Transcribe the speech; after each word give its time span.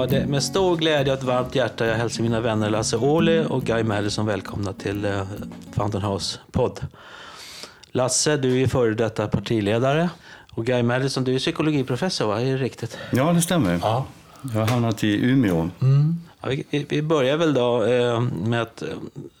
Ja, 0.00 0.06
det 0.06 0.26
med 0.26 0.42
stor 0.42 0.76
glädje 0.76 1.12
och 1.12 1.18
ett 1.18 1.24
varmt 1.24 1.54
hjärta 1.54 1.86
jag 1.86 1.94
hälsar 1.94 2.22
mina 2.22 2.40
vänner 2.40 2.70
Lasse 2.70 2.96
Ohly 2.96 3.44
och 3.44 3.64
Guy 3.64 3.82
Madison 3.82 4.26
välkomna 4.26 4.72
till 4.72 5.04
eh, 5.04 5.22
Fountain 5.72 6.04
House 6.04 6.38
podd. 6.52 6.80
Lasse, 7.92 8.36
du 8.36 8.62
är 8.62 8.66
före 8.66 8.94
detta 8.94 9.28
partiledare 9.28 10.10
och 10.52 10.66
Guy 10.66 10.82
Madison, 10.82 11.24
du 11.24 11.34
är 11.34 11.38
psykologiprofessor, 11.38 12.26
va? 12.26 12.40
Är 12.40 12.44
det 12.44 12.56
riktigt? 12.56 12.98
Ja, 13.12 13.32
det 13.32 13.42
stämmer. 13.42 13.78
Ja. 13.82 14.06
Jag 14.54 14.60
har 14.60 14.66
hamnat 14.66 15.04
i 15.04 15.24
Umeå. 15.24 15.70
Ja, 16.40 16.48
vi, 16.70 16.86
vi 16.88 17.02
börjar 17.02 17.36
väl 17.36 17.54
då 17.54 17.84
eh, 17.84 18.20
med 18.20 18.62
att, 18.62 18.82
eh, 18.82 18.88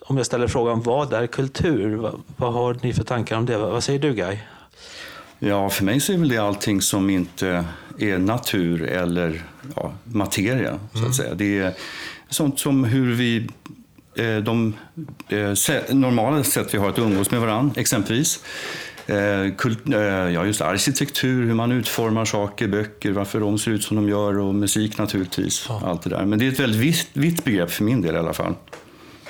om 0.00 0.16
jag 0.16 0.26
ställer 0.26 0.48
frågan 0.48 0.82
vad 0.82 1.12
är 1.12 1.26
kultur? 1.26 1.96
Vad, 1.96 2.20
vad 2.36 2.52
har 2.52 2.76
ni 2.82 2.92
för 2.92 3.04
tankar 3.04 3.36
om 3.36 3.46
det? 3.46 3.58
Vad, 3.58 3.70
vad 3.70 3.84
säger 3.84 3.98
du 3.98 4.14
Guy? 4.14 4.38
Ja, 5.38 5.70
för 5.70 5.84
mig 5.84 6.00
så 6.00 6.12
är 6.12 6.16
väl 6.16 6.28
det 6.28 6.38
allting 6.38 6.80
som 6.80 7.10
inte 7.10 7.64
är 8.02 8.18
natur 8.18 8.82
eller 8.82 9.42
ja, 9.76 9.92
materia, 10.04 10.78
så 10.94 11.06
att 11.06 11.14
säga. 11.14 11.34
Det 11.34 11.58
är 11.58 11.72
sånt 12.28 12.58
som 12.58 12.84
hur 12.84 13.14
vi 13.14 13.48
eh, 14.14 14.36
de 14.36 14.74
eh, 15.28 15.94
normala 15.94 16.44
sätt 16.44 16.74
vi 16.74 16.78
har 16.78 16.88
att 16.88 16.98
umgås 16.98 17.30
med 17.30 17.40
varandra, 17.40 17.80
exempelvis. 17.80 18.44
Eh, 19.06 19.54
kult, 19.58 19.78
ja, 19.84 20.46
just 20.46 20.60
arkitektur, 20.60 21.46
hur 21.46 21.54
man 21.54 21.72
utformar 21.72 22.24
saker, 22.24 22.68
böcker, 22.68 23.12
varför 23.12 23.40
de 23.40 23.58
ser 23.58 23.70
ut 23.70 23.82
som 23.82 23.96
de 23.96 24.08
gör 24.08 24.38
och 24.38 24.54
musik 24.54 24.98
naturligtvis. 24.98 25.66
Allt 25.70 26.02
det 26.02 26.10
där. 26.10 26.24
Men 26.24 26.38
det 26.38 26.46
är 26.46 26.52
ett 26.52 26.60
väldigt 26.60 26.80
vitt, 26.80 27.08
vitt 27.12 27.44
begrepp 27.44 27.70
för 27.70 27.84
min 27.84 28.02
del 28.02 28.14
i 28.14 28.18
alla 28.18 28.32
fall. 28.32 28.54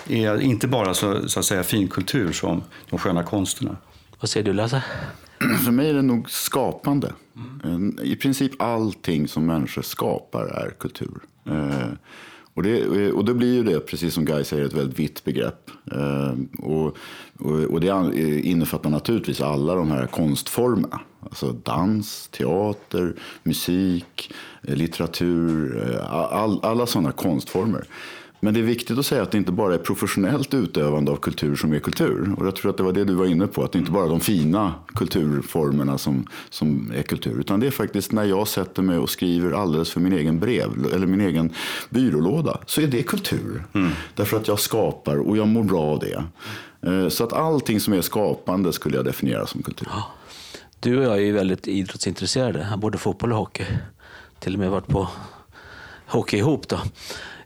Är 0.09 0.41
inte 0.41 0.69
bara 0.69 0.95
så, 0.95 1.29
så 1.29 1.41
att 1.41 1.47
säga 1.47 1.63
finkultur 1.63 2.33
som 2.33 2.63
de 2.91 2.99
sköna 2.99 3.23
konsterna. 3.23 3.77
Vad 4.21 4.31
säger 4.31 4.47
du 4.47 4.53
Lasse? 4.53 4.83
För 5.65 5.73
mig 5.73 5.91
är 5.91 5.95
det 5.95 6.03
nog 6.03 6.31
skapande. 6.31 7.13
En- 7.65 7.99
I 8.03 8.17
princip 8.17 8.63
allting 8.63 9.29
som 9.29 9.47
människor 9.47 9.83
skapar 9.83 10.45
är 10.47 10.71
kultur. 10.71 11.19
Eh, 11.47 11.89
och, 12.55 12.63
det, 12.63 13.13
och 13.13 13.25
det 13.25 13.35
blir 13.35 13.55
ju 13.55 13.63
det, 13.63 13.81
precis 13.81 14.15
som 14.15 14.25
Guy 14.25 14.45
säger, 14.45 14.65
ett 14.65 14.73
väldigt 14.73 14.99
vitt 14.99 15.25
begrepp. 15.25 15.71
Eh, 15.93 16.35
och, 16.65 16.97
och, 17.39 17.61
och 17.71 17.81
det 17.81 17.87
innefattar 18.45 18.91
naturligtvis 18.91 19.41
alla 19.41 19.75
de 19.75 19.91
här 19.91 20.07
konstformerna. 20.07 21.01
Alltså 21.23 21.53
dans, 21.53 22.29
teater, 22.29 23.15
musik, 23.43 24.33
eh, 24.63 24.77
litteratur, 24.77 25.83
eh, 25.95 26.13
all, 26.13 26.61
alla 26.63 26.87
sådana 26.87 27.13
konstformer. 27.13 27.85
Men 28.43 28.55
det 28.55 28.61
är 28.61 28.65
viktigt 28.65 28.99
att 28.99 29.07
säga 29.07 29.23
att 29.23 29.31
det 29.31 29.39
inte 29.39 29.53
bara 29.53 29.75
är 29.75 29.79
professionellt 29.79 30.55
utövande 30.55 31.13
av 31.13 31.17
kultur 31.17 31.57
som 31.57 31.73
är 31.73 31.79
kultur. 31.79 32.35
Och 32.39 32.47
jag 32.47 32.57
tror 32.57 32.71
att 32.71 32.77
det 32.77 32.83
var 32.83 32.93
det 32.93 33.05
du 33.05 33.15
var 33.15 33.27
inne 33.27 33.47
på, 33.47 33.63
att 33.65 33.73
det 33.73 33.79
inte 33.79 33.91
bara 33.91 34.05
är 34.05 34.09
de 34.09 34.21
fina 34.21 34.75
kulturformerna 34.95 35.99
som, 35.99 36.27
som 36.51 36.93
är 36.97 37.03
kultur. 37.03 37.41
Utan 37.41 37.61
det 37.61 37.67
är 37.67 37.71
faktiskt 37.71 38.13
när 38.13 38.25
jag 38.25 38.49
sätter 38.49 38.83
mig 38.83 38.99
och 38.99 39.11
skriver 39.11 39.53
alldeles 39.53 39.91
för 39.91 40.01
min 40.01 40.13
egen 40.13 40.39
brev, 40.39 40.87
eller 40.95 41.07
min 41.07 41.21
egen 41.21 41.53
byrålåda, 41.91 42.59
så 42.67 42.81
är 42.81 42.87
det 42.87 43.03
kultur. 43.03 43.65
Därför 44.15 44.37
att 44.37 44.49
jag 44.49 44.59
skapar 44.61 45.17
och 45.17 45.37
jag 45.37 45.49
mår 45.49 45.63
bra 45.63 45.83
av 45.83 45.99
det. 45.99 46.25
Eh, 46.91 47.09
Så 47.09 47.25
att 47.25 47.33
allting 47.33 47.81
som 47.81 47.93
är 47.95 48.01
skapande 48.01 48.73
skulle 48.73 48.97
jag 48.97 49.05
definiera 49.05 49.47
som 49.47 49.63
kultur. 49.63 49.89
Du 50.81 50.99
och 50.99 51.05
jag 51.05 51.13
är 51.13 51.21
ju 51.21 51.33
väldigt 51.33 51.69
idrottsintresserade, 51.69 52.75
både 52.79 52.99
fotboll 52.99 53.33
och 53.33 53.39
hockey. 53.39 53.65
Till 54.39 54.55
och 54.55 54.59
med 54.61 54.71
varit 54.71 54.87
på 54.87 55.09
hockey 56.07 56.37
ihop 56.37 56.69
då. 56.69 56.79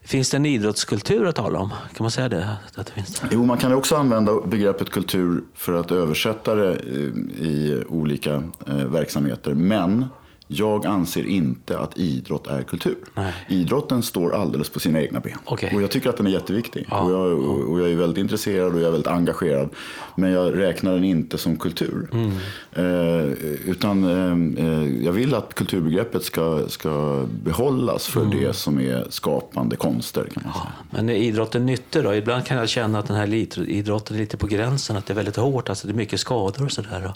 Finns 0.05 0.29
det 0.29 0.37
en 0.37 0.45
idrottskultur 0.45 1.25
att 1.25 1.35
tala 1.35 1.59
om? 1.59 1.69
Kan 1.69 2.03
man 2.03 2.11
säga 2.11 2.29
det? 2.29 2.57
Att 2.75 2.85
det 2.85 2.91
finns? 2.91 3.21
Jo, 3.31 3.45
man 3.45 3.57
kan 3.57 3.73
också 3.73 3.95
använda 3.95 4.41
begreppet 4.41 4.89
kultur 4.89 5.43
för 5.53 5.73
att 5.73 5.91
översätta 5.91 6.55
det 6.55 6.71
eh, 6.71 7.45
i 7.45 7.83
olika 7.89 8.43
eh, 8.67 8.75
verksamheter. 8.75 9.53
Men 9.53 10.05
jag 10.47 10.85
anser 10.85 11.27
inte 11.27 11.79
att 11.79 11.97
idrott 11.97 12.47
är 12.47 12.63
kultur. 12.63 12.95
Nej. 13.15 13.33
Idrotten 13.47 14.03
står 14.03 14.35
alldeles 14.35 14.69
på 14.69 14.79
sina 14.79 15.01
egna 15.01 15.19
ben. 15.19 15.37
Okej. 15.45 15.71
Och 15.75 15.81
jag 15.81 15.91
tycker 15.91 16.09
att 16.09 16.17
den 16.17 16.27
är 16.27 16.31
jätteviktig. 16.31 16.87
Ja. 16.89 16.99
Och, 16.99 17.11
jag, 17.11 17.39
och 17.69 17.79
jag 17.81 17.91
är 17.91 17.95
väldigt 17.95 18.17
intresserad 18.17 18.73
och 18.73 18.79
jag 18.79 18.87
är 18.87 18.91
väldigt 18.91 19.07
engagerad. 19.07 19.69
Men 20.15 20.31
jag 20.31 20.57
räknar 20.57 20.93
den 20.93 21.03
inte 21.03 21.37
som 21.37 21.57
kultur. 21.57 22.09
Mm. 22.13 22.31
Eh, 22.73 23.25
utan 23.65 24.03
eh, 24.03 24.65
eh, 24.65 25.05
jag 25.05 25.11
vill 25.11 25.35
att 25.35 25.53
kulturbegreppet 25.53 26.23
ska, 26.23 26.67
ska 26.67 27.23
behållas 27.43 28.07
för 28.07 28.21
Mm. 28.21 28.37
det 28.39 28.53
som 28.53 28.79
är 28.79 29.05
skapande 29.09 29.75
konster. 29.75 30.27
Kan 30.33 30.43
man 30.45 30.53
säga. 30.53 30.71
Men 30.89 31.09
är 31.09 31.13
idrotten 31.15 31.65
nyttig 31.65 32.03
då? 32.03 32.15
Ibland 32.15 32.45
kan 32.45 32.57
jag 32.57 32.69
känna 32.69 32.99
att 32.99 33.07
den 33.07 33.17
här 33.17 33.23
elitidrotten 33.23 34.15
är 34.15 34.19
lite 34.19 34.37
på 34.37 34.47
gränsen, 34.47 34.97
att 34.97 35.05
det 35.05 35.13
är 35.13 35.15
väldigt 35.15 35.35
hårt, 35.35 35.69
alltså 35.69 35.87
det 35.87 35.93
är 35.93 35.95
mycket 35.95 36.19
skador 36.19 36.65
och 36.65 36.71
sådär. 36.71 37.13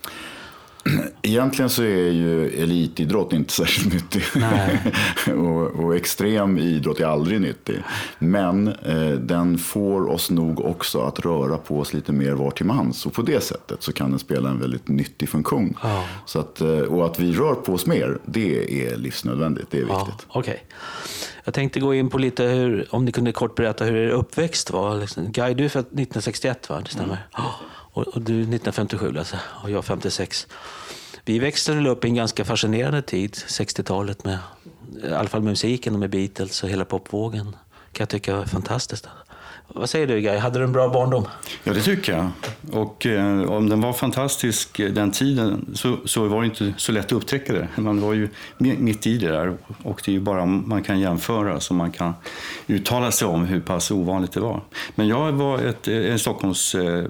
Egentligen 1.21 1.69
så 1.69 1.83
är 1.83 2.11
ju 2.11 2.63
elitidrott 2.63 3.33
inte 3.33 3.53
särskilt 3.59 3.93
nyttig. 3.93 4.23
Och, 5.39 5.85
och 5.85 5.95
extrem 5.95 6.57
idrott 6.57 6.99
är 6.99 7.05
aldrig 7.05 7.41
nyttig. 7.41 7.83
Men 8.19 8.67
eh, 8.67 9.11
den 9.11 9.57
får 9.57 10.09
oss 10.09 10.29
nog 10.29 10.65
också 10.65 11.01
att 11.01 11.19
röra 11.19 11.57
på 11.57 11.79
oss 11.79 11.93
lite 11.93 12.11
mer 12.11 12.31
var 12.31 12.51
till 12.51 12.65
mans. 12.65 13.05
Och 13.05 13.13
på 13.13 13.21
det 13.21 13.43
sättet 13.43 13.83
så 13.83 13.93
kan 13.93 14.09
den 14.09 14.19
spela 14.19 14.49
en 14.49 14.59
väldigt 14.59 14.87
nyttig 14.87 15.29
funktion. 15.29 15.77
Ja. 15.83 16.03
Så 16.25 16.39
att, 16.39 16.61
eh, 16.61 16.67
och 16.69 17.05
att 17.05 17.19
vi 17.19 17.33
rör 17.33 17.55
på 17.55 17.73
oss 17.73 17.85
mer, 17.85 18.17
det 18.25 18.85
är 18.87 18.97
livsnödvändigt. 18.97 19.67
Det 19.71 19.77
är 19.77 19.85
Ja, 19.89 20.05
viktigt. 20.05 20.25
Okej. 20.29 20.63
Jag 21.43 21.53
tänkte 21.53 21.79
gå 21.79 21.93
in 21.93 22.09
på 22.09 22.17
lite 22.17 22.43
hur, 22.43 22.87
om 22.89 23.05
ni 23.05 23.11
kunde 23.11 23.31
kort 23.31 23.55
berätta 23.55 23.85
hur 23.85 23.95
er 23.95 24.09
uppväxt 24.09 24.71
var. 24.71 24.97
Liksom. 24.97 25.31
Guy, 25.31 25.53
du 25.53 25.65
är 25.65 25.69
född 25.69 25.81
1961 25.85 26.69
va? 26.69 26.81
Det 26.85 26.91
stämmer? 26.91 27.27
Ja. 27.33 27.55
Och, 27.91 28.07
och 28.07 28.21
du 28.21 28.33
1957 28.41 29.17
alltså, 29.17 29.37
och 29.63 29.71
jag 29.71 29.85
56. 29.85 30.47
Vi 31.25 31.39
växte 31.39 31.73
väl 31.73 31.87
upp 31.87 32.05
i 32.05 32.07
en 32.07 32.15
ganska 32.15 32.45
fascinerande 32.45 33.01
tid, 33.01 33.33
60-talet, 33.33 34.25
med, 34.25 34.39
i 35.03 35.13
alla 35.13 35.29
fall 35.29 35.41
med 35.41 35.51
musiken 35.51 35.93
och 35.93 35.99
med 35.99 36.09
Beatles 36.09 36.63
och 36.63 36.69
hela 36.69 36.85
popvågen. 36.85 37.55
kan 37.91 38.03
jag 38.03 38.09
tycka 38.09 38.35
var 38.35 38.45
fantastiskt. 38.45 39.07
Vad 39.73 39.89
säger 39.89 40.07
du 40.07 40.21
Guy, 40.21 40.37
hade 40.37 40.59
du 40.59 40.65
en 40.65 40.71
bra 40.71 40.89
barndom? 40.89 41.25
Ja, 41.63 41.73
det 41.73 41.81
tycker 41.81 42.13
jag. 42.17 42.29
Och 42.71 43.05
eh, 43.05 43.51
om 43.51 43.69
den 43.69 43.81
var 43.81 43.93
fantastisk 43.93 44.79
eh, 44.79 44.91
den 44.93 45.11
tiden 45.11 45.65
så, 45.73 45.97
så 46.05 46.27
var 46.27 46.39
det 46.41 46.45
inte 46.45 46.73
så 46.77 46.91
lätt 46.91 47.05
att 47.05 47.11
upptäcka 47.11 47.53
det. 47.53 47.67
Man 47.75 48.01
var 48.01 48.13
ju 48.13 48.29
mi- 48.57 48.79
mitt 48.79 49.07
i 49.07 49.17
det 49.17 49.27
där 49.29 49.57
och 49.83 50.01
det 50.05 50.11
är 50.11 50.13
ju 50.13 50.19
bara 50.19 50.45
man 50.45 50.83
kan 50.83 50.99
jämföra 50.99 51.59
så 51.59 51.73
man 51.73 51.91
kan 51.91 52.13
uttala 52.67 53.11
sig 53.11 53.27
om 53.27 53.45
hur 53.45 53.59
pass 53.61 53.91
ovanligt 53.91 54.31
det 54.31 54.39
var. 54.39 54.61
Men 54.95 55.07
jag 55.07 55.31
var 55.31 55.59
ett, 55.59 55.87
eh, 55.87 56.11
en 56.11 56.19
Stockholms 56.19 56.75
eh, 56.75 57.05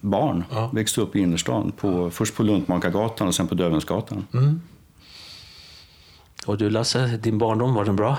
barn, 0.00 0.44
Ja. 0.50 0.70
växte 0.72 1.00
upp 1.00 1.16
i 1.16 1.20
innerstan. 1.20 1.72
På, 1.72 2.10
först 2.10 2.34
på 2.36 2.42
Luntmakargatan 2.42 3.28
och 3.28 3.34
sen 3.34 3.48
på 3.48 3.54
Dövensgatan. 3.54 4.26
Och 6.46 6.58
du 6.58 6.70
Lasse, 6.70 7.06
din 7.06 7.38
barndom, 7.38 7.74
var 7.74 7.84
den 7.84 7.96
bra? 7.96 8.16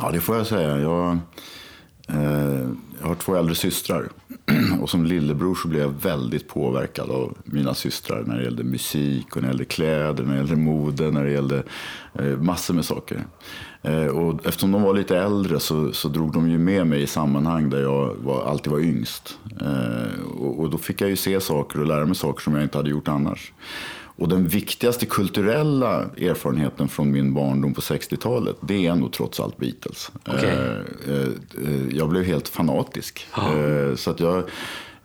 Ja, 0.00 0.10
det 0.10 0.20
får 0.20 0.36
jag 0.36 0.46
säga. 0.46 0.78
Jag, 0.78 1.18
Eh, 2.08 2.68
jag 3.00 3.08
har 3.08 3.14
två 3.14 3.36
äldre 3.36 3.54
systrar. 3.54 4.08
Och 4.80 4.90
som 4.90 5.06
lillebror 5.06 5.54
så 5.54 5.68
blev 5.68 5.82
jag 5.82 5.94
väldigt 6.02 6.48
påverkad 6.48 7.10
av 7.10 7.36
mina 7.44 7.74
systrar 7.74 8.22
när 8.26 8.36
det 8.36 8.44
gällde 8.44 8.64
musik, 8.64 9.36
och 9.36 9.42
när 9.42 9.48
det 9.48 9.52
gällde 9.52 9.64
kläder, 9.64 10.24
när 10.24 10.32
det 10.32 10.38
gällde 10.38 10.56
mode, 10.56 11.10
när 11.10 11.24
det 11.24 11.30
gällde 11.30 11.62
eh, 12.14 12.24
massor 12.24 12.74
med 12.74 12.84
saker. 12.84 13.24
Eh, 13.82 14.06
och 14.06 14.46
eftersom 14.46 14.72
de 14.72 14.82
var 14.82 14.94
lite 14.94 15.18
äldre 15.18 15.60
så, 15.60 15.92
så 15.92 16.08
drog 16.08 16.32
de 16.32 16.50
ju 16.50 16.58
med 16.58 16.86
mig 16.86 17.02
i 17.02 17.06
sammanhang 17.06 17.70
där 17.70 17.82
jag 17.82 18.14
var, 18.14 18.44
alltid 18.44 18.72
var 18.72 18.80
yngst. 18.80 19.38
Och, 20.38 20.60
och 20.60 20.70
då 20.70 20.78
fick 20.78 21.00
jag 21.00 21.10
ju 21.10 21.16
se 21.16 21.40
saker 21.40 21.80
och 21.80 21.86
lära 21.86 22.06
mig 22.06 22.14
saker 22.14 22.42
som 22.42 22.54
jag 22.54 22.62
inte 22.62 22.78
hade 22.78 22.90
gjort 22.90 23.08
annars. 23.08 23.52
Och 24.22 24.28
den 24.28 24.48
viktigaste 24.48 25.06
kulturella 25.06 26.00
erfarenheten 26.02 26.88
från 26.88 27.10
min 27.10 27.34
barndom 27.34 27.74
på 27.74 27.80
60-talet, 27.80 28.56
det 28.60 28.86
är 28.86 28.94
nog 28.94 29.12
trots 29.12 29.40
allt 29.40 29.56
Beatles. 29.56 30.10
Okej. 30.28 30.50
Eh, 30.50 31.14
eh, 31.14 31.28
eh, 31.68 31.88
jag 31.96 32.08
blev 32.08 32.24
helt 32.24 32.48
fanatisk. 32.48 33.26
Eh, 33.36 33.96
så 33.96 34.10
att 34.10 34.20
jag, 34.20 34.44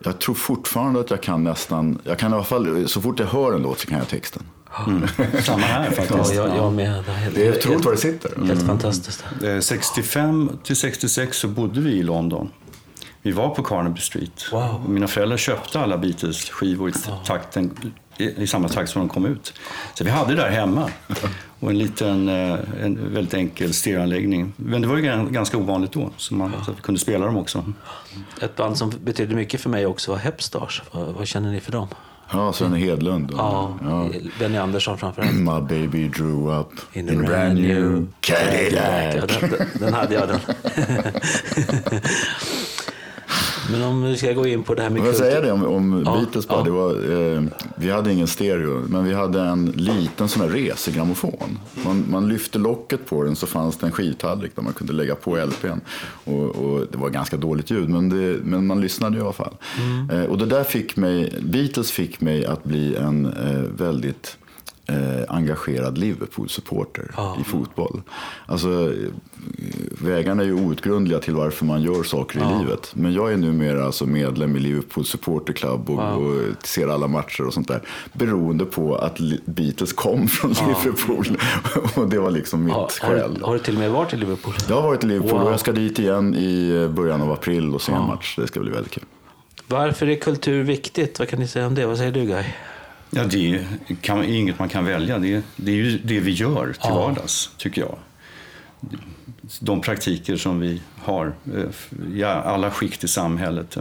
jag 0.03 0.19
tror 0.19 0.35
fortfarande 0.35 0.99
att 0.99 1.09
jag 1.09 1.21
kan 1.21 1.43
nästan, 1.43 1.99
jag 2.03 2.19
kan 2.19 2.31
i 2.31 2.35
alla 2.35 2.43
fall, 2.43 2.87
så 2.87 3.01
fort 3.01 3.19
jag 3.19 3.27
hör 3.27 3.53
en 3.53 3.61
låt 3.61 3.79
så 3.79 3.87
kan 3.87 3.97
jag 3.97 4.07
texten. 4.07 4.43
Samma 5.43 5.57
här 5.65 5.85
Ja, 5.85 5.91
faktiskt. 5.91 6.35
jag, 6.35 6.57
jag 6.57 6.73
med. 6.73 7.03
Det 7.05 7.11
är 7.11 7.15
helt, 7.15 7.35
Det 7.35 7.47
är 7.47 7.57
otroligt 7.57 7.85
var 7.85 7.91
det 7.91 7.97
sitter. 7.97 8.45
helt 8.45 8.61
fantastiskt. 8.65 9.25
Eh, 9.43 9.59
65 9.59 10.49
till 10.63 10.75
66 10.75 11.37
så 11.37 11.47
bodde 11.47 11.81
vi 11.81 11.91
i 11.91 12.03
London. 12.03 12.49
Vi 13.21 13.31
var 13.31 13.49
på 13.55 13.63
Carnaby 13.63 14.01
Street. 14.01 14.45
Wow. 14.51 14.89
Mina 14.89 15.07
föräldrar 15.07 15.37
köpte 15.37 15.79
alla 15.79 15.97
Beatles-skivor 15.97 16.89
i, 16.89 16.93
takten, 17.25 17.71
i, 18.17 18.43
i 18.43 18.47
samma 18.47 18.69
takt 18.69 18.89
som 18.91 19.01
de 19.01 19.09
kom 19.09 19.25
ut. 19.25 19.53
Så 19.93 20.03
vi 20.03 20.09
hade 20.09 20.35
det 20.35 20.41
där 20.41 20.49
hemma. 20.49 20.89
Och 21.59 21.69
en 21.69 21.77
liten, 21.77 22.29
eh, 22.29 22.59
en 22.83 23.13
väldigt 23.13 23.33
enkel 23.33 23.73
stereoanläggning. 23.73 24.53
Men 24.55 24.81
det 24.81 24.87
var 24.87 24.97
ju 24.97 25.03
gan- 25.03 25.31
ganska 25.31 25.57
ovanligt 25.57 25.91
då, 25.91 26.09
så, 26.17 26.35
man, 26.35 26.51
så 26.65 26.71
att 26.71 26.77
vi 26.77 26.81
kunde 26.81 26.99
spela 27.01 27.25
dem 27.25 27.37
också. 27.37 27.65
Ett 28.41 28.55
band 28.55 28.77
som 28.77 28.91
betydde 29.03 29.35
mycket 29.35 29.61
för 29.61 29.69
mig 29.69 29.85
också 29.85 30.11
var 30.11 30.17
Hepstars. 30.19 30.81
Vad, 30.91 31.07
vad 31.07 31.27
känner 31.27 31.51
ni 31.51 31.59
för 31.59 31.71
dem? 31.71 31.87
Ja, 32.31 32.53
Svenne 32.53 32.77
Hedlund. 32.77 33.31
Ja, 33.37 33.77
Ja. 33.83 34.09
Benny 34.39 34.57
Andersson 34.57 34.97
framförallt. 34.97 35.33
My 35.33 35.61
baby 35.79 36.07
drew 36.07 36.59
up 36.59 36.67
In 36.93 37.09
in, 37.09 37.21
brand 37.25 37.61
new 37.61 38.07
Cadillac. 38.19 39.15
Ja, 39.15 39.25
den, 39.25 39.67
den 39.79 39.93
hade 39.93 40.13
jag 40.13 40.27
den. 40.27 40.39
Men 43.71 43.83
om 43.83 44.03
vi 44.03 44.17
ska 44.17 44.33
gå 44.33 44.47
in 44.47 44.63
på 44.63 44.73
det 44.75 44.81
här 44.81 44.89
med 44.89 44.99
Får 44.99 45.07
jag 45.07 45.15
säga 45.15 45.41
det 45.41 45.51
om, 45.51 45.63
om 45.63 46.03
Ja, 46.05 46.11
Beatles 46.13 46.47
bara? 46.47 46.59
ja. 46.59 46.63
Det 46.63 46.71
var, 46.71 46.91
eh, 47.35 47.43
vi 47.75 47.91
hade 47.91 48.13
ingen 48.13 48.27
stereo, 48.27 48.81
men 48.87 49.03
vi 49.05 49.13
hade 49.13 49.41
en 49.41 49.65
liten 49.65 50.27
sån 50.29 50.41
här 50.41 50.49
resegrammofon. 50.49 51.59
Man, 51.85 52.05
man 52.09 52.27
lyfte 52.29 52.59
locket 52.59 53.05
på 53.05 53.23
den 53.23 53.35
så 53.35 53.47
fanns 53.47 53.77
det 53.77 53.85
en 53.85 53.91
skivtallrik 53.91 54.55
där 54.55 54.63
man 54.63 54.73
kunde 54.73 54.93
lägga 54.93 55.15
på 55.15 55.37
LPn. 55.37 55.79
Och, 56.23 56.43
och 56.43 56.87
det 56.91 56.97
var 56.97 57.09
ganska 57.09 57.37
dåligt 57.37 57.71
ljud, 57.71 57.89
men, 57.89 58.09
det, 58.09 58.39
men 58.43 58.67
man 58.67 58.81
lyssnade 58.81 59.17
i 59.17 59.21
alla 59.21 59.33
fall. 59.33 59.53
Mm. 59.81 60.09
Eh, 60.09 60.25
och 60.29 60.37
det 60.37 60.45
där 60.45 60.63
fick 60.63 60.95
mig, 60.95 61.33
Beatles 61.41 61.91
fick 61.91 62.21
mig 62.21 62.45
att 62.45 62.63
bli 62.63 62.95
en 62.95 63.25
eh, 63.25 63.61
väldigt 63.77 64.37
eh, 64.87 65.23
engagerad 65.35 65.97
Liverpool-supporter 65.97 67.11
Ja. 67.17 67.37
i 67.41 67.43
fotboll. 67.43 68.01
Alltså, 68.45 68.69
eh, 68.69 69.09
vägarna 70.01 70.41
är 70.43 70.47
ju 70.47 70.53
outgrundliga 70.53 71.19
till 71.19 71.35
varför 71.35 71.65
man 71.65 71.81
gör 71.81 72.03
saker 72.03 72.39
i 72.39 72.59
livet. 72.59 72.91
Men 72.93 73.13
jag 73.13 73.33
är 73.33 73.37
numera 73.37 73.85
alltså 73.85 74.05
medlem 74.05 74.55
i 74.55 74.59
Liverpool 74.59 75.05
Supporter 75.05 75.53
Club 75.53 75.89
och, 75.89 76.17
och 76.17 76.33
ser 76.63 76.87
alla 76.87 77.07
matcher 77.07 77.45
och 77.47 77.53
sånt 77.53 77.67
där. 77.67 77.81
Beroende 78.13 78.65
på 78.65 78.95
att 78.95 79.17
Beatles 79.45 79.93
kom 79.93 80.27
från 80.27 80.51
Liverpool. 80.51 81.37
och 81.95 82.09
det 82.09 82.19
var 82.19 82.31
liksom 82.31 82.63
mitt 82.63 82.73
har, 82.73 82.87
skäl. 82.89 83.33
du- 83.33 83.43
har 83.45 83.53
du 83.53 83.59
till 83.59 83.73
och 83.73 83.79
med 83.79 83.91
varit 83.91 84.13
i 84.13 84.17
Liverpool? 84.17 84.53
Jag 84.69 84.75
har 84.75 84.81
varit 84.87 85.03
i 85.03 85.07
Liverpool 85.07 85.31
Wow. 85.37 85.41
och 85.47 85.51
jag 85.51 85.59
ska 85.59 85.71
dit 85.71 85.99
igen 85.99 86.35
i 86.35 86.69
eh, 86.83 86.89
början 86.89 87.21
av 87.21 87.31
april 87.31 87.75
och 87.75 87.81
se 87.81 87.91
en 87.91 88.03
match. 88.07 88.35
Det 88.37 88.47
ska 88.47 88.59
bli 88.59 88.71
väldigt 88.71 88.91
kul. 88.93 89.03
Varför 89.67 90.09
är 90.09 90.15
kultur 90.15 90.63
viktigt? 90.63 91.19
Vad 91.19 91.27
kan 91.29 91.39
ni 91.39 91.47
säga 91.47 91.67
om 91.67 91.75
det? 91.75 91.85
Vad 91.85 91.97
säger 91.97 92.11
du 92.11 92.25
Guy? 92.25 92.43
Ja, 93.09 93.23
det 93.23 93.65
kan, 94.01 94.19
är 94.19 94.23
inget 94.35 94.59
man 94.59 94.69
kan 94.69 94.85
välja. 94.85 95.19
Det, 95.19 95.41
det 95.55 95.71
är 95.71 95.75
ju 95.75 95.97
det 96.03 96.19
vi 96.19 96.31
gör 96.31 96.65
till 96.73 96.81
Ja. 96.83 96.95
vardags, 96.95 97.49
tycker 97.57 97.81
jag. 97.81 97.97
De 99.59 99.81
praktiker 99.81 100.37
som 100.37 100.59
vi 100.59 100.81
har 101.03 101.33
eh, 101.55 102.13
i 102.17 102.23
alla 102.23 102.71
skikt 102.71 103.03
i 103.03 103.07
samhället. 103.07 103.77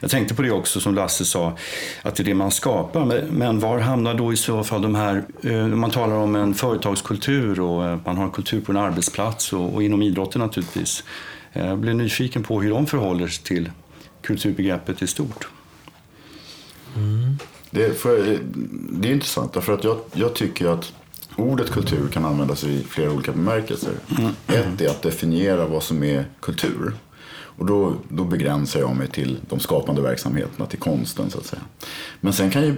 Jag 0.00 0.10
tänkte 0.10 0.34
på 0.34 0.42
det 0.42 0.50
också 0.50 0.80
som 0.80 0.94
Lasse 0.94 1.24
sa, 1.24 1.56
att 2.02 2.14
det 2.14 2.22
är 2.22 2.24
det 2.24 2.34
man 2.34 2.50
skapar. 2.50 3.24
Men- 3.30 3.58
var 3.60 3.78
hamnar 3.78 4.14
då 4.14 4.32
i 4.32 4.36
så 4.36 4.64
fall 4.64 4.82
de 4.82 4.94
här, 4.94 5.24
eh, 5.42 5.66
man 5.66 5.90
talar 5.90 6.14
om 6.16 6.36
en 6.36 6.54
företagskultur 6.54 7.60
och 7.60 7.86
eh, 7.86 7.98
man 8.04 8.16
har 8.16 8.24
en 8.24 8.30
kultur 8.30 8.60
på 8.60 8.72
en 8.72 8.78
arbetsplats 8.78 9.52
och, 9.52 9.74
och 9.74 9.82
inom 9.82 10.02
idrotten 10.02 10.40
naturligtvis. 10.40 11.04
Eh, 11.52 11.66
Jag 11.66 11.78
blir 11.78 11.94
nyfiken 11.94 12.42
på 12.42 12.60
hur 12.62 12.70
de 12.70 12.86
förhåller 12.86 13.28
sig 13.28 13.44
till 13.44 13.70
kulturbegreppet 14.22 15.02
i 15.02 15.06
stort. 15.06 15.48
Det, 17.70 17.84
är- 17.84 17.92
för, 17.92 18.38
det 18.92 19.08
är 19.08 19.12
intressant 19.12 19.52
därför 19.52 19.72
att 19.72 19.84
jag, 19.84 19.98
jag 20.12 20.34
tycker 20.34 20.66
att 20.66 20.92
ordet 21.36 21.70
kultur 21.70 22.08
kan 22.08 22.24
användas 22.24 22.64
i 22.64 22.84
flera 22.88 23.12
olika 23.12 23.32
bemärkelser. 23.32 23.92
Ett 24.46 24.80
är 24.80 24.88
att 24.88 25.02
definiera 25.02 25.66
vad 25.66 25.82
som 25.82 26.02
är 26.02 26.24
kultur. 26.40 26.92
Och 27.60 27.66
då, 27.66 27.94
då 28.08 28.24
begränsar 28.24 28.80
jag 28.80 28.96
mig 28.96 29.08
till 29.08 29.38
de 29.48 29.60
skapande 29.60 30.02
verksamheterna, 30.02 30.66
till 30.66 30.78
konsten 30.78 31.30
så 31.30 31.38
att 31.38 31.46
säga. 31.46 31.62
Men 32.20 32.32
sen 32.32 32.50
kan 32.50 32.62
ju 32.62 32.76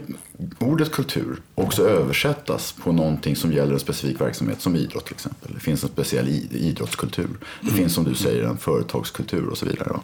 ordet 0.58 0.93
kultur 0.93 1.37
också 1.55 1.88
översättas 1.88 2.73
på 2.73 2.93
någonting 2.93 3.37
som 3.37 3.52
gäller 3.52 3.73
en 3.73 3.81
specifik 3.81 4.20
verksamhet, 4.20 4.61
som 4.61 4.76
idrott 4.76 5.05
till 5.05 5.14
exempel. 5.14 5.55
Det 5.55 5.61
finns 5.61 5.82
en 5.82 5.88
speciell 5.88 6.29
idrottskultur. 6.50 7.29
Det 7.61 7.70
finns 7.70 7.94
som 7.94 8.05
du 8.05 8.14
säger 8.14 8.43
en 8.43 8.58
företagskultur 8.58 9.49
och 9.49 9.58
så 9.58 9.67
vidare. 9.67 10.00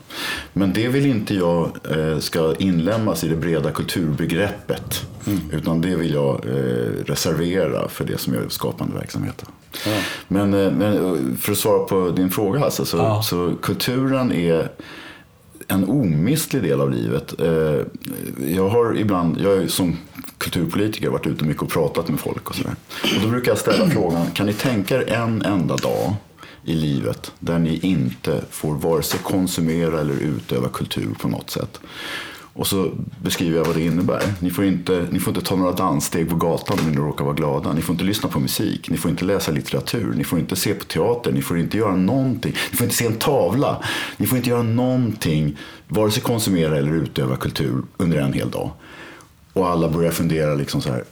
Men 0.53 0.73
det 0.73 0.89
vill 0.89 1.07
inte 1.07 1.35
jag 1.35 1.71
eh, 1.91 2.19
ska 2.19 2.55
inlämnas 2.55 3.25
i 3.25 3.29
det 3.29 3.37
breda 3.37 3.71
kulturbegreppet. 3.71 5.07
Utan 5.53 5.81
det 5.81 5.97
vill 5.97 6.15
jag 6.15 6.47
eh, 6.47 7.05
reservera 7.07 7.89
för 7.89 8.05
det 8.05 8.19
som 8.19 8.35
är 8.35 8.49
skapande 8.49 9.01
verksamheter. 9.73 10.09
Men, 10.29 10.55
eh, 10.55 10.73
men 10.73 10.97
eh, 10.97 11.37
för 11.39 11.53
att 11.53 11.59
svara 11.59 11.79
på 11.85 12.11
din 12.11 12.31
fråga 12.31 12.61
Hasse, 12.61 12.87
så, 12.87 12.97
Ja. 12.97 13.23
så 13.23 13.55
kulturen 13.63 14.33
är 14.33 14.69
en 15.69 15.85
omistlig 15.89 16.63
del 16.63 16.81
av 16.81 16.91
livet. 16.91 17.41
Eh, 17.41 17.81
Jag 18.55 18.69
har 18.69 18.99
ibland, 18.99 19.39
jag 19.41 19.53
är 19.57 19.67
som 19.69 19.97
kulturpolitiker 20.39 21.09
varit 21.09 21.27
ute 21.27 21.45
mycket 21.45 21.63
och 21.63 21.71
pratat 21.71 22.09
med 22.09 22.21
folk 22.21 22.51
och 22.51 22.55
sådär. 22.57 22.75
Och 23.17 23.23
då 23.23 23.29
brukar 23.29 23.51
jag 23.51 23.59
ställa 23.59 23.91
frågan, 23.91 24.27
kan 24.35 24.47
ni 24.47 24.53
tänka 24.53 24.97
er 24.97 25.13
en 25.13 25.43
enda 25.43 25.77
dag 25.77 26.15
i 26.65 26.75
livet 26.75 27.33
där 27.39 27.59
ni 27.59 27.79
inte 27.83 28.41
får 28.51 28.75
vare 28.75 29.03
sig 29.03 29.21
konsumera 29.23 30.01
eller 30.01 30.15
utöva 30.15 30.69
kultur 30.69 31.09
på 31.21 31.29
något 31.29 31.51
sätt? 31.51 31.81
Och 32.59 32.67
så 32.67 32.91
beskriver 33.23 33.57
jag 33.57 33.65
vad 33.65 33.77
det 33.77 33.85
innebär. 33.85 34.23
Ni 34.41 34.51
får, 34.51 34.65
inte, 34.65 35.07
ni 35.11 35.21
får 35.21 35.35
inte 35.35 35.49
ta 35.49 35.57
några 35.57 35.73
danssteg 35.73 36.31
på 36.31 36.37
gatan 36.37 36.79
om 36.79 36.91
ni 36.91 36.97
råkar 36.97 37.25
vara 37.25 37.35
glada. 37.35 37.73
Ni 37.73 37.83
får 37.83 37.93
inte 37.93 38.05
lyssna 38.05 38.29
på 38.29 38.41
musik. 38.41 38.91
Ni 38.91 38.97
får 38.97 39.11
inte 39.11 39.25
läsa 39.25 39.53
litteratur. 39.53 40.15
Ni 40.17 40.25
får 40.25 40.39
inte 40.39 40.57
se 40.57 40.75
på 40.75 40.85
teater. 40.85 41.33
Ni 41.33 41.43
får 41.43 41.59
inte 41.59 41.77
göra 41.77 41.97
någonting. 41.97 42.55
Ni 42.71 42.77
får 42.77 42.85
inte 42.85 42.97
se 42.97 43.07
en 43.07 43.17
tavla. 43.19 43.83
Ni 44.17 44.27
får 44.27 44.39
inte 44.39 44.51
göra 44.51 44.63
någonting. 44.63 45.57
Vare 45.89 46.11
sig 46.11 46.23
konsumera 46.23 46.79
eller 46.79 46.93
utöva 46.93 47.37
kultur 47.37 47.83
under 47.97 48.19
en 48.19 48.33
hel 48.33 48.51
dag. 48.51 48.71
Och 49.53 49.69
alla 49.69 49.89
börjar 49.89 50.11
fundera 50.11 50.55
liksom 50.55 50.81
så 50.81 50.91
här. 50.91 51.05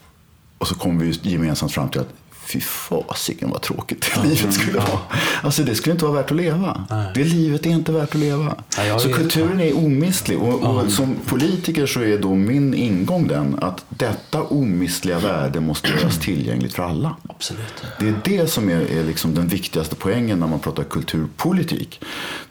Och 0.58 0.68
så 0.68 0.74
kommer 0.74 1.04
vi 1.04 1.18
gemensamt 1.22 1.72
fram 1.72 1.88
till 1.88 2.00
att 2.00 2.14
fy 2.46 2.60
fasiken 2.60 3.50
vad 3.50 3.62
tråkigt 3.62 4.10
det 4.14 4.28
livet 4.28 4.54
skulle 4.54 4.78
vara. 4.78 4.98
Alltså 5.42 5.62
det 5.62 5.74
skulle 5.74 5.92
inte 5.92 6.04
vara 6.04 6.14
värt 6.16 6.30
att 6.30 6.36
leva. 6.36 6.84
Det 7.14 7.24
livet 7.24 7.66
är 7.66 7.70
inte 7.70 7.92
värt 7.92 8.08
att 8.08 8.20
leva. 8.20 8.54
Nej, 8.78 9.00
så 9.00 9.12
kulturen 9.12 9.60
är 9.60 9.76
omistlig. 9.76 10.38
Och, 10.38 10.62
och 10.62 10.90
som 10.90 11.16
politiker 11.26 11.86
så 11.86 12.00
är 12.00 12.18
då 12.18 12.34
min 12.34 12.74
ingång 12.74 13.26
den 13.26 13.58
att 13.60 13.84
detta 13.88 14.42
omistliga 14.42 15.18
värde 15.18 15.60
måste 15.60 15.88
göras 15.88 16.18
tillgängligt 16.18 16.74
för 16.74 16.82
alla. 16.82 17.16
Absolut. 17.28 17.84
Det 18.00 18.08
är 18.08 18.14
det 18.24 18.50
som 18.50 18.68
är, 18.68 18.80
är 18.80 19.04
liksom 19.04 19.34
den 19.34 19.48
viktigaste 19.48 19.94
poängen 19.94 20.40
när 20.40 20.46
man 20.46 20.60
pratar 20.60 20.84
kulturpolitik. 20.84 22.00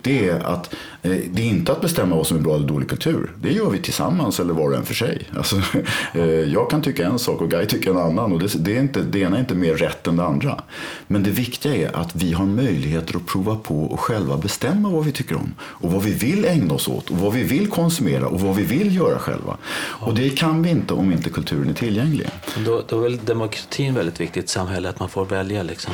Det 0.01 0.29
är 0.29 0.39
att 0.39 0.73
eh, 1.01 1.11
det 1.31 1.41
är 1.41 1.47
inte 1.47 1.71
att 1.71 1.81
bestämma 1.81 2.15
vad 2.15 2.27
som 2.27 2.37
är 2.37 2.41
bra 2.41 2.55
eller 2.55 2.67
dålig 2.67 2.89
kultur. 2.89 3.31
Det 3.41 3.51
gör 3.51 3.69
vi 3.69 3.79
tillsammans 3.79 4.39
eller 4.39 4.53
var 4.53 4.69
och 4.69 4.75
en 4.75 4.85
för 4.85 4.93
sig. 4.93 5.29
Alltså, 5.37 5.61
eh, 6.13 6.23
jag 6.25 6.69
kan 6.69 6.81
tycka 6.81 7.05
en 7.05 7.19
sak 7.19 7.41
och 7.41 7.51
Guy 7.51 7.65
tycker 7.65 7.91
en 7.91 7.97
annan. 7.97 8.33
Och 8.33 8.39
det, 8.39 8.53
det, 8.55 8.77
är 8.77 8.79
inte, 8.79 9.01
det 9.01 9.19
ena 9.19 9.35
är 9.35 9.39
inte 9.39 9.55
mer 9.55 9.77
rätt 9.85 10.07
än 10.07 10.15
det 10.15 10.25
andra. 10.25 10.63
Men 11.07 11.23
det 11.23 11.29
viktiga 11.29 11.75
är 11.75 11.95
att 11.95 12.15
vi 12.15 12.33
har 12.33 12.45
möjligheter 12.45 13.17
att 13.17 13.25
prova 13.25 13.55
på 13.55 13.83
och 13.83 13.99
själva 13.99 14.37
bestämma 14.37 14.89
vad 14.89 15.05
vi 15.05 15.11
tycker 15.11 15.35
om. 15.35 15.53
Och 15.61 15.91
vad 15.91 16.03
vi 16.03 16.13
vill 16.13 16.45
ägna 16.45 16.73
oss 16.73 16.87
åt. 16.87 17.09
Och 17.09 17.17
vad 17.17 17.33
vi 17.33 17.43
vill 17.43 17.67
konsumera 17.69 18.27
och 18.27 18.41
vad 18.41 18.55
vi 18.55 18.63
vill 18.63 18.95
göra 18.95 19.19
själva. 19.19 19.57
Och 20.05 20.13
det 20.13 20.29
kan 20.29 20.63
vi 20.63 20.69
inte 20.69 20.93
om 20.93 21.11
inte 21.11 21.29
kulturen 21.29 21.69
är 21.69 21.73
tillgänglig. 21.73 22.29
Då, 22.65 22.83
då 22.87 22.97
är 22.97 23.03
väl 23.03 23.19
demokratin 23.25 23.93
väldigt 23.93 24.19
viktigt 24.19 24.37
i 24.37 24.39
ett 24.39 24.49
samhälle, 24.49 24.89
att 24.89 24.99
man 24.99 25.09
får 25.09 25.25
välja 25.25 25.63
liksom. 25.63 25.93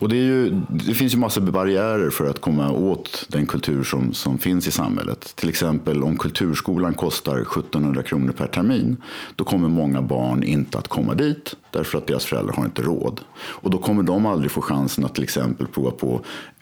Och 0.00 0.08
det, 0.08 0.16
är 0.16 0.22
ju, 0.22 0.60
det 0.68 0.94
finns 0.94 1.14
ju 1.14 1.18
massor 1.18 1.40
barriärer 1.40 2.10
för 2.10 2.30
att 2.30 2.40
komma 2.40 2.70
åt 2.70 3.26
den 3.28 3.46
kultur 3.46 3.84
som, 3.84 4.12
som 4.12 4.38
finns 4.38 4.66
i 4.66 4.70
samhället. 4.70 5.36
Till 5.36 5.48
exempel 5.48 6.02
om 6.02 6.16
kulturskolan 6.16 6.94
kostar 6.94 7.40
1700 7.40 8.02
kronor 8.02 8.32
per 8.32 8.46
termin. 8.46 8.96
Då 9.36 9.44
kommer 9.44 9.68
många 9.68 10.02
barn 10.02 10.42
inte 10.42 10.78
att 10.78 10.88
komma 10.88 11.14
dit 11.14 11.56
därför 11.70 11.98
att 11.98 12.06
deras 12.06 12.24
föräldrar 12.24 12.54
har 12.54 12.64
inte 12.64 12.82
råd. 12.82 13.20
Och 13.34 13.70
då 13.70 13.78
kommer 13.78 14.02
de 14.02 14.26
aldrig 14.26 14.50
få 14.50 14.60
chansen 14.60 15.04
att 15.04 15.14
till 15.14 15.24
exempel 15.24 15.66
prova 15.66 15.90
på 15.90 16.20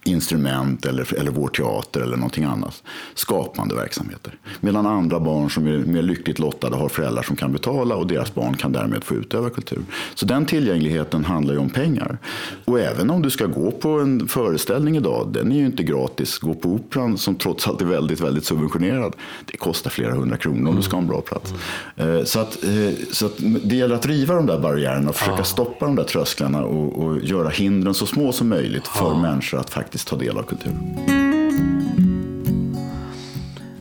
instrument 0.08 0.86
eller, 0.86 1.14
eller 1.18 1.30
vår 1.30 1.48
teater 1.48 2.00
eller 2.00 2.16
någonting 2.16 2.44
annat. 2.44 2.82
Skapande 3.14 3.74
verksamheter. 3.74 4.34
Medan 4.60 4.86
andra 4.86 5.20
barn 5.20 5.50
som 5.50 5.66
är 5.66 5.78
mer 5.78 6.02
lyckligt 6.02 6.38
lottade 6.38 6.76
har 6.76 6.88
föräldrar 6.88 7.22
som 7.22 7.36
kan 7.36 7.52
betala 7.52 7.94
och 7.94 8.06
deras 8.06 8.34
barn 8.34 8.56
kan 8.56 8.72
därmed 8.72 9.04
få 9.04 9.14
utöva 9.14 9.50
kultur. 9.50 9.82
Så 10.14 10.26
den 10.26 10.46
tillgängligheten 10.46 11.24
handlar 11.24 11.54
ju 11.54 11.60
om 11.60 11.70
pengar. 11.70 12.18
Och 12.64 12.80
även 12.80 13.10
om 13.10 13.22
du 13.22 13.30
ska 13.30 13.46
gå 13.46 13.70
på 13.70 13.88
en 13.88 14.28
föreställning 14.28 14.96
idag, 14.96 15.28
den 15.32 15.52
är 15.52 15.56
ju 15.56 15.66
inte 15.66 15.82
gratis. 15.82 16.38
Gå 16.38 16.54
på 16.54 16.68
operan 16.68 17.18
som 17.18 17.34
trots 17.34 17.68
allt 17.68 17.80
är 17.80 17.86
väldigt, 17.86 18.20
väldigt 18.20 18.44
subventionerad, 18.44 19.12
det 19.44 19.56
kostar 19.56 19.90
flera 19.90 20.12
hundra 20.12 20.36
kronor 20.36 20.70
om 20.70 20.76
du 20.76 20.82
ska 20.82 20.96
ha 20.96 21.02
en 21.02 21.08
bra 21.08 21.20
plats. 21.20 21.54
Eh, 21.96 22.24
Så, 22.24 22.40
att, 22.40 22.64
eh, 22.64 22.94
så 23.12 23.26
att 23.26 23.32
det 23.64 23.76
gäller 23.76 23.94
att 23.94 24.06
riva 24.06 24.34
de 24.34 24.46
där 24.46 24.58
barriärerna 24.58 25.08
och 25.08 25.16
försöka 25.16 25.44
stoppa 25.44 25.86
de 25.86 25.96
där 25.96 26.04
trösklarna 26.04 26.64
och, 26.64 27.04
och 27.04 27.18
göra 27.22 27.48
hindren 27.48 27.94
så 27.94 28.06
små 28.06 28.32
som 28.32 28.48
möjligt 28.48 28.86
för 28.86 29.14
människor 29.14 29.58
att 29.58 29.70
faktiskt 29.70 29.97
ta 30.04 30.16
del 30.16 30.38
av 30.38 30.42
kultur. 30.42 30.72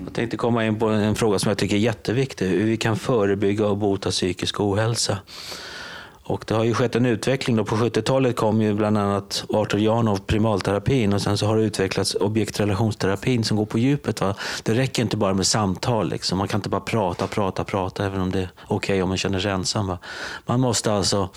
Jag 0.06 0.14
tänkte 0.14 0.38
komma 0.38 0.66
in 0.66 0.80
på 0.80 0.88
en 0.88 1.16
fråga 1.16 1.40
som 1.40 1.50
jag 1.50 1.58
tycker 1.58 1.76
är 1.76 1.80
jätteviktig. 1.80 2.48
Hur 2.48 2.66
vi 2.66 2.78
kan 2.78 2.98
förebygga 2.98 3.68
och 3.68 3.78
bota 3.78 4.12
psykisk 4.12 4.60
ohälsa. 4.60 5.18
Och 6.28 6.44
det 6.48 6.54
har 6.54 6.64
ju 6.64 6.74
skett 6.74 6.96
en 6.96 7.06
utveckling. 7.06 7.56
Då. 7.56 7.66
På 7.66 7.76
70-talet 7.76 8.36
kom 8.36 8.62
ju 8.62 8.74
bland 8.74 8.98
annat 8.98 9.46
Arthur 9.50 9.80
Janov 9.80 10.18
primalterapin 10.18 11.14
och 11.14 11.22
sen 11.22 11.38
så 11.38 11.46
har 11.46 11.58
det 11.58 11.64
utvecklats 11.64 12.16
objektrelationsterapin 12.16 13.44
som 13.44 13.58
går 13.58 13.66
på 13.66 13.80
djupet. 13.80 14.22
Va? 14.22 14.36
Det 14.64 14.74
räcker 14.74 15.02
inte 15.02 15.18
bara 15.18 15.34
med 15.34 15.48
samtal. 15.48 16.10
Liksom. 16.10 16.38
Man 16.38 16.48
kan 16.48 16.58
inte 16.58 16.70
bara 16.70 16.82
prata, 16.82 17.28
prata, 17.28 17.64
prata 17.64 18.06
även 18.06 18.22
om 18.22 18.32
det 18.32 18.40
är 18.40 18.50
okej 18.68 19.04
om 19.04 19.10
man 19.10 19.18
känner 19.18 19.40
sig 19.40 19.52
ensam. 19.52 19.88
Va? 19.88 19.98
Man 20.46 20.60
måste 20.60 20.94
alltså 20.94 21.30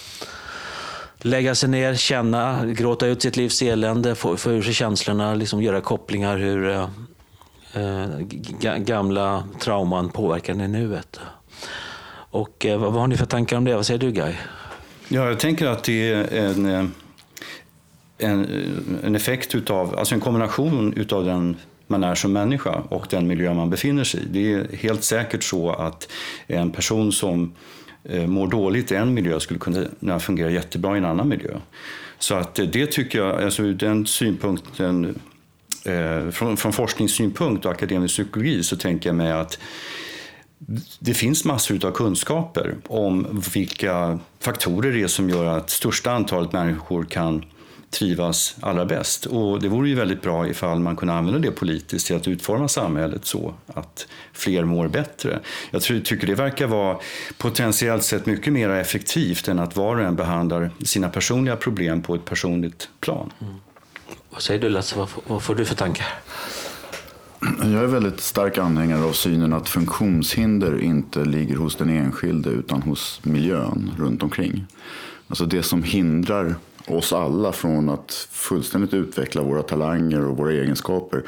lägga 1.23 1.55
sig 1.55 1.69
ner, 1.69 1.95
känna, 1.95 2.67
gråta 2.67 3.07
ut 3.07 3.23
sitt 3.23 3.37
livs 3.37 3.63
elände, 3.63 4.15
få, 4.15 4.37
få 4.37 4.51
ur 4.51 4.63
sig 4.63 4.75
känslorna, 4.75 5.35
liksom 5.35 5.63
göra 5.63 5.81
kopplingar 5.81 6.39
hur 6.39 6.71
eh, 6.71 6.89
eh 7.75 8.21
gamla 8.79 9.45
trauman 9.61 10.09
påverkar 10.09 10.53
en 10.53 10.61
i 10.61 10.69
nuet. 10.69 11.21
Och 12.31 12.67
eh, 12.67 12.79
vad, 12.79 12.93
vad 12.93 13.01
har 13.01 13.09
ni 13.09 13.17
för 13.17 13.27
tankar 13.27 13.57
om 13.57 13.65
det? 13.65 13.75
Vad 13.75 13.87
säger 13.87 14.01
du 14.01 14.13
Guy? 14.13 14.33
Ja, 15.09 15.29
jag 15.29 15.41
tänker 15.41 15.67
att 15.67 15.85
det 15.85 16.13
är 16.13 16.35
en, 16.35 16.67
eh, 16.67 16.85
en, 18.19 18.45
eh, 18.45 19.07
en 19.07 19.17
effekt 19.17 19.55
utav, 19.55 19.99
alltså 19.99 20.15
en 20.15 20.21
kombination 20.21 20.93
utav 20.97 21.25
den 21.25 21.57
man 21.87 22.05
är 22.05 22.15
som 22.15 22.33
människa 22.33 22.83
och 22.89 23.07
den 23.11 23.27
miljö 23.27 23.55
man 23.55 23.71
befinner 23.71 24.05
sig 24.05 24.21
i. 24.21 24.25
Det 24.31 24.53
är 24.53 24.77
helt 24.77 25.05
säkert 25.05 25.43
så 25.43 25.71
att 25.71 26.09
en 26.47 26.71
person 26.71 27.13
som 27.13 27.53
Eh, 28.05 28.27
mår 28.27 28.47
dåligt 28.47 28.93
i 28.93 28.95
en 28.95 29.15
miljö 29.15 29.41
skulle 29.41 29.61
kunna 29.61 30.21
fungera 30.21 30.51
jättebra 30.51 30.95
i 30.95 30.99
en 30.99 31.05
annan 31.05 31.29
miljö. 31.29 31.57
Så 32.19 32.35
att 32.35 32.59
eh, 32.59 32.67
det 32.67 32.87
tycker 32.87 33.19
jag, 33.19 33.43
alltså 33.43 33.63
ur 33.63 33.75
den 33.75 34.07
synpunkten, 34.07 35.21
eh, 35.85 36.31
från, 36.31 36.57
från 36.57 36.73
forskningssynpunkt 36.73 37.65
och 37.65 37.73
akademisk 37.73 38.15
psykologi 38.15 38.63
så 38.63 38.77
tänker 38.77 39.09
jag 39.09 39.17
mig 39.17 39.33
att 39.33 39.59
det 40.99 41.15
finns 41.15 41.45
massor 41.45 41.87
av 41.87 41.91
kunskaper 41.91 42.77
om 42.87 43.43
vilka 43.55 44.19
faktorer 44.41 44.93
det 44.93 45.03
är 45.03 45.07
som 45.07 45.31
gör 45.31 45.45
att 45.45 45.71
största 45.71 46.13
antalet 46.13 46.53
människor 46.53 47.05
kan 47.05 47.45
trivas 47.91 48.57
allra 48.61 48.85
bäst. 48.85 49.27
Och 49.27 49.61
det 49.61 49.69
vore 49.69 49.89
ju 49.89 49.95
väldigt 49.95 50.23
bra 50.23 50.49
ifall 50.49 50.81
man 50.81 50.97
kunde 50.97 51.15
använda 51.15 51.39
det 51.41 51.51
politiskt 51.51 52.07
till 52.07 52.17
att 52.17 52.29
utforma 52.29 52.69
samhället 52.69 53.25
så 53.25 53.55
att 53.67 54.07
fler 54.33 54.65
mår 54.65 54.89
bättre. 54.89 55.41
Jag 55.71 55.83
tycker 55.83 56.27
det 56.27 56.35
verkar 56.35 56.67
vara 56.67 56.99
potentiellt 57.39 58.05
sett 58.05 58.27
mycket 58.27 58.53
mer 58.53 58.69
effektivt 58.69 59.49
än 59.49 59.59
att 59.59 59.77
var 59.77 59.97
och 59.97 60.03
en 60.03 60.17
behandlar 60.17 60.71
sina 60.85 61.09
personliga 61.09 61.57
problem 61.57 62.03
på 62.03 62.15
ett 62.15 62.25
personligt 62.25 62.89
plan. 63.01 63.33
Mm. 63.41 63.55
Vad 64.31 64.43
säger 64.43 64.61
du 64.61 64.69
Lasse, 64.69 64.99
vad, 64.99 65.09
vad 65.27 65.43
får 65.43 65.55
du 65.55 65.65
för 65.65 65.75
tankar? 65.75 66.07
Jag 67.59 67.83
är 67.83 67.87
väldigt 67.87 68.21
stark 68.21 68.59
anhängare 68.59 69.05
av 69.05 69.13
synen 69.13 69.53
att 69.53 69.69
funktionshinder 69.69 70.81
inte 70.81 71.25
ligger 71.25 71.57
hos 71.57 71.77
den 71.77 71.91
enskilde 71.91 72.51
utan 72.51 72.83
hos 72.83 73.21
miljön 73.23 73.91
runt 73.99 74.23
omkring. 74.23 74.67
Alltså 75.29 75.47
det 75.47 75.63
som 75.63 75.83
hindrar 75.83 76.55
oss 76.93 77.13
alla 77.13 77.53
från 77.53 77.89
att 77.89 78.29
fullständigt 78.31 78.95
utveckla 78.95 79.43
våra 79.43 79.63
talanger 79.63 80.27
och 80.27 80.37
våra 80.37 80.53
egenskaper 80.53 81.23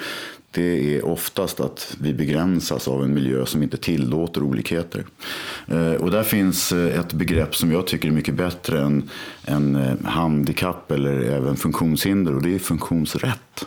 det 0.52 0.96
är 0.96 1.04
oftast 1.04 1.60
att 1.60 1.96
vi 2.00 2.14
begränsas 2.14 2.88
av 2.88 3.04
en 3.04 3.14
miljö 3.14 3.46
som 3.46 3.62
inte 3.62 3.76
tillåter 3.76 4.42
olikheter. 4.42 5.04
Eh, 5.66 5.92
och 5.92 6.10
där 6.10 6.22
finns 6.22 6.72
eh, 6.72 7.00
ett 7.00 7.12
begrepp 7.12 7.56
som 7.56 7.72
jag 7.72 7.86
tycker 7.86 8.08
är 8.08 8.12
mycket 8.12 8.34
bättre 8.34 8.82
än, 8.82 9.10
än 9.44 9.76
eh, 9.76 9.94
handikapp 10.04 10.90
eller 10.90 11.20
även 11.20 11.56
funktionshinder 11.56 12.34
och 12.34 12.42
det 12.42 12.54
är 12.54 12.58
funktionsrätt. 12.58 13.66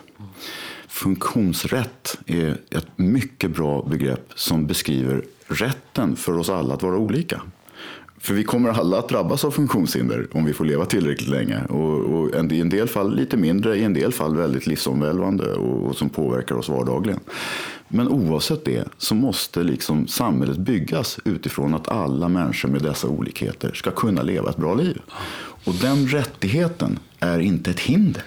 Funktionsrätt 0.88 2.18
är 2.26 2.58
ett 2.70 2.88
mycket 2.96 3.52
bra 3.52 3.88
begrepp 3.90 4.32
som 4.36 4.68
beskriver 4.68 5.24
rätten 5.48 6.16
för 6.16 6.38
oss 6.38 6.50
alla 6.50 6.74
att 6.74 6.84
vara 6.84 6.98
olika. 6.98 7.42
För 8.26 8.34
vi 8.34 8.44
kommer 8.44 8.70
alla 8.70 9.00
att 9.00 9.10
drabbas 9.10 9.46
av 9.46 9.52
funktionshinder 9.52 10.28
om 10.32 10.46
vi 10.46 10.54
får 10.54 10.66
leva 10.66 10.86
tillräckligt 10.86 11.30
länge. 11.30 11.66
Och, 11.66 12.00
och 12.00 12.52
i 12.52 12.62
en 12.62 12.70
del 12.70 12.88
fall 12.88 13.16
lite 13.16 13.38
mindre, 13.38 13.78
i 13.78 13.84
en 13.84 13.94
del 13.94 14.14
fall 14.14 14.36
väldigt 14.36 14.68
livsomvälvande 14.68 15.54
och, 15.54 15.88
och 15.88 15.96
som 15.96 16.10
påverkar 16.10 16.56
oss 16.56 16.70
vardagligen. 16.70 17.20
Men 17.88 18.08
oavsett 18.08 18.66
det 18.66 18.88
så 18.98 19.16
måste 19.16 19.64
liksom 19.64 20.08
samhället 20.08 20.58
byggas 20.58 21.20
utifrån 21.26 21.74
att 21.74 21.88
alla 21.88 22.28
människor 22.28 22.70
med 22.70 22.82
dessa 22.82 23.08
olikheter 23.08 23.72
ska 23.74 23.92
kunna 23.92 24.22
leva 24.22 24.50
ett 24.50 24.58
bra 24.58 24.74
liv. 24.74 25.02
Och 25.66 25.74
den 25.82 26.08
rättigheten 26.08 27.00
är 27.20 27.40
inte 27.40 27.72
ett 27.72 27.80
hinder. 27.80 28.24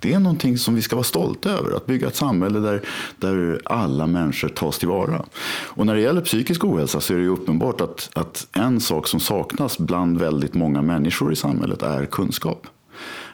Det 0.00 0.12
är 0.12 0.18
någonting 0.18 0.58
som 0.58 0.74
vi 0.74 0.82
ska 0.82 0.96
vara 0.96 1.04
stolta 1.04 1.50
över. 1.50 1.76
Att 1.76 1.86
bygga 1.86 2.06
ett 2.06 2.16
samhälle 2.16 2.58
där, 2.58 2.82
där 3.16 3.60
alla 3.64 4.06
människor 4.06 4.48
tas 4.48 4.78
tillvara. 4.78 5.24
Och 5.68 5.86
när 5.86 5.94
det 5.94 6.00
gäller 6.00 6.20
psykisk 6.20 6.64
ohälsa 6.64 7.00
så 7.00 7.14
är 7.14 7.18
det 7.18 7.26
uppenbart 7.26 7.80
att, 7.80 8.10
att 8.14 8.46
en 8.52 8.80
sak 8.80 9.06
som 9.06 9.20
saknas 9.20 9.78
bland 9.78 10.18
väldigt 10.18 10.54
många 10.54 10.82
människor 10.82 11.32
i 11.32 11.36
samhället 11.36 11.82
är 11.82 12.06
kunskap. 12.06 12.66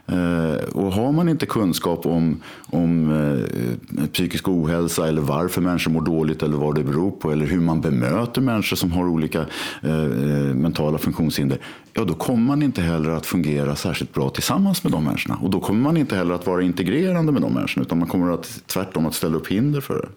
Eh, 0.08 0.64
och 0.72 0.92
har 0.92 1.12
man 1.12 1.28
inte 1.28 1.46
kunskap 1.46 2.06
om, 2.06 2.42
om 2.66 3.10
eh, 3.10 4.06
psykisk 4.06 4.48
ohälsa 4.48 5.08
eller 5.08 5.22
varför 5.22 5.60
människor 5.60 5.90
mår 5.90 6.00
dåligt 6.00 6.42
eller 6.42 6.56
vad 6.56 6.74
det 6.74 6.84
beror 6.84 7.10
på 7.10 7.30
eller 7.30 7.46
hur 7.46 7.60
man 7.60 7.80
bemöter 7.80 8.40
människor 8.40 8.76
som 8.76 8.92
har 8.92 9.08
olika 9.08 9.40
eh, 9.82 10.04
eh 10.04 10.54
mentala 10.54 10.98
funktionshinder 10.98 11.58
ja 11.96 12.04
då 12.04 12.14
kommer 12.14 12.44
man 12.44 12.62
inte 12.62 12.82
heller 12.82 13.10
att 13.10 13.26
fungera 13.26 13.76
särskilt 13.76 14.14
bra 14.14 14.30
tillsammans 14.30 14.84
med 14.84 14.92
de 14.92 15.04
människorna. 15.04 15.38
Och 15.42 15.50
då 15.50 15.60
kommer 15.60 15.80
man 15.80 15.96
inte 15.96 16.16
heller 16.16 16.34
att 16.34 16.46
vara 16.46 16.62
integrerande 16.62 17.32
med 17.32 17.42
de 17.42 17.54
människorna 17.54 17.86
utan 17.86 17.98
man 17.98 18.08
kommer 18.08 18.34
att 18.34 18.62
tvärtom 18.66 19.06
att 19.06 19.14
ställa 19.14 19.36
upp 19.36 19.48
hinder 19.48 19.80
för 19.80 19.94
det. 19.94 20.08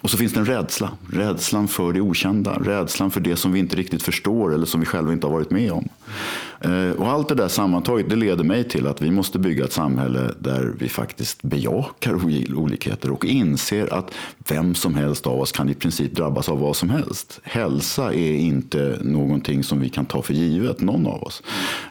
Och 0.00 0.10
så 0.10 0.16
finns 0.16 0.32
det 0.32 0.40
en 0.40 0.46
rädsla. 0.46 0.90
Rädslan 1.12 1.68
för 1.68 1.92
det 1.92 2.00
okända. 2.00 2.58
Rädslan 2.64 3.10
för 3.10 3.20
det 3.20 3.36
som 3.36 3.52
vi 3.52 3.58
inte 3.58 3.76
riktigt 3.76 4.02
förstår 4.02 4.54
eller 4.54 4.66
som 4.66 4.80
vi 4.80 4.86
själva 4.86 5.12
inte 5.12 5.26
har 5.26 5.32
varit 5.32 5.50
med 5.50 5.72
om. 5.72 5.88
Eh, 6.60 6.90
och 6.90 7.08
allt 7.08 7.28
det 7.28 7.34
där 7.34 7.48
sammantaget 7.48 8.10
det 8.10 8.16
leder 8.16 8.44
mig 8.44 8.64
till 8.64 8.86
att 8.86 9.02
vi 9.02 9.10
måste 9.10 9.38
bygga 9.38 9.64
ett 9.64 9.72
samhälle 9.72 10.30
där 10.38 10.72
vi 10.78 10.88
faktiskt 10.88 11.42
bejakar 11.42 12.14
olikheter 12.54 13.10
och 13.10 13.24
inser 13.24 13.94
att 13.94 14.14
vem 14.48 14.74
som 14.74 14.94
helst 14.94 15.26
av 15.26 15.40
oss 15.40 15.52
kan 15.52 15.68
i 15.68 15.74
princip 15.74 16.12
drabbas 16.16 16.48
av 16.48 16.60
vad 16.60 16.76
som 16.76 16.90
helst. 16.90 17.40
Hälsa 17.42 18.14
är 18.14 18.32
inte 18.32 18.98
någonting 19.02 19.64
som 19.64 19.80
vi 19.80 19.88
kan 19.88 20.06
ta 20.06 20.22
för 20.22 20.34
givet. 20.34 20.80
Någon 20.80 21.05
av 21.08 21.22
oss. 21.22 21.42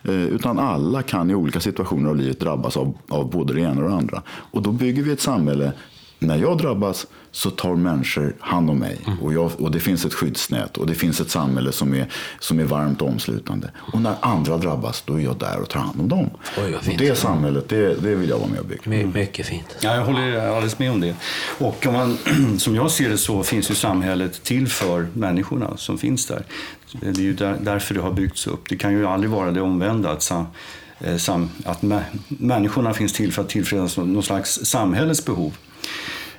Eh, 0.03 0.23
utan 0.23 0.59
alla 0.59 1.01
kan 1.01 1.31
i 1.31 1.35
olika 1.35 1.59
situationer 1.59 2.09
av 2.09 2.15
livet 2.15 2.39
drabbas 2.39 2.77
av, 2.77 2.93
av 3.07 3.29
både 3.29 3.53
det 3.53 3.61
ena 3.61 3.83
och 3.83 3.89
det 3.89 3.95
andra. 3.95 4.21
Och 4.27 4.61
då 4.61 4.71
bygger 4.71 5.03
vi 5.03 5.11
ett 5.11 5.21
samhälle 5.21 5.73
när 6.19 6.37
jag 6.37 6.57
drabbas 6.57 7.07
så 7.31 7.49
tar 7.49 7.75
människor 7.75 8.35
hand 8.39 8.69
om 8.69 8.79
mig. 8.79 8.97
Mm. 9.07 9.19
Och, 9.19 9.33
jag, 9.33 9.51
och 9.61 9.71
det 9.71 9.79
finns 9.79 10.05
ett 10.05 10.13
skyddsnät 10.13 10.77
och 10.77 10.87
det 10.87 10.95
finns 10.95 11.21
ett 11.21 11.29
samhälle 11.29 11.71
som 11.71 11.93
är, 11.93 12.07
som 12.39 12.59
är 12.59 12.63
varmt 12.63 13.01
och 13.01 13.07
omslutande. 13.07 13.71
Och 13.77 14.01
när 14.01 14.15
andra 14.19 14.57
drabbas, 14.57 15.03
då 15.05 15.19
är 15.19 15.23
jag 15.23 15.37
där 15.37 15.61
och 15.61 15.69
tar 15.69 15.79
hand 15.79 16.01
om 16.01 16.09
dem. 16.09 16.29
Oj, 16.57 16.75
och 16.75 16.81
det 16.97 17.15
samhället, 17.15 17.69
det, 17.69 17.95
det 17.95 18.15
vill 18.15 18.29
jag 18.29 18.37
vara 18.37 18.49
med 18.49 18.59
och 18.59 18.65
bygga. 18.65 18.81
My, 18.85 19.05
mycket 19.05 19.45
fint. 19.45 19.75
Ja, 19.81 19.95
jag 19.95 20.05
håller 20.05 20.47
alldeles 20.47 20.79
med 20.79 20.91
om 20.91 21.01
det. 21.01 21.15
Och 21.57 21.87
om 21.87 21.93
man, 21.93 22.17
som 22.59 22.75
jag 22.75 22.91
ser 22.91 23.09
det 23.09 23.17
så 23.17 23.43
finns 23.43 23.71
ju 23.71 23.75
samhället 23.75 24.43
till 24.43 24.67
för 24.67 25.07
människorna 25.13 25.77
som 25.77 25.97
finns 25.97 26.25
där. 26.25 26.45
Det 26.91 27.07
är 27.07 27.23
ju 27.23 27.33
där, 27.33 27.57
därför 27.61 27.93
det 27.93 28.01
har 28.01 28.11
byggts 28.11 28.47
upp. 28.47 28.69
Det 28.69 28.75
kan 28.75 28.93
ju 28.93 29.07
aldrig 29.07 29.31
vara 29.31 29.51
det 29.51 29.61
omvända. 29.61 30.11
Att, 30.11 30.31
eh, 30.31 31.39
att 31.65 31.83
människorna 32.27 32.93
finns 32.93 33.13
till 33.13 33.33
för 33.33 33.41
att 33.41 33.49
tillfredsställa 33.49 34.07
någon 34.07 34.23
slags 34.23 34.59
samhällets 34.65 35.25
behov. 35.25 35.53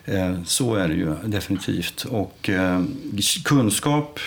Eh, 0.04 0.42
så 0.44 0.74
är 0.74 0.88
det 0.88 0.94
ju 0.94 1.14
definitivt. 1.24 2.04
Och 2.04 2.48
eh, 2.48 2.82
kunskap 3.44 4.20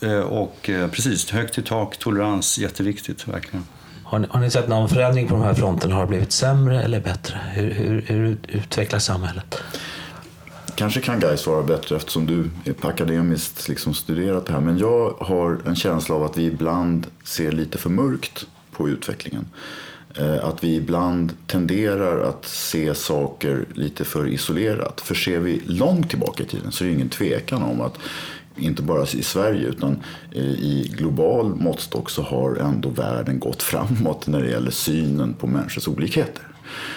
eh, 0.00 0.18
och 0.18 0.70
precis, 0.90 1.30
högt 1.30 1.58
i 1.58 1.62
tak, 1.62 1.98
tolerans, 1.98 2.58
jätteviktigt 2.58 3.28
verkligen. 3.28 3.64
Har 4.04 4.18
ni, 4.18 4.26
har 4.30 4.40
ni, 4.40 4.50
sett 4.50 4.68
någon 4.68 4.88
förändring 4.88 5.28
på 5.28 5.34
de 5.34 5.42
här 5.42 5.54
fronterna? 5.54 5.94
Har 5.94 6.02
det 6.02 6.08
blivit 6.08 6.32
sämre 6.32 6.82
eller 6.82 7.00
bättre? 7.00 7.40
Hur, 7.52 7.70
hur, 7.70 8.04
hur 8.06 8.38
utvecklas 8.48 9.04
samhället? 9.04 9.62
Kanske 10.74 11.00
kan 11.00 11.20
Guy 11.20 11.36
svara 11.36 11.62
bättre 11.62 11.96
eftersom 11.96 12.26
du 12.26 12.50
är 12.64 12.88
akademiskt 12.88 13.68
liksom 13.68 13.94
studerat 13.94 14.46
det 14.46 14.52
här. 14.52 14.60
Men 14.60 14.78
jag 14.78 15.14
har 15.20 15.60
en 15.66 15.76
känsla 15.76 16.14
av 16.14 16.22
att 16.22 16.36
vi 16.36 16.44
ibland 16.44 17.06
ser 17.24 17.52
lite 17.52 17.78
för 17.78 17.90
mörkt 17.90 18.46
på 18.72 18.88
utvecklingen. 18.88 19.46
Eh, 20.18 20.44
att 20.44 20.64
vi 20.64 20.74
ibland 20.74 21.32
tenderar 21.46 22.20
att 22.20 22.44
se 22.44 22.94
saker 22.94 23.64
lite 23.74 24.04
för 24.04 24.28
isolerat. 24.28 25.00
För 25.00 25.14
ser 25.14 25.38
vi 25.38 25.62
långt 25.66 26.10
tillbaka 26.10 26.42
i 26.42 26.46
tiden 26.46 26.72
så 26.72 26.84
är 26.84 26.88
det 26.88 26.94
ingen 26.94 27.08
tvekan 27.08 27.62
om 27.62 27.80
att 27.80 27.98
inte 28.56 28.82
bara 28.82 29.02
i 29.02 29.22
Sverige 29.22 29.68
utan 29.68 30.02
eh, 30.32 30.42
i 30.42 30.92
global 30.96 31.54
måttstock 31.54 32.10
så 32.10 32.22
har 32.22 32.56
ändå 32.56 32.88
världen 32.88 33.38
gått 33.38 33.62
framåt 33.62 34.26
när 34.26 34.42
det 34.42 34.50
gäller 34.50 34.70
synen 34.70 35.34
på 35.34 35.46
människors 35.46 35.88
olikheter. 35.88 36.53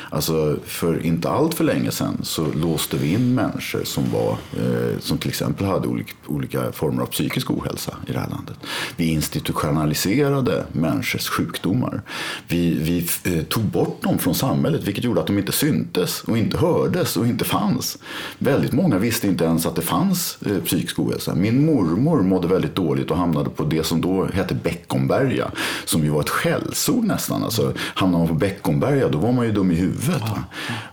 Alltså 0.09 0.57
för 0.65 1.05
inte 1.05 1.29
allt 1.29 1.53
för 1.53 1.63
länge 1.63 1.91
sedan 1.91 2.17
så 2.23 2.47
låste 2.53 2.97
vi 2.97 3.13
in 3.13 3.35
människor 3.35 3.83
som, 3.83 4.03
var, 4.11 4.31
eh, 4.31 4.99
som 4.99 5.17
till 5.17 5.29
exempel 5.29 5.65
hade 5.65 5.87
olika, 5.87 6.13
olika 6.25 6.71
former 6.71 7.01
av 7.01 7.05
psykisk 7.05 7.51
ohälsa 7.51 7.95
i 8.07 8.11
det 8.11 8.19
här 8.19 8.29
landet. 8.29 8.55
Vi 8.95 9.05
institutionaliserade 9.05 10.65
människors 10.71 11.29
sjukdomar. 11.29 12.01
Vi, 12.47 12.73
vi 12.73 13.07
eh, 13.33 13.43
tog 13.43 13.63
bort 13.63 14.03
dem 14.03 14.19
från 14.19 14.35
samhället 14.35 14.83
vilket 14.83 15.03
gjorde 15.03 15.21
att 15.21 15.27
de 15.27 15.37
inte 15.37 15.51
syntes 15.51 16.21
och 16.21 16.37
inte 16.37 16.57
hördes 16.57 17.17
och 17.17 17.27
inte 17.27 17.45
fanns. 17.45 17.97
Väldigt 18.39 18.73
många 18.73 18.97
visste 18.97 19.27
inte 19.27 19.43
ens 19.43 19.65
att 19.65 19.75
det 19.75 19.81
fanns 19.81 20.37
eh, 20.45 20.57
psykisk 20.57 20.99
ohälsa. 20.99 21.35
Min 21.35 21.65
mormor 21.65 22.21
mådde 22.21 22.47
väldigt 22.47 22.75
dåligt 22.75 23.11
och 23.11 23.17
hamnade 23.17 23.49
på 23.49 23.63
det 23.63 23.83
som 23.85 24.01
då 24.01 24.25
hette 24.25 24.55
Beckomberga 24.55 25.51
som 25.85 26.03
ju 26.03 26.09
var 26.09 26.21
ett 26.21 26.29
skällsord 26.29 27.03
nästan. 27.03 27.43
Alltså, 27.43 27.73
hamnade 27.77 28.19
man 28.19 28.27
på 28.27 28.33
Beckomberga 28.33 29.09
då 29.09 29.17
var 29.17 29.31
man 29.31 29.45
ju 29.45 29.51
dum 29.57 29.71
i 29.71 29.75
huvudet. 29.75 30.23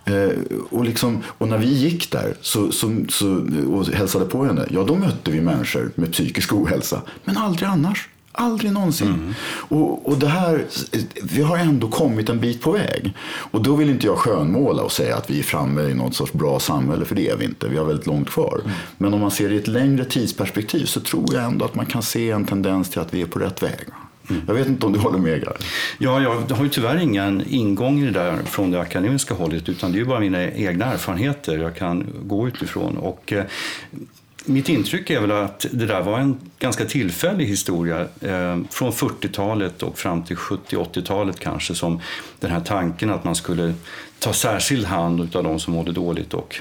Eh, 0.05 0.57
och, 0.71 0.85
liksom, 0.85 1.23
och 1.27 1.49
när 1.49 1.59
vi 1.59 1.67
gick 1.67 2.11
där 2.13 2.35
så, 2.41 2.73
så, 2.73 3.05
så, 3.09 3.47
och 3.71 3.87
hälsade 3.87 4.25
på 4.25 4.45
henne, 4.45 4.67
ja 4.71 4.85
då 4.85 4.95
mötte 4.95 5.31
vi 5.31 5.41
människor 5.41 5.91
med 5.95 6.13
psykisk 6.13 6.53
ohälsa. 6.53 7.03
Men 7.25 7.37
aldrig 7.37 7.69
annars. 7.69 8.09
Aldrig 8.37 8.73
någonsin. 8.73 9.09
Mm. 9.09 9.35
Och, 9.49 10.09
och 10.09 10.19
det 10.19 10.29
här, 10.29 10.65
vi 11.23 11.43
har 11.43 11.59
ändå 11.59 11.89
kommit 11.89 12.29
en 12.29 12.41
bit 12.41 12.63
på 12.63 12.73
väg. 12.73 13.13
Och 13.51 13.63
då 13.63 13.77
vill 13.77 13.91
inte 13.91 14.07
jag 14.07 14.19
skönmåla 14.19 14.83
och 14.83 14.93
säga 14.93 15.17
att 15.17 15.31
vi 15.31 15.39
är 15.39 15.43
framme 15.43 15.83
i 15.83 15.95
något 15.95 16.15
sorts 16.15 16.33
bra 16.33 16.61
samhälle, 16.61 17.05
för 17.05 17.15
det 17.15 17.29
är 17.29 17.37
vi 17.37 17.45
inte. 17.45 17.69
Vi 17.69 17.77
har 17.77 17.85
väldigt 17.85 18.07
långt 18.07 18.31
kvar. 18.31 18.61
Mm. 18.65 18.77
Men 18.99 19.15
om 19.15 19.21
man 19.21 19.31
ser 19.31 19.49
det 19.49 19.55
i 19.55 19.59
ett 19.59 19.69
längre 19.69 20.05
tidsperspektiv 20.05 20.85
så 20.85 21.01
tror 21.01 21.35
jag 21.35 21.45
ändå 21.45 21.65
att 21.65 21.75
man 21.75 21.87
kan 21.87 22.03
se 22.03 22.31
en 22.31 22.45
tendens 22.45 22.91
till 22.91 23.01
att 23.01 23.15
vi 23.15 23.23
är 23.23 23.27
på 23.27 23.39
rätt 23.39 23.63
väg. 23.63 23.87
Mm. 24.31 24.43
Jag 24.47 24.55
vet 24.55 24.67
inte 24.67 24.87
om 24.87 24.93
du 24.93 24.99
håller 24.99 25.19
med 25.19 25.43
Gar? 25.43 25.57
Ja, 25.99 26.23
jag 26.23 26.57
har 26.57 26.65
ju 26.65 26.71
tyvärr 26.71 26.97
ingen 26.97 27.45
ingång 27.49 28.01
i 28.01 28.05
det 28.05 28.11
där 28.11 28.37
från 28.45 28.71
det 28.71 28.81
akademiska 28.81 29.35
hållet 29.35 29.69
utan 29.69 29.93
det 29.93 30.01
är 30.01 30.05
bara 30.05 30.21
mina 30.21 30.51
egna 30.51 30.85
erfarenheter 30.85 31.59
jag 31.59 31.77
kan 31.77 32.07
gå 32.23 32.49
utifrån. 32.49 32.97
Och, 32.97 33.33
eh, 33.33 33.45
mitt 34.45 34.69
intryck 34.69 35.11
är 35.11 35.21
väl 35.21 35.31
att 35.31 35.67
det 35.71 35.87
där 35.87 36.03
var 36.03 36.19
en 36.19 36.37
ganska 36.59 36.85
tillfällig 36.85 37.47
historia 37.47 38.01
eh, 38.21 38.59
från 38.71 38.93
40-talet 38.93 39.83
och 39.83 39.99
fram 39.99 40.23
till 40.23 40.37
70-80-talet 40.37 41.41
kanske 41.41 41.75
som 41.75 42.01
den 42.41 42.51
här 42.51 42.61
tanken 42.61 43.11
att 43.11 43.25
man 43.25 43.35
skulle 43.35 43.75
ta 44.19 44.33
särskild 44.33 44.87
hand 44.87 45.37
av 45.37 45.45
de 45.45 45.61
som 45.61 45.73
mådde 45.73 45.93
dåligt 45.93 46.35
och 46.35 46.61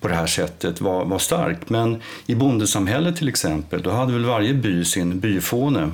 på 0.00 0.08
det 0.08 0.14
här 0.14 0.26
sättet 0.26 0.80
var, 0.80 1.04
var 1.04 1.18
stark. 1.18 1.58
Men 1.68 2.02
i 2.26 2.34
bondesamhället 2.34 3.16
till 3.16 3.28
exempel, 3.28 3.82
då 3.82 3.90
hade 3.90 4.12
väl 4.12 4.24
varje 4.24 4.54
by 4.54 4.84
sin 4.84 5.20
byfåne. 5.20 5.90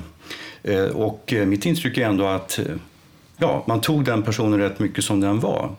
Eh, 0.67 0.85
och 0.85 1.33
eh, 1.33 1.45
mitt 1.45 1.65
intryck 1.65 1.97
är 1.97 2.05
ändå 2.05 2.25
att 2.25 2.59
eh, 2.59 2.65
ja, 3.37 3.63
man 3.67 3.81
tog 3.81 4.05
den 4.05 4.23
personen 4.23 4.59
rätt 4.59 4.79
mycket 4.79 5.03
som 5.03 5.21
den 5.21 5.39
var. 5.39 5.69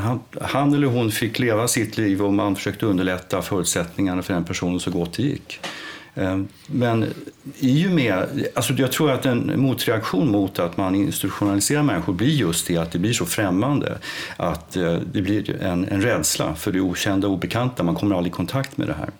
Han, 0.00 0.20
han, 0.40 0.74
eller 0.74 0.86
hon 0.86 1.10
fick 1.10 1.38
leva 1.38 1.68
sitt 1.68 1.98
liv 1.98 2.22
och 2.22 2.32
man 2.32 2.56
försökte 2.56 2.86
underlätta 2.86 3.42
förutsättningarna 3.42 4.22
för 4.22 4.34
den 4.34 4.44
personen 4.44 4.80
så 4.80 4.90
gott 4.90 5.12
det 5.12 5.22
gick. 5.22 5.60
Men 6.66 7.06
i 7.58 7.86
och 7.86 7.90
med, 7.90 8.46
alltså 8.54 8.72
jag 8.72 8.92
tror 8.92 9.10
att 9.10 9.26
en 9.26 9.60
motreaktion 9.60 10.30
mot 10.30 10.58
att 10.58 10.76
man 10.76 10.94
institutionaliserar 10.94 11.82
människor 11.82 12.12
blir 12.12 12.28
just 12.28 12.66
det 12.66 12.76
att 12.76 12.92
det 12.92 12.98
blir 12.98 13.12
så 13.12 13.26
främmande. 13.26 13.98
Att 14.36 14.72
det 15.12 15.22
blir 15.22 15.62
en, 15.62 15.84
en 15.84 16.02
rädsla 16.02 16.54
för 16.54 16.72
det 16.72 16.80
okända 16.80 17.28
och 17.28 17.34
obekanta, 17.34 17.82
man 17.82 17.94
kommer 17.94 18.16
aldrig 18.16 18.32
i 18.32 18.36
kontakt 18.36 18.76
med 18.76 18.88
det 18.88 18.94
här. 18.94 19.10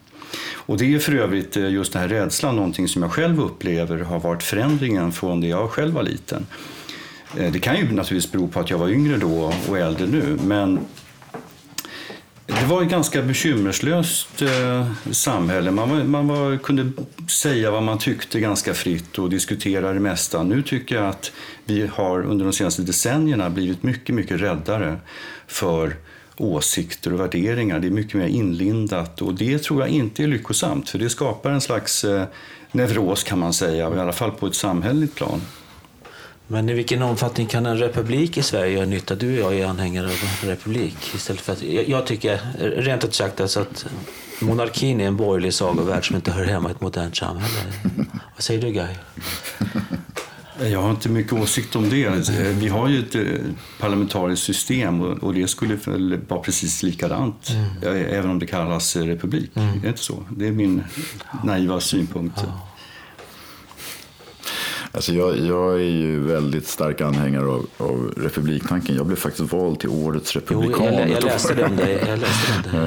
Och 0.54 0.78
det 0.78 0.94
är 0.94 0.98
för 0.98 1.14
övrigt 1.14 1.56
eh, 1.56 1.70
just 1.70 1.92
den 1.92 2.02
här 2.02 2.08
rädslan 2.08 2.56
någonting 2.56 2.88
som 2.88 3.02
jag 3.02 3.12
själv 3.12 3.40
upplever 3.40 3.98
har 3.98 4.20
varit 4.20 4.42
förändringen 4.42 5.12
från 5.12 5.40
det 5.40 5.46
jag 5.46 5.70
själv 5.70 5.94
var 5.94 6.02
liten. 6.02 6.46
Eh, 7.38 7.52
det 7.52 7.58
kan 7.58 7.76
ju 7.76 7.82
naturligtvis 7.82 8.32
bero 8.32 8.48
på 8.48 8.60
att 8.60 8.70
jag 8.70 8.78
var 8.78 8.88
yngre 8.88 9.16
då 9.16 9.52
och 9.68 9.78
äldre 9.78 10.06
nu, 10.06 10.38
men 10.44 10.78
det 12.46 12.66
var 12.66 12.82
ett 12.82 12.90
ganska 12.90 13.22
bekymmerslöst 13.22 14.42
eh, 14.42 14.86
samhälle. 15.10 15.70
Man, 15.70 15.90
var, 15.90 16.04
man 16.04 16.28
var, 16.28 16.56
kunde 16.56 16.92
säga 17.28 17.70
vad 17.70 17.82
man 17.82 17.98
tyckte 17.98 18.40
ganska 18.40 18.74
fritt 18.74 19.18
och 19.18 19.30
diskutera 19.30 19.92
det 19.92 20.00
mesta. 20.00 20.42
Nu 20.42 20.62
tycker 20.62 20.94
jag 20.94 21.06
att 21.06 21.32
vi 21.64 21.86
har 21.86 22.22
under 22.22 22.44
de 22.44 22.52
senaste 22.52 22.82
decennierna 22.82 23.50
blivit 23.50 23.82
mycket, 23.82 24.14
mycket 24.14 24.40
räddare 24.40 24.96
för 25.46 25.96
åsikter 26.40 27.12
och 27.12 27.20
värderingar. 27.20 27.80
Det 27.80 27.86
är 27.86 27.90
mycket 27.90 28.14
mer 28.14 28.26
inlindat 28.26 29.22
och 29.22 29.34
det 29.34 29.62
tror 29.62 29.80
jag 29.80 29.88
inte 29.88 30.22
är 30.22 30.26
lyckosamt 30.26 30.88
för 30.88 30.98
det 30.98 31.10
skapar 31.10 31.50
en 31.50 31.60
slags 31.60 32.04
eh, 32.04 32.24
neuros 32.72 33.24
kan 33.24 33.38
man 33.38 33.52
säga, 33.52 33.94
i 33.94 33.98
alla 33.98 34.12
fall 34.12 34.30
på 34.30 34.46
ett 34.46 34.54
samhälleligt 34.54 35.14
plan. 35.14 35.40
Men 36.50 36.68
i 36.68 36.72
vilken 36.72 37.02
omfattning 37.02 37.46
kan 37.46 37.66
en 37.66 37.78
republik 37.78 38.38
i 38.38 38.42
Sverige 38.42 38.72
göra 38.72 38.86
nytta? 38.86 39.14
Du 39.14 39.42
och 39.42 39.54
jag 39.54 39.60
är 39.60 39.66
anhängare 39.66 40.06
av 40.06 40.12
en 40.42 40.48
republik. 40.48 41.14
Istället 41.14 41.40
för 41.40 41.52
att, 41.52 41.62
jag, 41.62 42.06
tycker 42.06 42.40
rent 42.58 43.04
ut 43.04 43.14
sagt 43.14 43.40
alltså 43.40 43.60
att 43.60 43.86
monarkin 44.40 45.00
är 45.00 45.06
en 45.06 45.16
borgerlig 45.16 45.54
sagovärld 45.54 46.06
som 46.06 46.16
inte 46.16 46.30
hör 46.30 46.44
hemma 46.44 46.68
i 46.68 46.72
ett 46.72 46.80
modernt 46.80 47.16
samhälle. 47.16 47.58
Vad 48.34 48.42
säger 48.42 48.62
du 48.62 48.70
Guy? 48.70 48.94
Jag 50.60 50.82
har 50.82 50.90
inte 50.90 51.08
mycket 51.08 51.32
åsikt 51.32 51.76
om 51.76 51.90
det. 51.90 52.28
Vi 52.52 52.68
har 52.68 52.88
ju 52.88 52.98
ett 52.98 53.14
eh, 53.14 53.22
parlamentariskt 53.80 54.46
system 54.46 55.00
och 55.00 55.34
det 55.34 55.48
skulle 55.48 55.74
väl 55.74 56.18
vara 56.28 56.40
precis 56.40 56.82
likadant 56.82 57.50
mm. 57.82 58.06
även 58.06 58.30
om 58.30 58.38
det 58.38 58.46
kallas 58.46 58.96
republik. 58.96 59.50
Mm. 59.54 59.80
Det 59.80 59.86
är 59.86 59.88
inte 59.88 60.02
så? 60.02 60.24
Det 60.30 60.46
är 60.46 60.52
min 60.52 60.82
naiva 61.44 61.80
synpunkt. 61.80 62.40
Ja. 62.42 62.67
Alltså 64.92 65.12
jag, 65.12 65.38
jag 65.38 65.74
är 65.74 65.78
ju 65.78 66.20
väldigt 66.20 66.66
stark 66.66 67.00
anhängare 67.00 67.46
av, 67.46 67.66
av 67.76 68.14
republiktanken. 68.16 68.96
Jag 68.96 69.06
blev 69.06 69.16
faktiskt 69.16 69.52
vald 69.52 69.80
till 69.80 69.88
årets 69.88 70.36
republikan. 70.36 70.88
Jo, 70.92 70.98
jag, 70.98 71.10
jag, 71.16 71.24
läste 71.24 71.54
det 71.54 71.64
om 71.64 71.76
dig. 71.76 72.04
Jag 72.08 72.18
läste 72.18 72.78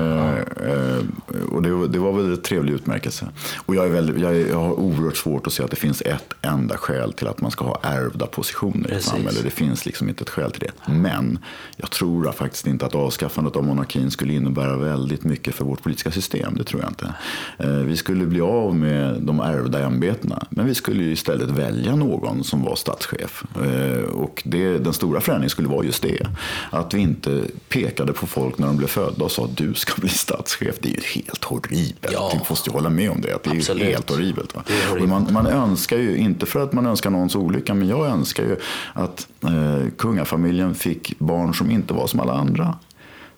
eh, 0.65 1.51
och 1.51 1.61
det, 1.61 1.87
det, 1.87 1.99
var 1.99 2.11
väl 2.11 2.25
en 2.25 2.41
trevlig 2.41 2.73
utmärkelse. 2.73 3.27
Och 3.65 3.75
jag, 3.75 3.85
är 3.85 3.89
väldigt, 3.89 4.19
jag, 4.19 4.35
är, 4.35 4.47
jag, 4.47 4.59
har 4.59 4.79
oerhört 4.79 5.17
svårt 5.17 5.47
att 5.47 5.53
se 5.53 5.63
att 5.63 5.69
det 5.69 5.75
finns 5.75 6.01
ett 6.01 6.33
enda 6.41 6.77
skäl 6.77 7.13
till 7.13 7.27
att 7.27 7.41
man 7.41 7.51
ska 7.51 7.65
ha 7.65 7.79
ärvda 7.83 8.25
positioner 8.25 8.89
Precis. 8.89 8.93
i 8.93 8.95
ett 8.95 9.03
samhälle. 9.03 9.39
Det 9.43 9.49
finns 9.49 9.85
liksom 9.85 10.09
inte 10.09 10.23
ett 10.23 10.29
skäl 10.29 10.51
till 10.51 10.61
det. 10.61 10.91
Men 10.91 11.39
jag 11.75 11.91
tror 11.91 12.31
faktiskt 12.31 12.67
inte 12.67 12.85
att 12.85 12.95
avskaffandet 12.95 13.55
av 13.55 13.63
monarkin 13.63 14.11
skulle 14.11 14.33
innebära 14.33 14.77
väldigt 14.77 15.23
mycket 15.23 15.55
för 15.55 15.65
vårt 15.65 15.83
politiska 15.83 16.11
system. 16.11 16.55
Det 16.57 16.63
tror 16.63 16.81
jag 16.81 16.91
inte. 16.91 17.13
Eh, 17.57 17.85
vi 17.85 17.97
skulle 17.97 18.25
bli 18.25 18.41
av 18.41 18.75
med 18.75 19.21
de 19.21 19.39
ärvda 19.39 19.85
ämbetena. 19.85 20.47
Men 20.49 20.65
vi 20.65 20.75
skulle 20.75 21.03
istället 21.03 21.49
välja 21.49 21.90
någon 21.95 22.43
som 22.43 22.63
var 22.63 22.75
statschef. 22.75 23.43
Eh, 23.56 24.04
och 24.04 24.43
det, 24.45 24.77
den 24.77 24.93
stora 24.93 25.21
förändringen 25.21 25.49
skulle 25.49 25.67
vara 25.67 25.86
just 25.86 26.04
det. 26.04 26.27
Att 26.69 26.93
vi 26.93 26.99
inte 26.99 27.43
pekade 27.69 28.13
på 28.13 28.27
folk 28.27 28.58
när 28.58 28.67
de 28.67 28.77
blev 28.77 28.88
födda 28.88 29.25
och 29.25 29.32
sa 29.32 29.45
att 29.45 29.58
du 29.58 29.73
ska 29.73 30.01
bli 30.01 30.10
statschef. 30.10 30.75
Det 30.80 30.89
är 30.89 30.93
ju 30.93 31.21
helt 31.21 31.43
horribelt. 31.43 32.13
Ja. 32.13 32.30
Du 32.34 32.39
måste 32.49 32.69
ju 32.69 32.73
hålla 32.73 32.89
med 32.89 33.12
om 33.12 33.21
det. 33.21 33.36
Att 33.36 33.43
det 33.43 33.49
är 33.49 33.56
Absolut. 33.56 33.84
helt 33.84 34.10
horribelt. 34.10 34.56
Va? 34.56 34.63
horribelt. 34.89 35.10
Man, 35.10 35.34
man, 35.34 35.47
önskar 35.47 35.97
ju, 35.97 36.17
inte 36.17 36.45
för 36.45 36.63
att 36.63 36.73
man 36.73 36.86
önskar 36.86 37.10
någons 37.10 37.36
olycka, 37.36 37.73
men 37.73 37.88
jag 37.88 38.06
önskar 38.08 38.43
ju 38.43 38.56
att 38.93 39.27
eh, 39.43 39.89
kungafamiljen 39.97 40.75
fick 40.75 41.19
barn 41.19 41.54
som 41.54 41.71
inte 41.71 41.93
var 41.93 42.08
som 42.08 42.19
alla 42.19 42.34
andra. 42.34 42.75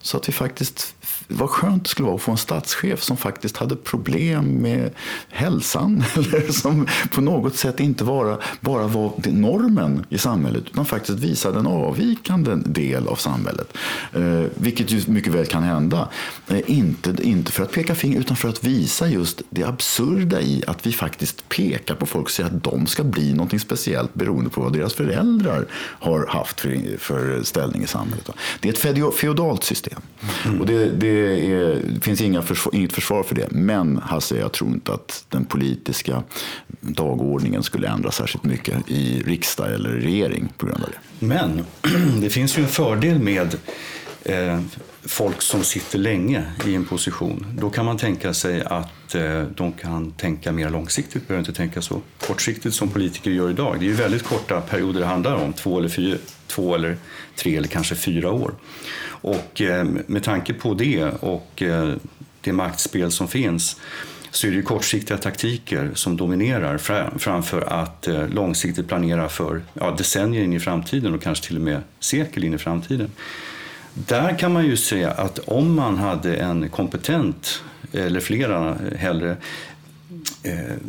Så 0.04 0.16
att 0.16 0.28
vi 0.28 0.32
faktiskt, 0.32 0.94
vad 1.28 1.50
skönt 1.50 1.84
det 1.84 1.90
skulle 1.90 2.06
vara 2.06 2.16
att 2.16 2.22
få 2.22 2.30
en 2.30 2.38
statschef 2.38 3.02
som 3.02 3.16
faktiskt 3.16 3.56
hade 3.56 3.76
problem 3.76 4.46
med 4.46 4.90
hälsan. 5.28 6.04
Eller 6.14 6.52
som 6.52 6.86
på 7.10 7.20
något 7.20 7.56
sätt 7.56 7.80
inte 7.80 8.04
bara, 8.04 8.38
bara 8.60 8.86
var 8.86 9.12
normen 9.26 10.06
i 10.08 10.18
samhället. 10.18 10.62
Utan 10.66 10.86
faktiskt 10.86 11.18
visade 11.18 11.58
en 11.58 11.66
avvikande 11.66 12.54
del 12.54 13.08
av 13.08 13.16
samhället. 13.16 13.76
Eh, 14.12 14.42
vilket 14.54 14.90
ju 14.90 15.02
mycket 15.06 15.32
väl 15.32 15.46
kan 15.46 15.62
hända. 15.62 16.08
Eh, 16.48 16.60
inte, 16.66 17.16
inte 17.22 17.52
för 17.52 17.62
att 17.62 17.72
peka 17.72 17.94
finger 17.94 18.20
utan 18.20 18.36
för 18.36 18.48
att 18.48 18.64
visa 18.64 19.08
just 19.08 19.42
det 19.50 19.64
absurda 19.64 20.40
i 20.40 20.64
att 20.66 20.86
vi 20.86 20.92
faktiskt 20.92 21.48
pekar 21.48 21.94
på 21.94 22.06
folk 22.06 22.24
och 22.24 22.30
säger 22.30 22.50
att 22.50 22.64
de 22.64 22.86
ska 22.86 23.04
bli 23.04 23.32
någonting 23.32 23.60
speciellt 23.60 24.14
beroende 24.14 24.50
på 24.50 24.60
vad 24.60 24.72
deras 24.72 24.94
föräldrar 24.94 25.66
har 25.74 26.26
haft 26.26 26.60
för, 26.60 26.98
för 26.98 27.42
ställning 27.42 27.82
i 27.82 27.86
samhället. 27.86 28.30
Det 28.60 28.84
är 28.84 28.92
ett 28.92 29.14
feodalt 29.14 29.64
system. 29.64 29.93
Mm. 30.44 30.60
Och 30.60 30.66
det, 30.66 30.90
det, 30.90 31.08
är, 31.52 31.82
det 31.94 32.00
finns 32.00 32.20
inga 32.20 32.42
försvar, 32.42 32.74
inget 32.74 32.92
försvar 32.92 33.22
för 33.22 33.34
det. 33.34 33.50
Men 33.50 33.98
Hasse, 33.98 34.36
jag 34.36 34.52
tror 34.52 34.70
inte 34.70 34.92
att 34.92 35.24
den 35.28 35.44
politiska 35.44 36.22
dagordningen 36.80 37.62
skulle 37.62 37.88
ändras 37.88 38.16
särskilt 38.16 38.44
mycket 38.44 38.90
i 38.90 39.22
riksdag 39.22 39.74
eller 39.74 39.90
regering 39.90 40.52
på 40.56 40.66
grund 40.66 40.84
av 40.84 40.90
det. 40.90 41.26
Men 41.26 41.64
det 42.20 42.30
finns 42.30 42.58
ju 42.58 42.62
en 42.62 42.68
fördel 42.68 43.18
med 43.18 43.56
eh, 44.22 44.60
folk 45.02 45.42
som 45.42 45.64
sitter 45.64 45.98
länge 45.98 46.44
i 46.66 46.74
en 46.74 46.84
position. 46.84 47.46
Då 47.58 47.70
kan 47.70 47.84
man 47.84 47.96
tänka 47.96 48.34
sig 48.34 48.62
att 48.62 49.14
eh, 49.14 49.42
de 49.42 49.72
kan 49.72 50.12
tänka 50.12 50.52
mer 50.52 50.70
långsiktigt, 50.70 51.28
behöver 51.28 51.40
inte 51.40 51.52
tänka 51.52 51.82
så 51.82 52.00
kortsiktigt 52.26 52.74
som 52.74 52.88
politiker 52.88 53.30
gör 53.30 53.50
idag. 53.50 53.76
Det 53.78 53.84
är 53.84 53.88
ju 53.88 53.94
väldigt 53.94 54.22
korta 54.22 54.60
perioder 54.60 55.00
det 55.00 55.06
handlar 55.06 55.34
om, 55.34 55.52
två 55.52 55.78
eller, 55.78 55.88
fyra, 55.88 56.16
två 56.46 56.74
eller 56.74 56.96
tre 57.36 57.56
eller 57.56 57.68
kanske 57.68 57.94
fyra 57.94 58.30
år. 58.30 58.54
Och 59.06 59.60
eh, 59.60 59.84
med 60.06 60.22
tanke 60.22 60.54
på 60.54 60.74
det 60.74 61.04
och 61.04 61.62
eh, 61.62 61.94
det 62.40 62.52
maktspel 62.52 63.12
som 63.12 63.28
finns 63.28 63.76
så 64.30 64.46
är 64.46 64.50
det 64.50 64.62
kortsiktiga 64.62 65.18
taktiker 65.18 65.90
som 65.94 66.16
dominerar 66.16 66.78
framför 67.18 67.60
att 67.60 68.08
eh, 68.08 68.28
långsiktigt 68.28 68.88
planera 68.88 69.28
för 69.28 69.62
ja, 69.74 69.90
decennier 69.90 70.42
in 70.42 70.52
i 70.52 70.60
framtiden 70.60 71.14
och 71.14 71.22
kanske 71.22 71.46
till 71.46 71.56
och 71.56 71.62
med 71.62 71.80
sekel 72.00 72.44
in 72.44 72.54
i 72.54 72.58
framtiden. 72.58 73.10
Där 73.94 74.38
kan 74.38 74.52
man 74.52 74.66
ju 74.66 74.76
säga 74.76 75.10
att 75.10 75.38
om 75.38 75.74
man 75.74 75.98
hade 75.98 76.36
en 76.36 76.68
kompetent, 76.68 77.62
eller 77.92 78.20
flera 78.20 78.76
hellre, 78.96 79.36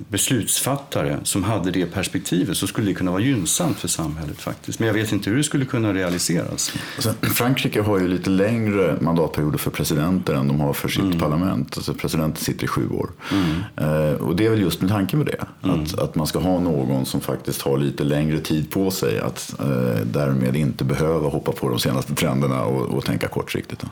beslutsfattare 0.10 1.20
som 1.24 1.44
hade 1.44 1.72
det 1.72 1.86
perspektivet 1.86 2.58
så 2.58 2.68
skulle 2.68 2.88
det 2.88 2.94
kunna 2.94 3.12
vara 3.12 3.22
gynnsamt 3.22 3.80
för 3.80 3.88
samhället 3.88 4.42
faktiskt. 4.42 4.80
Men 4.80 4.88
jag 4.88 4.94
vet 4.94 5.12
inte 5.12 5.30
hur 5.30 5.38
det 5.38 5.44
skulle 5.44 5.66
kunna 5.66 5.94
realiseras. 5.94 6.74
Alltså, 6.96 7.14
Frankrike 7.22 7.82
har 7.82 8.00
ju 8.00 8.08
lite 8.08 8.30
längre 8.30 8.98
mandatperioder 9.02 9.58
för 9.58 9.72
presidenter 9.72 10.34
än 10.34 10.48
de 10.48 10.60
har 10.60 10.74
för 10.74 10.90
sitt 10.90 11.04
mm. 11.04 11.20
parlament. 11.20 11.78
Alltså, 11.78 11.94
presidenten 11.94 12.44
sitter 12.44 12.64
i 12.64 12.68
sju 12.68 12.90
år. 12.90 13.10
Mm. 13.32 14.12
Eh, 14.12 14.14
och 14.14 14.36
det 14.36 14.46
är 14.46 14.50
väl 14.50 14.62
just 14.62 14.82
med 14.82 14.90
tanke 14.90 15.18
med 15.18 15.26
det. 15.26 15.46
Mm. 15.64 15.84
Att, 15.84 16.00
att 16.00 16.16
man 16.16 16.28
ska 16.28 16.40
ha 16.40 16.60
någon 16.60 17.06
som 17.06 17.22
faktiskt 17.22 17.62
har 17.62 17.78
lite 17.78 18.04
längre 18.04 18.40
tid 18.40 18.72
på 18.72 18.92
sig 18.92 19.20
att 19.20 19.56
eh, 19.60 20.06
därmed 20.06 20.56
inte 20.56 20.84
behöva 20.84 21.30
hoppa 21.30 21.52
på 21.52 21.70
de 21.70 21.80
senaste 21.80 22.16
trenderna 22.16 22.64
och, 22.64 22.82
och 22.82 23.06
tänka 23.06 23.28
kortsiktigt. 23.28 23.84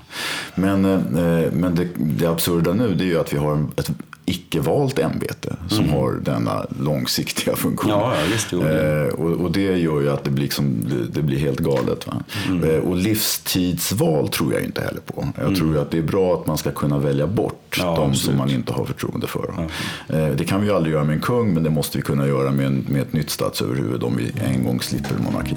Men, 0.55 0.85
eh, 0.85 1.51
men 1.51 1.75
det, 1.75 1.87
det 1.95 2.27
absurda 2.27 2.73
nu 2.73 2.93
det 2.93 3.03
är 3.03 3.07
ju 3.07 3.19
att 3.19 3.33
vi 3.33 3.37
har 3.37 3.65
ett 3.75 3.91
icke-valt 4.25 4.99
ämbete 4.99 5.55
som 5.67 5.89
har 5.89 6.11
denna 6.11 6.65
långsiktiga 6.79 7.55
funktion. 7.55 7.91
Ja, 7.91 8.13
ja, 8.31 8.37
jo, 8.51 8.61
det. 8.61 9.07
Eh, 9.07 9.13
och, 9.13 9.31
och 9.31 9.51
det 9.51 9.61
gör 9.61 10.01
ju 10.01 10.09
att 10.09 10.23
det 10.23 10.29
blir, 10.29 10.43
liksom, 10.43 10.75
det, 10.89 11.19
det 11.19 11.21
blir 11.21 11.37
helt 11.39 11.59
galet. 11.59 12.07
Va? 12.07 12.23
Eh, 12.67 12.79
och 12.79 12.95
livstidsval 12.95 14.29
tror 14.29 14.53
jag 14.53 14.63
inte 14.63 14.81
heller 14.81 15.01
på. 15.01 15.27
Jag 15.37 15.55
tror 15.55 15.77
att 15.77 15.91
det 15.91 15.97
är 15.97 16.01
bra 16.01 16.33
att 16.33 16.47
man 16.47 16.57
ska 16.57 16.71
kunna 16.71 16.97
välja 16.97 17.27
bort 17.27 17.77
Ja, 17.79 17.85
de 17.85 17.95
som 17.95 18.09
absolut. 18.09 18.37
man 18.37 18.49
inte 18.49 18.73
har 18.73 18.85
förtroende 18.85 19.27
för. 19.27 19.69
Eh, 20.09 20.27
det 20.27 20.45
kan 20.45 20.61
vi 20.61 20.71
aldrig 20.71 20.93
göra 20.93 21.03
med 21.03 21.15
en 21.15 21.21
kung, 21.21 21.53
men 21.53 21.63
det 21.63 21.69
måste 21.69 21.97
vi 21.97 22.01
kunna 22.01 22.27
göra 22.27 22.51
med, 22.51 22.65
en, 22.65 22.85
med 22.89 23.01
ett 23.01 23.13
nytt 23.13 23.29
statsöverhuvud 23.29 24.03
om 24.03 24.17
vi 24.17 24.31
en 24.41 24.63
gång 24.63 24.81
slipper 24.81 25.15
monarki. 25.23 25.55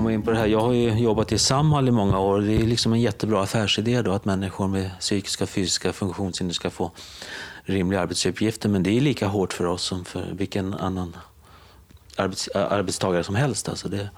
Jag 0.00 0.04
komma 0.04 0.14
in 0.14 0.22
på 0.22 0.30
det 0.30 0.36
här. 0.36 0.46
Jag 0.46 0.60
har 0.60 0.72
ju 0.72 0.98
jobbat 0.98 1.32
i 1.32 1.38
Samhall 1.38 1.88
i 1.88 1.90
många 1.90 2.18
år. 2.18 2.40
Det 2.40 2.52
är 2.52 2.66
liksom 2.66 2.92
en 2.92 3.00
jättebra 3.00 3.42
affärsidé 3.42 4.02
då 4.02 4.12
att 4.12 4.24
människor 4.24 4.68
med 4.68 4.90
psykiska 5.00 5.44
och 5.44 5.50
fysiska 5.50 5.92
funktionshinder 5.92 6.54
ska 6.54 6.70
få 6.70 6.90
rimliga 7.64 8.00
arbetsuppgifter. 8.00 8.68
Men 8.68 8.82
det 8.82 8.90
är 8.90 9.00
lika 9.00 9.26
hårt 9.26 9.52
för 9.52 9.64
oss 9.64 9.82
som 9.82 10.04
för 10.04 10.24
vilken 10.32 10.74
annan 10.74 11.16
arbets, 12.16 12.48
arbetstagare 12.48 13.24
som 13.24 13.34
helst. 13.34 13.68
Alltså 13.68 13.88
det, 13.88 14.10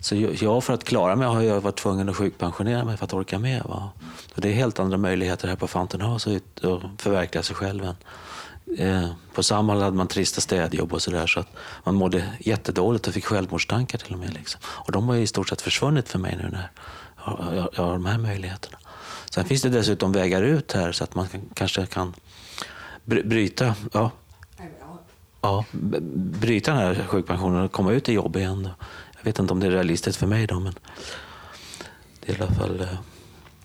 så 0.00 0.16
jag, 0.16 0.64
för 0.64 0.74
att 0.74 0.84
klara 0.84 1.16
mig 1.16 1.28
har 1.28 1.42
jag 1.42 1.60
varit 1.60 1.76
tvungen 1.76 2.08
att 2.08 2.16
sjukpensionera 2.16 2.84
mig 2.84 2.96
för 2.96 3.04
att 3.04 3.14
orka 3.14 3.38
med. 3.38 3.62
Va? 3.64 3.90
Och 4.34 4.40
det 4.40 4.48
är 4.48 4.52
helt 4.52 4.80
andra 4.80 4.96
möjligheter 4.96 5.48
här 5.48 5.56
på 5.56 5.66
Fountain 5.66 6.04
House 6.04 6.36
att 6.36 6.64
att 6.64 6.82
förverkliga 6.98 7.42
sig 7.42 7.56
själv 7.56 7.84
än 7.84 7.96
Eh, 8.78 9.10
på 9.34 9.42
Samhall 9.42 9.82
hade 9.82 9.96
man 9.96 10.08
trista 10.08 10.40
städjobb 10.40 10.92
och 10.92 11.02
sådär 11.02 11.26
så 11.26 11.40
att 11.40 11.48
man 11.84 11.94
mådde 11.94 12.24
jättedåligt 12.40 13.06
och 13.06 13.14
fick 13.14 13.24
självmordstankar 13.24 13.98
till 13.98 14.12
och 14.12 14.18
med. 14.18 14.34
Liksom. 14.34 14.60
Och 14.64 14.92
de 14.92 15.08
har 15.08 15.14
ju 15.14 15.22
i 15.22 15.26
stort 15.26 15.48
sett 15.48 15.62
försvunnit 15.62 16.08
för 16.08 16.18
mig 16.18 16.36
nu 16.36 16.48
när 16.50 16.70
jag, 17.26 17.56
jag, 17.56 17.68
jag 17.76 17.82
har 17.84 17.92
de 17.92 18.06
här 18.06 18.18
möjligheterna. 18.18 18.78
Sen 19.30 19.44
finns 19.44 19.62
det 19.62 19.68
dessutom 19.68 20.12
vägar 20.12 20.42
ut 20.42 20.72
här 20.72 20.92
så 20.92 21.04
att 21.04 21.14
man 21.14 21.28
kan, 21.28 21.40
kanske 21.54 21.86
kan 21.86 22.14
bryta, 23.04 23.74
ja, 23.92 24.10
ja, 25.40 25.64
bryta 26.14 26.72
den 26.72 26.80
här 26.80 27.04
sjukpensionen 27.06 27.64
och 27.64 27.72
komma 27.72 27.92
ut 27.92 28.08
i 28.08 28.12
jobb 28.12 28.36
igen. 28.36 28.68
Jag 29.16 29.24
vet 29.24 29.38
inte 29.38 29.52
om 29.52 29.60
det 29.60 29.66
är 29.66 29.70
realistiskt 29.70 30.18
för 30.18 30.26
mig 30.26 30.46
då, 30.46 30.60
men 30.60 30.74
det 32.20 32.32
är 32.32 32.38
i 32.38 32.42
alla 32.42 32.54
fall... 32.54 32.80
Eh, 32.80 32.98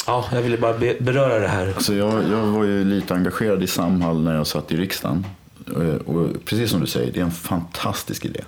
Ja, 0.09 0.25
jag 0.31 0.41
ville 0.41 0.57
bara 0.57 0.77
beröra 0.99 1.39
det 1.39 1.47
här. 1.47 1.67
Alltså 1.67 1.93
jag, 1.93 2.23
jag 2.29 2.45
var 2.45 2.63
ju 2.63 2.83
lite 2.83 3.13
engagerad 3.13 3.63
i 3.63 3.67
Samhall 3.67 4.21
när 4.21 4.35
jag 4.35 4.47
satt 4.47 4.71
i 4.71 4.77
riksdagen. 4.77 5.25
Eh, 5.75 5.95
och 5.95 6.45
precis 6.45 6.71
som 6.71 6.79
du 6.79 6.87
säger, 6.87 7.13
det 7.13 7.19
är 7.19 7.23
en 7.23 7.31
fantastisk 7.31 8.25
idé. 8.25 8.41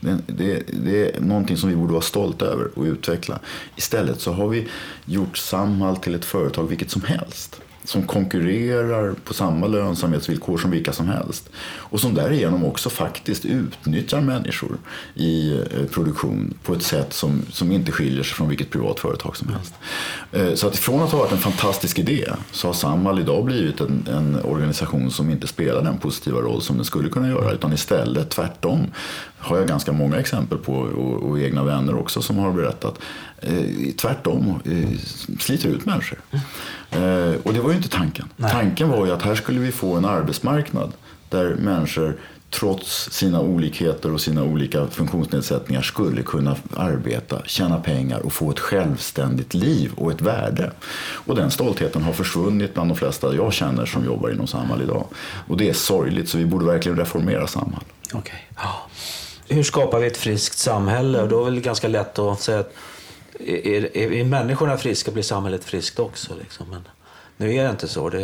Det, 0.00 0.18
det, 0.26 0.62
det 0.84 1.16
är 1.16 1.20
någonting 1.20 1.56
som 1.56 1.68
vi 1.68 1.76
borde 1.76 1.92
vara 1.92 2.02
stolta 2.02 2.44
över 2.44 2.78
och 2.78 2.84
utveckla. 2.84 3.38
Istället 3.76 4.20
så 4.20 4.32
har 4.32 4.48
vi 4.48 4.68
gjort 5.04 5.36
Samhall 5.36 5.96
till 5.96 6.14
ett 6.14 6.24
företag 6.24 6.68
vilket 6.68 6.90
som 6.90 7.02
helst. 7.02 7.60
Som 7.84 8.02
konkurrerar 8.02 9.14
på 9.24 9.34
samma 9.34 9.66
lönsamhetsvillkor 9.66 10.58
som 10.58 10.70
vilka 10.70 10.92
som 10.92 11.08
helst. 11.08 11.50
Och 11.76 12.00
som 12.00 12.14
därigenom 12.14 12.64
också 12.64 12.90
faktiskt 12.90 13.44
utnyttjar 13.44 14.20
människor 14.20 14.78
i 15.14 15.52
eh, 15.52 15.86
produktion 15.90 16.54
på 16.62 16.74
ett 16.74 16.82
sätt 16.82 17.12
som, 17.12 17.42
som 17.50 17.72
inte 17.72 17.92
skiljer 17.92 18.22
sig 18.22 18.34
från 18.34 18.48
vilket 18.48 18.70
privat 18.70 19.00
företag 19.00 19.36
som 19.36 19.48
helst. 19.48 19.74
Eh, 20.32 20.54
så 20.54 20.66
att 20.66 20.76
från 20.76 21.02
att 21.02 21.12
ha 21.12 21.18
varit 21.18 21.32
en 21.32 21.38
fantastisk 21.38 21.98
idé 21.98 22.28
så 22.50 22.68
har 22.68 22.74
Samhall 22.74 23.20
idag 23.20 23.44
blivit 23.44 23.80
en, 23.80 24.06
en 24.10 24.40
organisation 24.44 25.10
som 25.10 25.30
inte 25.30 25.46
spelar 25.46 25.82
den 25.82 25.98
positiva 25.98 26.40
roll 26.40 26.62
som 26.62 26.76
den 26.76 26.84
skulle 26.84 27.08
kunna 27.08 27.28
göra. 27.28 27.52
Utan 27.52 27.72
istället 27.72 28.30
tvärtom 28.30 28.86
har 29.44 29.58
jag 29.58 29.68
ganska 29.68 29.92
många 29.92 30.16
exempel 30.16 30.58
på 30.58 30.72
och, 30.74 31.30
och 31.30 31.40
egna 31.40 31.64
vänner 31.64 31.94
också 31.94 32.22
som 32.22 32.38
har 32.38 32.52
berättat. 32.52 32.98
Eh, 33.40 33.94
tvärtom 33.96 34.60
eh, 34.64 34.98
sliter 35.40 35.68
ut 35.68 35.86
människor. 35.86 36.18
Eh, 36.90 37.34
och 37.42 37.54
det 37.54 37.60
var 37.60 37.70
ju 37.70 37.76
inte 37.76 37.88
tanken. 37.88 38.28
Tanken 38.50 38.88
var 38.88 39.06
ju 39.06 39.12
att 39.12 39.22
här 39.22 39.34
skulle 39.34 39.60
vi 39.60 39.72
få 39.72 39.94
en 39.94 40.04
arbetsmarknad 40.04 40.92
där 41.28 41.54
människor 41.54 42.16
trots 42.50 43.10
sina 43.10 43.40
olikheter 43.40 44.12
och 44.12 44.20
sina 44.20 44.42
olika 44.42 44.86
funktionsnedsättningar 44.86 45.82
skulle 45.82 46.22
kunna 46.22 46.56
arbeta, 46.76 47.42
tjäna 47.44 47.78
pengar 47.80 48.20
och 48.20 48.32
få 48.32 48.50
ett 48.50 48.60
självständigt 48.60 49.54
liv 49.54 49.92
och 49.96 50.12
ett 50.12 50.20
värde. 50.20 50.70
Och 50.96 51.34
den 51.34 51.50
stoltheten 51.50 52.02
har 52.02 52.12
försvunnit 52.12 52.74
bland 52.74 52.90
de 52.90 52.96
flesta 52.96 53.34
jag 53.34 53.52
känner 53.52 53.86
som 53.86 54.04
jobbar 54.04 54.30
inom 54.30 54.46
Samhall 54.46 54.82
idag. 54.82 55.06
Och 55.48 55.56
det 55.56 55.68
är 55.68 55.72
sorgligt, 55.72 56.28
så 56.28 56.38
vi 56.38 56.46
borde 56.46 56.66
verkligen 56.66 56.98
reformera 56.98 57.46
Samhall. 57.46 57.84
Okej. 58.12 58.48
Ja. 58.56 58.86
Hur 59.48 59.62
skapar 59.62 60.00
vi 60.00 60.06
ett 60.06 60.16
friskt 60.16 60.58
samhälle? 60.58 61.22
Och 61.22 61.28
då 61.28 61.40
är 61.40 61.44
det 61.44 61.50
väl 61.50 61.60
ganska 61.60 61.88
lätt 61.88 62.18
att 62.18 62.40
säga 62.40 62.58
att 62.58 62.74
är, 63.40 63.96
är, 63.96 64.12
är 64.12 64.24
människorna 64.24 64.76
friska 64.76 65.10
blir 65.10 65.22
samhället 65.22 65.64
friskt 65.64 65.98
också. 65.98 66.34
Liksom. 66.40 66.66
Men 66.70 66.82
nu 67.36 67.54
är 67.54 67.64
det 67.64 67.70
inte 67.70 67.88
så. 67.88 68.08
Det, 68.08 68.20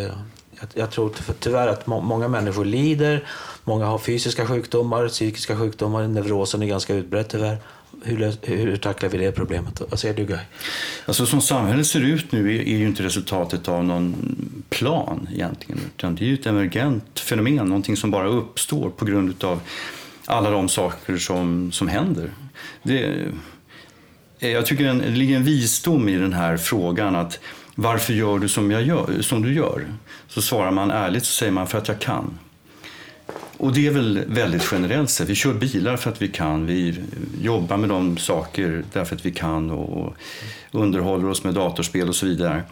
jag, 0.60 0.68
jag 0.74 0.90
tror 0.90 1.12
tyvärr 1.40 1.68
att 1.68 1.86
må, 1.86 2.00
många 2.00 2.28
människor 2.28 2.64
lider. 2.64 3.24
Många 3.64 3.86
har 3.86 3.98
fysiska 3.98 4.46
sjukdomar, 4.46 5.08
psykiska 5.08 5.56
sjukdomar. 5.56 6.08
Neurosen 6.08 6.62
är 6.62 6.66
ganska 6.66 6.94
utbredd 6.94 7.28
tyvärr. 7.28 7.56
Hur, 8.02 8.32
hur 8.42 8.76
tacklar 8.76 9.08
vi 9.08 9.18
det 9.18 9.32
problemet? 9.32 9.82
Vad 9.90 9.98
säger 9.98 10.14
du 10.14 10.24
Guy? 10.24 10.38
Alltså 11.06 11.26
som 11.26 11.40
samhället 11.40 11.86
ser 11.86 12.00
ut 12.00 12.32
nu 12.32 12.56
är, 12.56 12.60
är 12.60 12.76
ju 12.76 12.86
inte 12.86 13.02
resultatet 13.02 13.68
av 13.68 13.84
någon 13.84 14.14
plan 14.70 15.28
egentligen. 15.32 15.80
Utan 15.96 16.14
det 16.14 16.24
är 16.24 16.26
ju 16.26 16.34
ett 16.34 16.46
emergent 16.46 17.20
fenomen, 17.20 17.66
någonting 17.66 17.96
som 17.96 18.10
bara 18.10 18.28
uppstår 18.28 18.90
på 18.90 19.04
grund 19.04 19.44
av 19.44 19.60
alla 20.30 20.50
de 20.50 20.68
saker 20.68 21.16
som, 21.16 21.72
som 21.72 21.88
händer. 21.88 22.30
Det, 22.82 23.26
eh, 24.38 24.50
jag 24.50 24.66
tycker 24.66 24.84
en, 24.84 24.98
det 24.98 25.10
ligger 25.10 25.36
en 25.36 25.44
visdom 25.44 26.08
i 26.08 26.16
den 26.16 26.32
här 26.32 26.56
frågan 26.56 27.16
att 27.16 27.40
varför 27.74 28.12
gör 28.12 28.38
du 28.38 28.48
som, 28.48 28.70
jag 28.70 28.82
gör, 28.82 29.22
som 29.22 29.42
du 29.42 29.54
gör? 29.54 29.86
Så 30.28 30.42
svarar 30.42 30.70
man 30.70 30.90
ärligt 30.90 31.24
så 31.24 31.32
säger 31.32 31.52
man 31.52 31.66
för 31.66 31.78
att 31.78 31.88
jag 31.88 32.00
kan. 32.00 32.38
Och 33.56 33.72
det 33.72 33.86
är 33.86 33.90
väl 33.90 34.20
väldigt 34.26 34.68
generellt 34.72 35.10
sett. 35.10 35.28
Vi 35.28 35.34
kör 35.34 35.54
bilar 35.54 35.96
för 35.96 36.10
att 36.10 36.22
vi 36.22 36.28
kan. 36.28 36.66
Vi 36.66 36.94
jobbar 37.42 37.76
med 37.76 37.88
de 37.88 38.18
saker 38.18 38.84
därför 38.92 39.16
att 39.16 39.26
vi 39.26 39.32
kan 39.32 39.70
och 39.70 40.14
underhåller 40.70 41.28
oss 41.28 41.44
med 41.44 41.54
datorspel 41.54 42.08
och 42.08 42.16
så 42.16 42.26
vidare. 42.26 42.62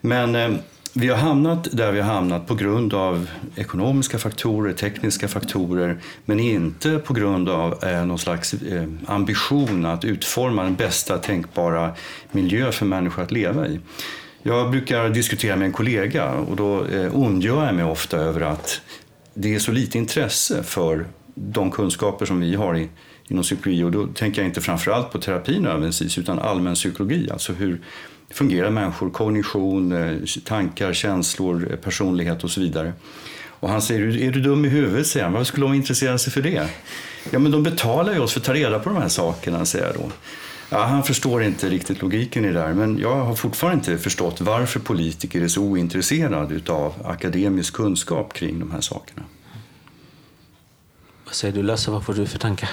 Men 0.00 0.34
eh, 0.34 0.50
vi 0.94 1.08
har 1.08 1.16
hamnat 1.16 1.68
där 1.72 1.92
vi 1.92 2.00
har 2.00 2.14
hamnat 2.14 2.46
på 2.46 2.54
grund 2.54 2.94
av 2.94 3.30
ekonomiska 3.56 4.18
faktorer, 4.18 4.72
tekniska 4.72 5.28
faktorer 5.28 5.98
men 6.24 6.40
inte 6.40 6.98
på 6.98 7.14
grund 7.14 7.48
av 7.48 7.84
eh, 7.84 8.04
någon 8.06 8.18
slags 8.18 8.54
eh, 8.54 8.84
ambition 9.06 9.86
att 9.86 10.04
utforma 10.04 10.62
den 10.62 10.74
bästa 10.74 11.18
tänkbara 11.18 11.94
miljö 12.32 12.72
för 12.72 12.86
människor 12.86 13.22
att 13.22 13.30
leva 13.30 13.66
i. 13.66 13.80
Jag 14.42 14.70
brukar 14.70 15.08
diskutera 15.08 15.56
med 15.56 15.66
en 15.66 15.72
kollega 15.72 16.30
och 16.30 16.56
då 16.56 16.84
eh, 16.84 17.14
ondgör 17.14 17.66
jag 17.66 17.74
mig 17.74 17.84
ofta 17.84 18.16
över 18.16 18.40
att 18.40 18.80
det 19.34 19.54
är 19.54 19.58
så 19.58 19.72
lite 19.72 19.98
intresse 19.98 20.62
för 20.62 21.06
de 21.34 21.70
kunskaper 21.70 22.26
som 22.26 22.40
vi 22.40 22.54
har 22.54 22.76
i, 22.76 22.88
inom 23.28 23.42
psykologi. 23.42 23.82
Och 23.82 23.90
då 23.90 24.06
tänker 24.06 24.42
jag 24.42 24.48
inte 24.48 24.60
framförallt 24.60 25.12
på 25.12 25.18
terapin 25.18 25.62
nödvändigtvis 25.62 26.18
utan 26.18 26.38
allmän 26.38 26.74
psykologi. 26.74 27.30
Alltså 27.30 27.52
hur 27.52 27.80
fungerar 28.30 28.70
människor, 28.70 29.10
kognition, 29.10 29.92
eh, 29.92 30.18
tankar, 30.44 30.92
känslor, 30.92 31.68
eh, 31.70 31.76
personlighet 31.76 32.44
och 32.44 32.50
så 32.50 32.60
vidare. 32.60 32.92
Och 33.60 33.68
han 33.68 33.82
säger, 33.82 34.22
är 34.22 34.30
du 34.30 34.40
dum 34.40 34.64
i 34.64 34.68
huvudet? 34.68 35.06
säger 35.06 35.24
han. 35.24 35.32
Varför 35.32 35.44
skulle 35.44 35.66
de 35.66 35.74
intressera 35.74 36.18
sig 36.18 36.32
för 36.32 36.42
det? 36.42 36.68
Ja, 37.30 37.38
men 37.38 37.50
de 37.52 37.62
betalar 37.62 38.12
ju 38.12 38.18
oss 38.18 38.32
för 38.32 38.40
att 38.40 38.46
ta 38.46 38.54
reda 38.54 38.78
på 38.78 38.90
de 38.90 39.02
här 39.02 39.08
sakerna, 39.08 39.64
säger 39.64 39.86
jag 39.86 39.94
då. 39.94 40.10
Ja, 40.72 40.84
han 40.84 41.02
förstår 41.02 41.42
inte 41.42 41.68
riktigt 41.68 42.02
logiken 42.02 42.44
i 42.44 42.48
det 42.48 42.54
där, 42.54 42.74
men 42.74 42.98
jag 42.98 43.24
har 43.24 43.34
fortfarande 43.34 43.78
inte 43.78 44.02
förstått 44.02 44.40
varför 44.40 44.80
politiker 44.80 45.40
är 45.42 45.48
så 45.48 45.62
ointresserade 45.62 46.72
av 46.72 46.94
akademisk 47.04 47.74
kunskap 47.74 48.32
kring 48.32 48.58
de 48.58 48.70
här 48.70 48.80
sakerna. 48.80 49.22
Vad 51.24 51.34
säger 51.34 51.54
du 51.54 51.62
Lasse? 51.62 51.90
Vad 51.90 52.04
får 52.04 52.14
du 52.14 52.26
för 52.26 52.38
tankar? 52.38 52.70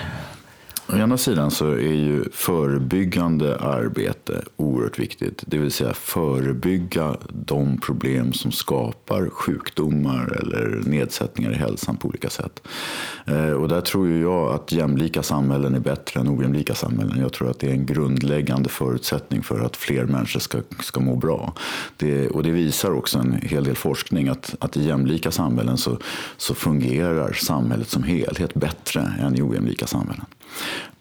Å 0.90 0.96
ena 0.96 1.18
sidan 1.18 1.52
så 1.52 1.72
är 1.72 1.94
ju 1.94 2.24
förebyggande 2.32 3.60
arbete 3.60 4.42
oerhört 4.56 5.00
viktigt. 5.00 5.44
Det 5.48 5.58
vill 5.58 5.72
säga 5.72 5.94
förebygga 5.94 7.18
de 7.30 7.78
problem 7.78 8.34
som 8.34 8.52
skapar 8.52 9.30
sjukdomar 9.30 10.38
eller 10.42 10.82
nedsättningar 10.90 11.52
i 11.52 11.56
hälsan 11.56 11.98
på 11.98 12.08
olika 12.08 12.30
sätt. 12.30 12.68
Eh, 13.26 13.52
och 13.52 13.68
där 13.68 13.82
tror 13.82 14.08
ju 14.08 14.22
jag 14.22 14.54
att 14.54 14.72
jämlika 14.72 15.24
samhällen 15.24 15.76
är 15.76 15.80
bättre 15.80 16.20
än 16.20 16.40
ojämlika 16.40 16.76
samhällen. 16.76 17.20
Jag 17.20 17.34
tror 17.34 17.50
att 17.50 17.60
det 17.60 17.68
är 17.68 17.72
en 17.72 17.86
grundläggande 17.86 18.70
förutsättning 18.70 19.44
för 19.44 19.60
att 19.60 19.76
fler 19.76 20.06
människor 20.06 20.40
ska, 20.40 20.58
ska 20.80 21.00
må 21.00 21.16
bra. 21.16 21.54
Det, 21.98 22.28
och 22.28 22.44
det 22.44 22.52
visar 22.52 22.92
också 22.92 23.20
en 23.20 23.40
hel 23.44 23.64
del 23.64 23.76
forskning 23.76 24.28
att, 24.28 24.56
att 24.60 24.78
i 24.78 24.88
jämlika 24.88 25.32
samhällen 25.32 25.78
så, 25.78 25.98
så 26.38 26.56
fungerar 26.56 27.34
samhället 27.34 27.90
som 27.90 28.04
helhet 28.04 28.54
bättre 28.54 29.14
än 29.20 29.36
i 29.36 29.42
ojämlika 29.42 29.88
samhällen. 29.88 30.26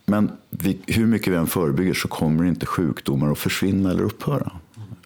Men 0.07 0.31
vi, 0.51 0.79
hur 0.87 1.07
mycket 1.07 1.33
vi 1.33 1.37
än 1.37 1.47
förebygger 1.47 1.95
så 1.95 2.09
kommer 2.09 2.45
inte 2.45 2.67
sjukdomar 2.67 3.33
att 3.33 3.39
försvinna 3.39 3.91
eller 3.91 4.03
upphöra 4.03 4.53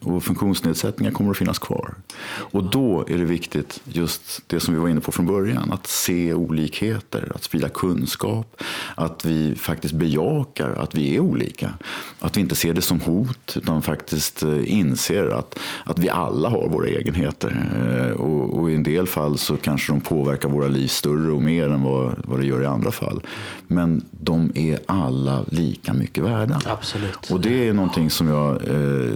och 0.03 0.25
funktionsnedsättningar 0.25 1.13
kommer 1.13 1.31
att 1.31 1.37
finnas 1.37 1.59
kvar. 1.59 1.95
Och 2.31 2.65
då 2.65 3.05
är 3.09 3.19
det 3.19 3.25
viktigt, 3.25 3.81
just 3.85 4.43
det 4.47 4.61
som 4.61 4.75
vi 4.75 4.81
var 4.81 4.89
inne 4.89 5.01
på 5.01 5.13
från 5.13 5.27
början, 5.27 5.73
att 5.73 5.87
se 5.87 6.35
olikheter, 6.35 7.33
att 7.35 7.45
sprida 7.45 7.69
kunskap, 7.69 8.63
att 8.95 9.25
vi 9.25 9.55
faktiskt 9.55 9.95
bejakar 9.95 10.71
att 10.71 10.95
vi 10.95 11.17
är 11.17 11.21
olika. 11.21 11.75
Att 12.21 12.37
vi 12.37 12.41
inte 12.41 12.55
ser 12.55 12.75
det 12.75 12.83
som 12.83 13.01
hot, 13.01 13.57
utan 13.57 13.83
faktiskt 13.83 14.43
eh, 14.43 14.73
inser 14.73 15.27
att, 15.27 15.59
att 15.85 15.99
vi 15.99 16.09
alla 16.09 16.49
har 16.49 16.69
våra 16.69 16.87
egenheter. 16.87 17.71
Eh, 17.77 18.21
och, 18.21 18.59
och 18.59 18.71
i 18.71 18.75
en 18.75 18.83
del 18.83 19.07
fall 19.07 19.39
så 19.39 19.57
kanske 19.57 19.93
de 19.93 20.01
påverkar 20.01 20.49
våra 20.49 20.69
liv 20.69 20.89
större 20.89 21.33
och 21.33 21.43
mer 21.43 21.69
än 21.69 21.83
vad, 21.83 22.15
vad 22.25 22.41
det 22.41 22.47
gör 22.47 22.63
i 22.63 22.67
andra 22.67 22.91
fall. 22.91 23.23
Men 23.67 24.05
de 24.11 24.53
är 24.55 24.79
alla 24.87 25.45
lika 25.49 25.93
mycket 25.93 26.25
värda. 26.25 26.61
Absolut. 26.67 27.31
Och 27.31 27.41
det 27.41 27.69
är 27.69 27.73
någonting 27.73 28.11
som 28.11 28.29
jag 28.29 28.69
eh, 28.69 29.15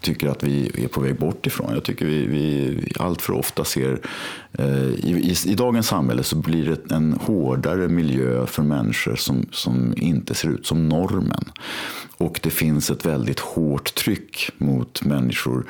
tycker 0.00 0.19
att 0.28 0.42
vi 0.42 0.84
är 0.84 0.88
på 0.88 1.00
väg 1.00 1.18
bort 1.18 1.46
ifrån. 1.46 1.74
Jag 1.74 1.84
tycker 1.84 2.06
vi, 2.06 2.26
vi 2.26 2.92
allt 2.98 3.22
för 3.22 3.32
ofta 3.32 3.64
ser, 3.64 4.00
eh, 4.52 4.88
i, 4.88 5.34
i, 5.46 5.50
i, 5.50 5.54
dagens 5.54 5.86
samhälle 5.86 6.22
så 6.22 6.36
blir 6.36 6.64
det 6.64 6.94
en 6.94 7.12
hårdare 7.12 7.88
miljö 7.88 8.46
för 8.46 8.62
människor 8.62 9.16
som, 9.16 9.46
som 9.50 9.94
inte 9.96 10.34
ser 10.34 10.48
ut 10.48 10.66
som 10.66 10.88
normen. 10.88 11.44
Och 12.16 12.40
det 12.42 12.50
finns 12.50 12.90
ett 12.90 13.06
väldigt 13.06 13.40
hårt 13.40 13.94
tryck 13.94 14.50
mot 14.58 15.04
människor 15.04 15.66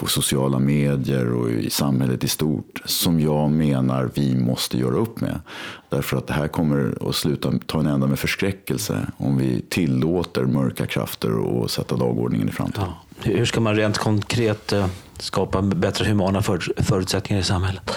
på 0.00 0.06
sociala 0.06 0.58
medier 0.58 1.32
och 1.32 1.50
i 1.50 1.70
samhället 1.70 2.24
i 2.24 2.28
stort 2.28 2.82
som 2.84 3.20
jag 3.20 3.50
menar 3.50 4.10
vi 4.14 4.34
måste 4.34 4.78
göra 4.78 4.94
upp 4.96 5.20
med. 5.20 5.40
Därför 5.88 6.16
att 6.16 6.26
det 6.26 6.32
här 6.32 6.48
kommer 6.48 7.08
att 7.08 7.14
sluta 7.14 7.52
ta 7.66 7.80
en 7.80 7.86
ända 7.86 8.06
med 8.06 8.18
förskräckelse 8.18 9.06
om 9.16 9.36
vi 9.36 9.62
tillåter 9.68 10.44
mörka 10.44 10.86
krafter 10.86 11.62
att 11.64 11.70
sätta 11.70 11.96
dagordningen 11.96 12.48
i 12.48 12.52
framtiden. 12.52 12.88
Ja. 13.22 13.30
Hur 13.30 13.44
ska 13.44 13.60
man 13.60 13.76
rent 13.76 13.98
konkret 13.98 14.72
eh, 14.72 14.86
skapa 15.18 15.62
bättre 15.62 16.04
humana 16.08 16.42
förutsättningar 16.76 17.40
i 17.40 17.44
samhället? 17.44 17.90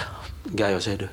Gaia, 0.44 0.72
vad 0.72 0.82
säger 0.82 0.98
du? 0.98 1.08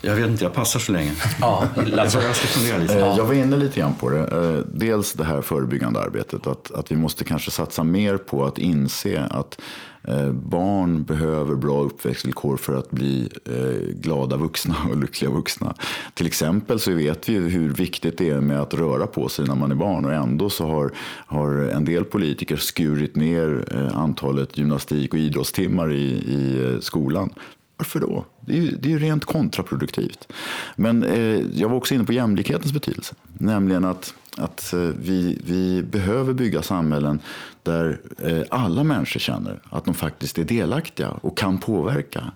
Jag 0.00 0.14
vet 0.14 0.30
inte, 0.30 0.44
jag 0.44 0.52
passar 0.54 0.80
så 0.80 0.92
länge. 0.92 1.12
Ja, 1.40 1.68
jag, 1.96 2.10
ska 2.10 2.20
fundera 2.32 2.78
lite. 2.78 2.94
Jag 2.94 3.24
var 3.24 3.34
inne 3.34 3.56
lite 3.56 3.80
grann 3.80 3.94
på 3.94 4.10
det. 4.10 4.18
Eh, 4.18 4.58
dels 4.72 5.12
det 5.12 5.24
här 5.24 5.42
förebyggande 5.42 6.00
arbetet. 6.00 6.46
Att, 6.46 6.70
att 6.70 6.92
vi 6.92 6.96
måste 6.96 7.24
kanske 7.24 7.50
satsa 7.50 7.84
mer 7.84 8.16
på 8.16 8.44
att 8.44 8.58
inse 8.58 9.22
att 9.30 9.60
eh, 10.02 10.32
barn 10.32 11.04
behöver 11.04 11.54
bra 11.54 11.82
uppväxtvillkor 11.82 12.56
för 12.56 12.78
att 12.78 12.90
bli 12.90 13.28
eh, 13.44 13.94
glada 13.94 14.36
vuxna 14.36 14.76
och 14.90 14.96
lyckliga 14.96 15.30
vuxna. 15.30 15.74
Till 16.14 16.26
exempel 16.26 16.80
så 16.80 16.92
vet 16.92 17.28
vi 17.28 17.34
hur 17.34 17.72
viktigt 17.74 18.18
det 18.18 18.30
är 18.30 18.40
med 18.40 18.60
att 18.60 18.74
röra 18.74 19.06
på 19.06 19.28
sig 19.28 19.46
när 19.46 19.54
man 19.54 19.70
är 19.70 19.76
barn 19.76 20.04
och 20.04 20.12
ändå 20.12 20.50
så 20.50 20.66
har, 20.66 20.92
har 21.26 21.52
en 21.52 21.84
del 21.84 22.04
politiker 22.04 22.56
skurit 22.56 23.16
ner 23.16 23.64
antalet 23.94 24.58
gymnastik 24.58 25.12
och 25.12 25.18
idrottstimmar 25.18 25.92
i, 25.92 26.06
i 26.12 26.78
skolan 26.80 27.30
varför 27.76 28.00
då? 28.00 28.24
Det 28.40 28.52
är 28.52 28.60
ju, 28.60 28.76
det 28.76 28.88
är 28.88 28.90
ju 28.90 28.98
rent 28.98 29.24
kontraproduktivt. 29.24 30.28
Men 30.76 31.02
eh, 31.02 31.40
jag 31.52 31.68
var 31.68 31.76
också 31.76 31.94
inne 31.94 32.04
på 32.04 32.12
jämlikhetens 32.12 32.72
betydelse. 32.72 33.14
Nämligen 33.38 33.84
att, 33.84 34.14
att 34.36 34.72
eh, 34.72 34.80
vi, 34.80 35.38
vi 35.44 35.82
behöver 35.82 36.32
bygga 36.32 36.62
samhällen 36.62 37.20
där 37.62 38.00
eh, 38.18 38.42
alla 38.50 38.84
människor 38.84 39.20
känner 39.20 39.60
att 39.70 39.84
de 39.84 39.94
faktiskt 39.94 40.38
är 40.38 40.44
delaktiga 40.44 41.10
och 41.10 41.38
kan 41.38 41.58
påverka. 41.58 42.32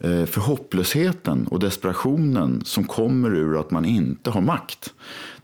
Eh, 0.00 0.24
för 0.24 0.40
hopplösheten 0.40 1.46
och 1.46 1.60
desperationen 1.60 2.62
som 2.64 2.84
kommer 2.84 3.34
ur 3.34 3.60
att 3.60 3.70
man 3.70 3.84
inte 3.84 4.30
har 4.30 4.40
makt 4.40 4.94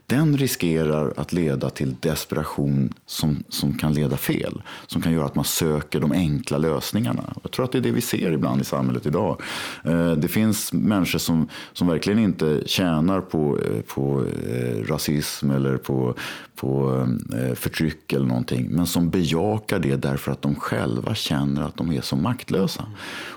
den 0.09 0.37
riskerar 0.37 1.13
att 1.17 1.33
leda 1.33 1.69
till 1.69 1.95
desperation 1.99 2.93
som, 3.05 3.43
som 3.49 3.77
kan 3.77 3.93
leda 3.93 4.17
fel. 4.17 4.61
Som 4.87 5.01
kan 5.01 5.13
göra 5.13 5.25
att 5.25 5.35
man 5.35 5.45
söker 5.45 5.99
de 5.99 6.11
enkla 6.11 6.57
lösningarna. 6.57 7.33
Jag 7.41 7.51
tror 7.51 7.65
att 7.65 7.71
det 7.71 7.77
är 7.77 7.81
det 7.81 7.91
vi 7.91 8.01
ser 8.01 8.31
ibland 8.31 8.61
i 8.61 8.63
samhället 8.63 9.05
idag. 9.05 9.41
Eh, 9.83 10.11
det 10.11 10.27
finns 10.27 10.73
människor 10.73 11.19
som, 11.19 11.47
som 11.73 11.87
verkligen 11.87 12.19
inte 12.19 12.63
tjänar 12.65 13.21
på, 13.21 13.57
eh, 13.57 13.81
på 13.81 14.25
eh, 14.47 14.87
rasism 14.87 15.51
eller 15.51 15.77
på, 15.77 16.15
på 16.55 17.07
förtryck 17.55 18.13
eller 18.13 18.25
någonting. 18.25 18.67
Men 18.69 18.87
som 18.87 19.09
bejakar 19.09 19.79
det 19.79 19.95
därför 19.95 20.31
att 20.31 20.41
de 20.41 20.55
själva 20.55 21.15
känner 21.15 21.61
att 21.61 21.77
de 21.77 21.91
är 21.91 22.01
så 22.01 22.15
maktlösa. 22.15 22.85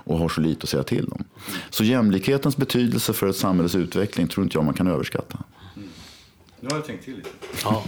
Och 0.04 0.18
har 0.18 0.28
så 0.28 0.40
lite 0.40 0.62
att 0.62 0.68
säga 0.68 0.82
till 0.82 1.08
om. 1.08 1.24
Så 1.70 1.84
jämlikhetens 1.84 2.56
betydelse 2.56 3.12
för 3.12 3.26
ett 3.26 3.36
samhälles 3.36 3.74
utveckling 3.74 4.28
tror 4.28 4.44
inte 4.44 4.56
jag 4.56 4.64
man 4.64 4.74
kan 4.74 4.86
överskatta. 4.86 5.38
Nu 6.62 6.68
har 6.68 6.76
jag 6.76 6.86
tänkt 6.86 7.04
till 7.04 7.16
lite. 7.16 7.28
Ja, 7.64 7.84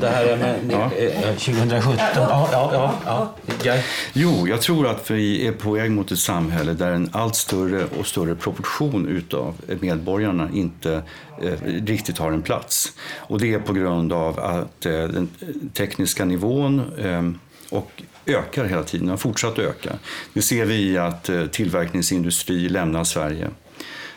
det 0.00 0.08
här 0.08 0.36
med, 0.36 0.64
med 0.64 0.90
ja. 1.22 1.32
2017. 1.32 1.94
Ja, 1.98 2.48
ja, 2.52 2.70
ja, 3.04 3.34
ja. 3.64 3.76
Jo, 4.12 4.48
jag 4.48 4.60
tror 4.60 4.86
att 4.86 5.10
vi 5.10 5.46
är 5.46 5.52
på 5.52 5.70
väg 5.70 5.90
mot 5.90 6.12
ett 6.12 6.18
samhälle 6.18 6.72
där 6.72 6.92
en 6.92 7.10
allt 7.12 7.36
större 7.36 7.84
och 7.98 8.06
större 8.06 8.34
proportion 8.34 9.08
utav 9.08 9.54
medborgarna 9.80 10.48
inte 10.52 11.02
eh, 11.42 11.52
riktigt 11.64 12.18
har 12.18 12.32
en 12.32 12.42
plats. 12.42 12.92
Och 13.16 13.40
det 13.40 13.54
är 13.54 13.58
på 13.58 13.72
grund 13.72 14.12
av 14.12 14.40
att 14.40 14.86
eh, 14.86 14.92
den 14.92 15.28
tekniska 15.72 16.24
nivån 16.24 16.82
eh, 16.98 17.22
och 17.70 18.02
ökar 18.26 18.64
hela 18.64 18.82
tiden, 18.82 19.08
har 19.08 19.16
fortsatt 19.16 19.58
öka. 19.58 19.92
Det 20.32 20.42
ser 20.42 20.64
vi 20.64 20.74
i 20.74 20.98
att 20.98 21.28
eh, 21.28 21.46
tillverkningsindustri 21.46 22.68
lämnar 22.68 23.04
Sverige. 23.04 23.48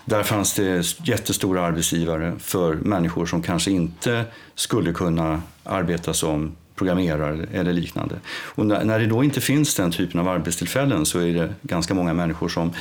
Där 0.10 0.24
fanns 0.24 0.54
det 0.54 0.86
jättestora 1.04 1.66
arbetsgivare 1.66 2.34
för 2.40 2.74
människor 2.74 3.26
som 3.26 3.42
kanske 3.42 3.72
inte 3.72 4.26
skulle 4.56 4.94
kunna 4.94 5.42
arbeta 5.64 6.14
som 6.14 6.56
programmerare 6.76 7.48
eller 7.54 7.74
liknande. 7.74 8.16
Och 8.30 8.66
när 8.66 9.00
det 9.00 9.06
då 9.06 9.24
inte 9.24 9.42
finns 9.42 9.76
den 9.76 9.92
typen 9.92 10.20
av 10.20 10.28
arbetstillfällen 10.28 11.06
så 11.06 11.20
är 11.20 11.34
det 11.34 11.54
ganska 11.62 11.94
många 11.94 12.14
människor 12.14 12.50
som 12.50 12.72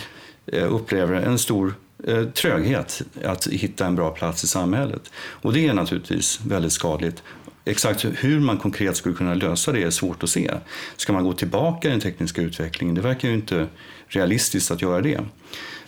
eh, 0.46 0.74
upplever 0.74 1.14
en 1.14 1.38
stor 1.38 1.74
eh, 2.04 2.24
tröghet 2.24 3.02
att 3.24 3.46
hitta 3.46 3.86
en 3.86 3.96
bra 3.96 4.10
plats 4.10 4.44
i 4.44 4.46
samhället. 4.46 5.10
Och 5.16 5.52
det 5.52 5.68
är 5.68 5.74
naturligtvis 5.74 6.40
väldigt 6.46 6.72
skadligt. 6.72 7.22
Exakt 7.64 8.04
hur 8.04 8.40
man 8.40 8.58
konkret 8.58 8.96
skulle 8.96 9.14
kunna 9.14 9.34
lösa 9.34 9.72
det 9.72 9.82
är 9.82 9.90
svårt 9.90 10.22
att 10.22 10.30
se. 10.30 10.50
Ska 10.96 11.12
man 11.12 11.24
gå 11.24 11.32
tillbaka 11.32 11.88
i 11.88 11.90
den 11.90 12.00
tekniska 12.00 12.42
utvecklingen? 12.42 12.94
Det 12.94 13.00
verkar 13.00 13.28
ju 13.28 13.34
inte 13.34 13.66
realistiskt 14.08 14.70
att 14.70 14.82
göra 14.82 15.00
det. 15.00 15.20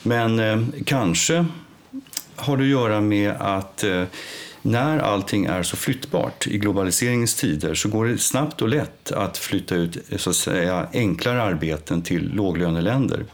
Men 0.02 0.38
eh, 0.38 0.58
kanske 0.84 1.46
har 2.36 2.56
det 2.56 2.62
att 2.62 2.68
göra 2.68 3.00
med 3.00 3.30
att 3.30 3.84
eh, 3.84 4.04
när 4.62 4.98
allting 4.98 5.44
är 5.44 5.62
så 5.62 5.76
flyttbart 5.76 6.46
i 6.46 6.58
globaliseringens 6.58 7.34
tider 7.34 7.74
så 7.74 7.88
går 7.88 8.06
det 8.06 8.18
snabbt 8.18 8.62
och 8.62 8.68
lätt 8.68 9.12
att 9.12 9.38
flytta 9.38 9.74
ut 9.74 9.96
eh, 10.08 10.18
så 10.18 10.30
att 10.30 10.36
säga, 10.36 10.86
enklare 10.92 11.42
arbeten 11.42 12.02
till 12.02 12.34
låglöneländer. 12.34 13.24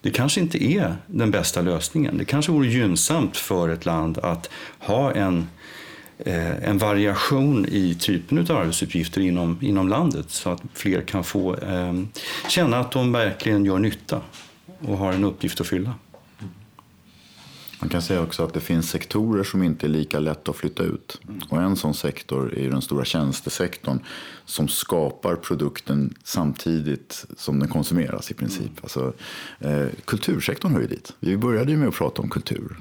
Det 0.00 0.10
kanske 0.10 0.40
inte 0.40 0.64
är 0.64 0.96
den 1.06 1.30
bästa 1.30 1.60
lösningen. 1.60 2.18
Det 2.18 2.24
kanske 2.24 2.52
vore 2.52 2.68
gynnsamt 2.68 3.36
för 3.36 3.68
ett 3.68 3.86
land 3.86 4.18
att 4.18 4.50
ha 4.78 5.12
en, 5.12 5.48
eh, 6.18 6.68
en 6.68 6.78
variation 6.78 7.66
i 7.68 7.94
typen 7.94 8.38
av 8.38 8.56
arbetsuppgifter 8.56 9.20
inom, 9.20 9.58
inom 9.62 9.88
landet 9.88 10.30
så 10.30 10.50
att 10.50 10.62
fler 10.74 11.00
kan 11.00 11.24
få 11.24 11.56
eh, 11.56 11.92
känna 12.48 12.78
att 12.78 12.92
de 12.92 13.12
verkligen 13.12 13.64
gör 13.64 13.78
nytta 13.78 14.20
och 14.80 14.98
har 14.98 15.12
en 15.12 15.24
uppgift 15.24 15.60
att 15.60 15.66
fylla. 15.66 15.94
Man 17.80 17.88
kan 17.88 18.02
säga 18.02 18.22
också 18.22 18.44
att 18.44 18.54
det 18.54 18.60
finns 18.60 18.90
sektorer 18.90 19.44
som 19.44 19.62
inte 19.62 19.86
är 19.86 19.88
lika 19.88 20.18
lätta 20.18 20.50
att 20.50 20.56
flytta 20.56 20.82
ut. 20.82 21.20
Och 21.48 21.62
en 21.62 21.76
sån 21.76 21.94
sektor 21.94 22.58
är 22.58 22.70
den 22.70 22.82
stora 22.82 23.04
tjänstesektorn 23.04 23.98
som 24.44 24.68
skapar 24.68 25.36
produkten 25.36 26.14
samtidigt 26.24 27.26
som 27.36 27.58
den 27.58 27.68
konsumeras 27.68 28.30
i 28.30 28.34
princip. 28.34 28.66
Mm. 28.66 28.78
Alltså, 28.82 29.12
eh, 29.58 29.86
kultursektorn 30.04 30.72
hör 30.72 30.80
ju 30.80 30.86
dit. 30.86 31.12
Vi 31.20 31.36
började 31.36 31.70
ju 31.70 31.76
med 31.76 31.88
att 31.88 31.94
prata 31.94 32.22
om 32.22 32.28
kultur. 32.28 32.76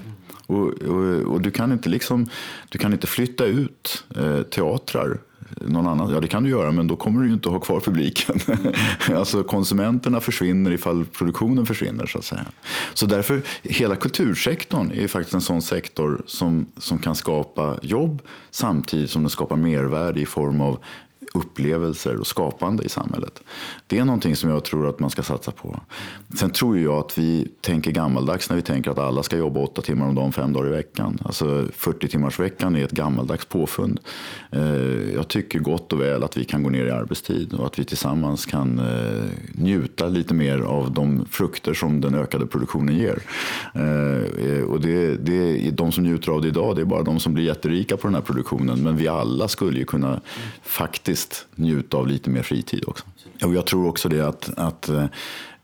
Och, 0.45 0.67
och, 0.67 1.33
och, 1.33 1.41
du, 1.41 1.51
kan 1.51 1.71
inte 1.71 1.89
liksom, 1.89 2.29
du 2.69 2.77
kan 2.77 2.93
inte 2.93 3.07
flytta 3.07 3.45
ut 3.45 4.05
eh, 4.15 4.41
teatrar 4.41 5.19
någon 5.61 5.87
annan. 5.87 6.09
Ja, 6.13 6.19
det 6.19 6.27
kan 6.27 6.43
du 6.43 6.49
göra, 6.49 6.71
men 6.71 6.87
då 6.87 6.95
kommer 6.95 7.21
du 7.21 7.27
ju 7.27 7.33
inte 7.33 7.49
ha 7.49 7.59
kvar 7.59 7.79
publiken. 7.79 8.39
alltså 9.15 9.43
konsumenterna 9.43 10.19
försvinner 10.19 10.71
ifall 10.71 11.05
produktionen 11.05 11.65
försvinner 11.65 12.05
så 12.05 12.17
att 12.17 12.25
säga. 12.25 12.45
Så 12.93 13.05
därför, 13.05 13.41
hela 13.63 13.95
kultursektorn 13.95 14.91
är 14.91 15.07
faktiskt 15.07 15.33
en 15.33 15.41
sån 15.41 15.61
sektor 15.61 16.21
som, 16.25 16.65
som 16.77 16.99
kan 16.99 17.15
skapa 17.15 17.77
jobb 17.81 18.21
samtidigt 18.51 19.09
som 19.09 19.23
den 19.23 19.29
skapar 19.29 19.55
mervärde 19.55 20.21
i 20.21 20.25
form 20.25 20.61
av 20.61 20.79
upplevelser 21.33 22.15
och 22.19 22.27
skapande 22.27 22.83
i 22.83 22.89
samhället. 22.89 23.43
Det 23.87 23.97
är 23.97 24.05
någonting 24.05 24.35
som 24.35 24.49
jag 24.49 24.65
tror 24.65 24.89
att 24.89 24.99
man 24.99 25.09
ska 25.09 25.23
satsa 25.23 25.51
på. 25.51 25.79
Sen 26.39 26.49
tror 26.49 26.79
jag 26.79 26.93
att 26.93 27.17
vi 27.17 27.47
tänker 27.61 27.91
gammaldags 27.91 28.49
när 28.49 28.55
vi 28.55 28.61
tänker 28.61 28.91
att 28.91 28.97
alla 28.97 29.23
ska 29.23 29.37
jobba 29.37 29.59
åtta 29.59 29.81
timmar 29.81 30.07
om 30.07 30.15
dagen, 30.15 30.31
fem 30.31 30.53
dagar 30.53 30.67
i 30.67 30.71
veckan. 30.71 31.17
Alltså 31.25 31.67
40 31.73 32.07
timmars 32.07 32.39
veckan 32.39 32.75
är 32.75 32.83
ett 32.83 32.91
gammaldags 32.91 33.45
påfund. 33.45 33.99
Eh, 34.51 35.13
jag 35.13 35.27
tycker 35.27 35.59
gott 35.59 35.93
och 35.93 36.01
väl 36.01 36.23
att 36.23 36.37
vi 36.37 36.45
kan 36.45 36.63
gå 36.63 36.69
ner 36.69 36.85
i 36.85 36.91
arbetstid 36.91 37.53
och 37.53 37.65
att 37.65 37.79
vi 37.79 37.83
tillsammans 37.83 38.45
kan 38.45 38.79
eh, 38.79 39.23
njuta 39.51 40.07
lite 40.07 40.33
mer 40.33 40.59
av 40.59 40.91
de 40.91 41.25
frukter 41.31 41.73
som 41.73 42.01
den 42.01 42.15
ökade 42.15 42.47
produktionen 42.47 42.97
ger. 42.97 43.19
Eh, 43.73 44.63
och 44.63 44.81
det, 44.81 45.15
det, 45.15 45.71
de 45.71 45.91
som 45.91 46.03
njuter 46.03 46.31
av 46.31 46.41
det 46.41 46.47
idag, 46.47 46.75
det 46.75 46.81
är 46.81 46.85
bara 46.85 47.03
de 47.03 47.19
som 47.19 47.33
blir 47.33 47.45
jätterika 47.45 47.97
på 47.97 48.07
den 48.07 48.15
här 48.15 48.21
produktionen. 48.21 48.83
Men 48.83 48.97
vi 48.97 49.07
alla 49.07 49.47
skulle 49.47 49.79
ju 49.79 49.85
kunna 49.85 50.21
faktiskt 50.63 51.16
faktiskt 51.17 51.47
njuta 51.55 51.97
av 51.97 52.07
lite 52.07 52.29
mer 52.29 52.43
fritid 52.43 52.83
också. 52.87 53.05
Och 53.43 53.55
jag 53.55 53.65
tror 53.65 53.87
också 53.87 54.09
det 54.09 54.21
att, 54.21 54.49
att 54.57 54.89
eh, 54.89 55.05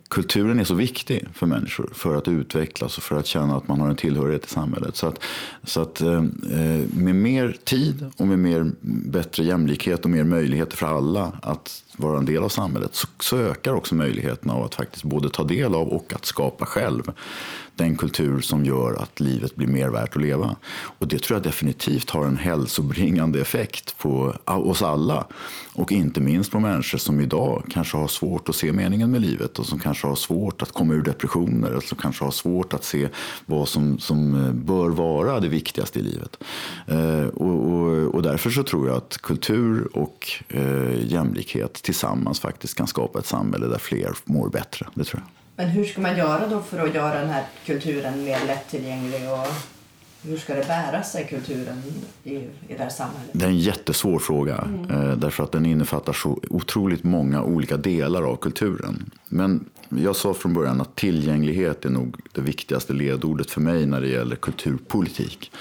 kulturen 0.10 0.60
är 0.60 0.64
så 0.64 0.76
viktig 0.76 1.28
för 1.34 1.46
människor 1.46 1.90
för 1.94 2.16
att 2.16 2.28
utvecklas 2.28 2.98
och 2.98 3.04
för 3.04 3.20
att 3.20 3.26
känna 3.26 3.58
att 3.58 3.68
man 3.68 3.80
har 3.80 3.90
en 3.90 3.96
tillhörighet 3.96 4.46
i 4.46 4.50
samhället. 4.50 4.96
Så 4.96 5.08
att, 5.08 5.20
så 5.64 5.82
att 5.82 6.02
eh, 6.02 6.24
eh, 6.52 6.82
med 6.94 7.16
mer 7.16 7.58
tid 7.64 8.12
och 8.18 8.28
med 8.28 8.40
mer 8.40 8.72
bättre 9.12 9.44
jämlikhet 9.44 10.04
och 10.04 10.10
mer 10.10 10.24
möjligheter 10.24 10.78
för 10.78 10.88
alla 10.88 11.32
att 11.42 11.83
vara 11.98 12.18
en 12.18 12.26
del 12.26 12.44
av 12.44 12.50
samhället 12.50 12.96
så, 12.96 13.08
så 13.20 13.38
ökar 13.38 13.74
också 13.74 13.96
möjligheterna 13.96 14.54
av 14.54 14.64
att 14.64 14.76
faktiskt 14.76 15.04
både 15.04 15.30
ta 15.30 15.44
del 15.44 15.76
av 15.76 15.88
och 15.88 16.14
att 16.14 16.26
skapa 16.26 16.66
själv 16.66 17.12
den 17.76 17.96
kultur 17.96 18.42
som 18.42 18.66
gör 18.66 18.94
att 18.94 19.20
livet 19.20 19.56
blir 19.56 19.68
mer 19.68 19.90
värt 19.90 20.16
att 20.16 20.22
leva. 20.22 20.56
Och 21.00 21.08
det 21.08 21.20
tror 21.20 21.36
jag 21.36 21.44
definitivt 21.44 22.10
har 22.10 22.26
en 22.26 22.38
hälsobringande 22.38 23.42
effekt 23.42 23.98
på 23.98 24.36
oss 24.46 24.82
alla. 24.82 25.28
Och 25.74 25.92
inte 25.92 26.22
minst 26.22 26.52
på 26.52 26.60
människor 26.60 26.98
som 26.98 27.22
idag 27.22 27.64
kanske 27.70 27.98
har 27.98 28.08
svårt 28.08 28.50
att 28.50 28.56
se 28.56 28.72
meningen 28.72 29.12
med 29.12 29.22
livet 29.22 29.60
och 29.60 29.66
som 29.66 29.80
kanske 29.80 30.08
har 30.08 30.16
svårt 30.16 30.62
att 30.62 30.72
komma 30.72 30.94
ur 30.94 31.02
depressioner 31.02 31.68
eller 31.68 31.82
som 31.82 31.98
kanske 31.98 32.24
har 32.24 32.32
svårt 32.32 32.74
att 32.74 32.84
se 32.84 33.10
vad 33.46 33.68
som, 33.68 34.00
som 34.00 34.46
eh, 34.46 34.52
bör 34.52 34.90
vara 34.90 35.40
det 35.40 35.48
viktigaste 35.48 36.00
i 36.00 36.02
livet. 36.02 36.44
Eh, 36.88 37.28
och, 37.28 37.74
och, 37.74 38.16
och, 38.16 38.24
därför 38.24 38.50
så 38.50 38.64
tror 38.64 38.88
jag 38.88 38.98
att 38.98 39.18
kultur 39.18 39.98
och 39.98 40.32
eh, 40.48 41.12
jämlikhet 41.12 41.83
tillsammans 41.84 42.40
faktiskt 42.40 42.78
kan 42.78 42.88
skapa 42.88 43.20
ett 43.20 43.26
samhälle 43.26 43.68
där 43.68 43.78
fler 43.78 44.12
mår 44.26 44.50
bättre. 44.50 44.88
Det 44.94 45.04
tror 45.04 45.22
jag. 45.22 45.30
Men 45.56 45.68
hur 45.68 45.86
ska 45.86 46.02
man 46.02 46.18
göra 46.18 46.48
då 46.48 46.62
för 46.62 46.88
att 46.88 46.96
göra 46.96 47.20
den 47.20 47.30
här 47.30 47.44
kulturen 47.66 48.24
mer 48.24 48.46
lättillgänglig 48.46 49.32
och 49.32 49.48
hur 50.24 50.38
ska 50.38 50.54
det 50.54 50.68
bära 50.68 51.04
sig, 51.04 51.28
kulturen, 51.28 51.84
i, 52.24 52.36
i 52.36 52.50
det 52.68 52.84
här 52.84 52.90
samhället? 52.90 53.30
Det 53.32 53.46
är 53.46 53.50
en 53.50 53.60
jättesvår 53.60 54.20
fråga, 54.20 54.58
mm. 54.58 54.92
Eh, 54.92 55.18
därför 55.18 55.44
att 55.44 55.52
den 55.52 55.66
innefattar 55.66 56.14
så 56.14 56.40
otroligt 56.50 57.04
många 57.04 57.44
olika 57.44 57.78
delar 57.78 58.22
av 58.24 58.36
kulturen. 58.36 59.12
Men 59.28 59.66
jag 59.90 60.16
sa 60.16 60.34
från 60.34 60.54
början 60.54 60.82
att 60.82 60.96
tillgänglighet 60.96 61.86
är 61.86 61.90
nog 61.90 62.16
det 62.32 62.42
viktigaste 62.42 62.94
ledordet 62.94 63.52
för 63.52 63.62
mig 63.62 63.86
när 63.86 64.02
det 64.02 64.08
gäller 64.08 64.36
kulturpolitik. 64.36 65.52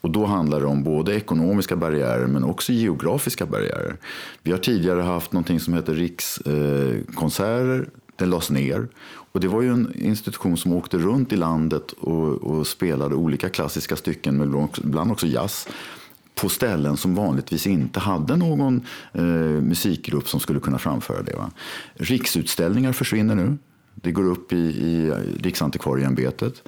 Och 0.00 0.10
då 0.10 0.26
handlar 0.26 0.60
det 0.60 0.66
om 0.66 0.82
både 0.82 1.14
ekonomiska 1.14 1.76
barriärer 1.76 2.26
men 2.26 2.44
också 2.44 2.72
geografiska 2.72 3.46
barriärer. 3.46 3.96
Vi 4.42 4.50
har 4.52 4.58
tidigare 4.58 5.00
haft 5.00 5.32
någonting 5.32 5.60
som 5.60 5.74
heter 5.74 5.94
Rikskonserter. 5.94 7.88
Den 8.16 8.30
lades 8.30 8.50
ner. 8.50 8.88
Och 9.32 9.40
det 9.40 9.48
var 9.48 9.62
ju 9.62 9.72
en 9.72 9.92
institution 9.94 10.56
som 10.56 10.72
åkte 10.72 10.98
runt 10.98 11.32
i 11.32 11.36
landet 11.36 11.92
och, 11.92 12.28
och 12.28 12.66
spelade 12.66 13.14
olika 13.14 13.48
klassiska 13.48 13.96
stycken, 13.96 14.36
men 14.36 14.68
ibland 14.84 15.12
också 15.12 15.26
jazz 15.26 15.68
på 16.34 16.48
ställen 16.48 16.96
som 16.96 17.14
vanligtvis 17.14 17.66
inte 17.66 18.00
hade 18.00 18.36
någon 18.36 18.86
eh, 19.12 19.22
musikgrupp 19.62 20.28
som 20.28 20.40
skulle 20.40 20.60
kunna 20.60 20.78
framföra 20.78 21.22
det. 21.22 21.36
Va? 21.36 21.50
Riksutställningar 21.94 22.92
försvinner 22.92 23.34
nu. 23.34 23.58
Det 23.94 24.12
går 24.12 24.24
upp 24.24 24.52
i, 24.52 24.56
i 24.56 25.12
Riksantikvarieämbetet. 25.40 26.62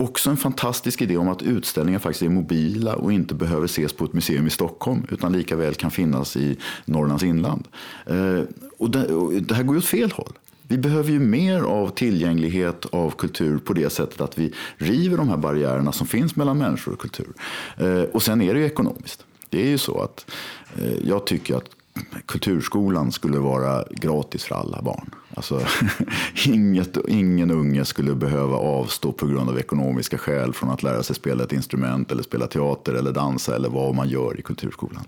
Också 0.00 0.30
en 0.30 0.36
fantastisk 0.36 1.02
idé 1.02 1.16
om 1.16 1.28
att 1.28 1.42
utställningar 1.42 1.98
faktiskt 1.98 2.22
är 2.22 2.28
mobila 2.28 2.94
och 2.94 3.12
inte 3.12 3.34
behöver 3.34 3.64
ses 3.64 3.92
på 3.92 4.04
ett 4.04 4.12
museum 4.12 4.46
i 4.46 4.50
Stockholm 4.50 5.06
utan 5.10 5.32
lika 5.32 5.56
väl 5.56 5.74
kan 5.74 5.90
finnas 5.90 6.36
i 6.36 6.56
Norrlands 6.84 7.24
inland. 7.24 7.68
Eh, 8.06 8.42
och 8.78 8.90
det, 8.90 9.06
och 9.06 9.32
det 9.32 9.54
här 9.54 9.62
går 9.62 9.74
ju 9.74 9.78
åt 9.78 9.84
fel 9.84 10.12
håll. 10.12 10.32
Vi 10.62 10.78
behöver 10.78 11.10
ju 11.10 11.18
mer 11.18 11.62
av 11.62 11.88
tillgänglighet 11.88 12.86
av 12.86 13.10
kultur 13.10 13.58
på 13.58 13.72
det 13.72 13.90
sättet 13.90 14.20
att 14.20 14.38
vi 14.38 14.54
river 14.76 15.16
de 15.16 15.28
här 15.28 15.36
barriärerna 15.36 15.92
som 15.92 16.06
finns 16.06 16.36
mellan 16.36 16.58
människor 16.58 16.92
och 16.92 17.00
kultur. 17.00 17.32
Eh, 17.76 18.02
och 18.02 18.22
sen 18.22 18.42
är 18.42 18.54
det 18.54 18.60
ju 18.60 18.66
ekonomiskt. 18.66 19.24
Det 19.48 19.62
är 19.62 19.68
ju 19.68 19.78
så 19.78 20.02
att 20.02 20.30
eh, 20.76 21.08
jag 21.08 21.26
tycker 21.26 21.56
att 21.56 21.70
kulturskolan 22.26 23.12
skulle 23.12 23.38
vara 23.38 23.84
gratis 23.90 24.44
för 24.44 24.54
alla 24.54 24.82
barn. 24.82 25.10
Alltså, 25.34 25.60
inget, 26.46 26.98
ingen 27.08 27.50
unge 27.50 27.84
skulle 27.84 28.14
behöva 28.14 28.56
avstå 28.56 29.12
på 29.12 29.26
grund 29.26 29.50
av 29.50 29.58
ekonomiska 29.58 30.18
skäl 30.18 30.52
från 30.52 30.70
att 30.70 30.82
lära 30.82 31.02
sig 31.02 31.16
spela 31.16 31.44
ett 31.44 31.52
instrument 31.52 32.12
eller 32.12 32.22
spela 32.22 32.46
teater 32.46 32.94
eller 32.94 33.12
dansa 33.12 33.56
eller 33.56 33.68
vad 33.68 33.94
man 33.94 34.08
gör 34.08 34.38
i 34.38 34.42
kulturskolan. 34.42 35.04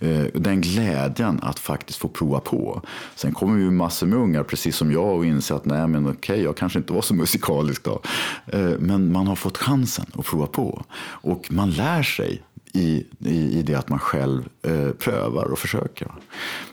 Eh, 0.00 0.24
den 0.34 0.60
glädjen 0.60 1.40
att 1.42 1.58
faktiskt 1.58 1.98
få 1.98 2.08
prova 2.08 2.40
på. 2.40 2.82
Sen 3.14 3.34
kommer 3.34 3.58
ju 3.58 3.70
massor 3.70 4.06
med 4.06 4.18
ungar, 4.18 4.42
precis 4.42 4.76
som 4.76 4.92
jag, 4.92 5.16
och 5.16 5.26
inse 5.26 5.54
att 5.54 5.64
nej 5.64 5.88
men 5.88 6.10
okej, 6.10 6.42
jag 6.42 6.56
kanske 6.56 6.78
inte 6.78 6.92
var 6.92 7.02
så 7.02 7.14
musikalisk 7.14 7.84
då. 7.84 8.00
Eh, 8.46 8.70
men 8.78 9.12
man 9.12 9.26
har 9.26 9.36
fått 9.36 9.58
chansen 9.58 10.06
att 10.12 10.26
prova 10.26 10.46
på. 10.46 10.84
Och 11.02 11.46
man 11.50 11.70
lär 11.70 12.02
sig 12.02 12.42
i, 12.72 13.06
i, 13.18 13.58
i 13.58 13.62
det 13.62 13.74
att 13.74 13.88
man 13.88 13.98
själv 13.98 14.48
eh, 14.62 14.90
prövar 14.90 15.44
och 15.44 15.58
försöker. 15.58 16.12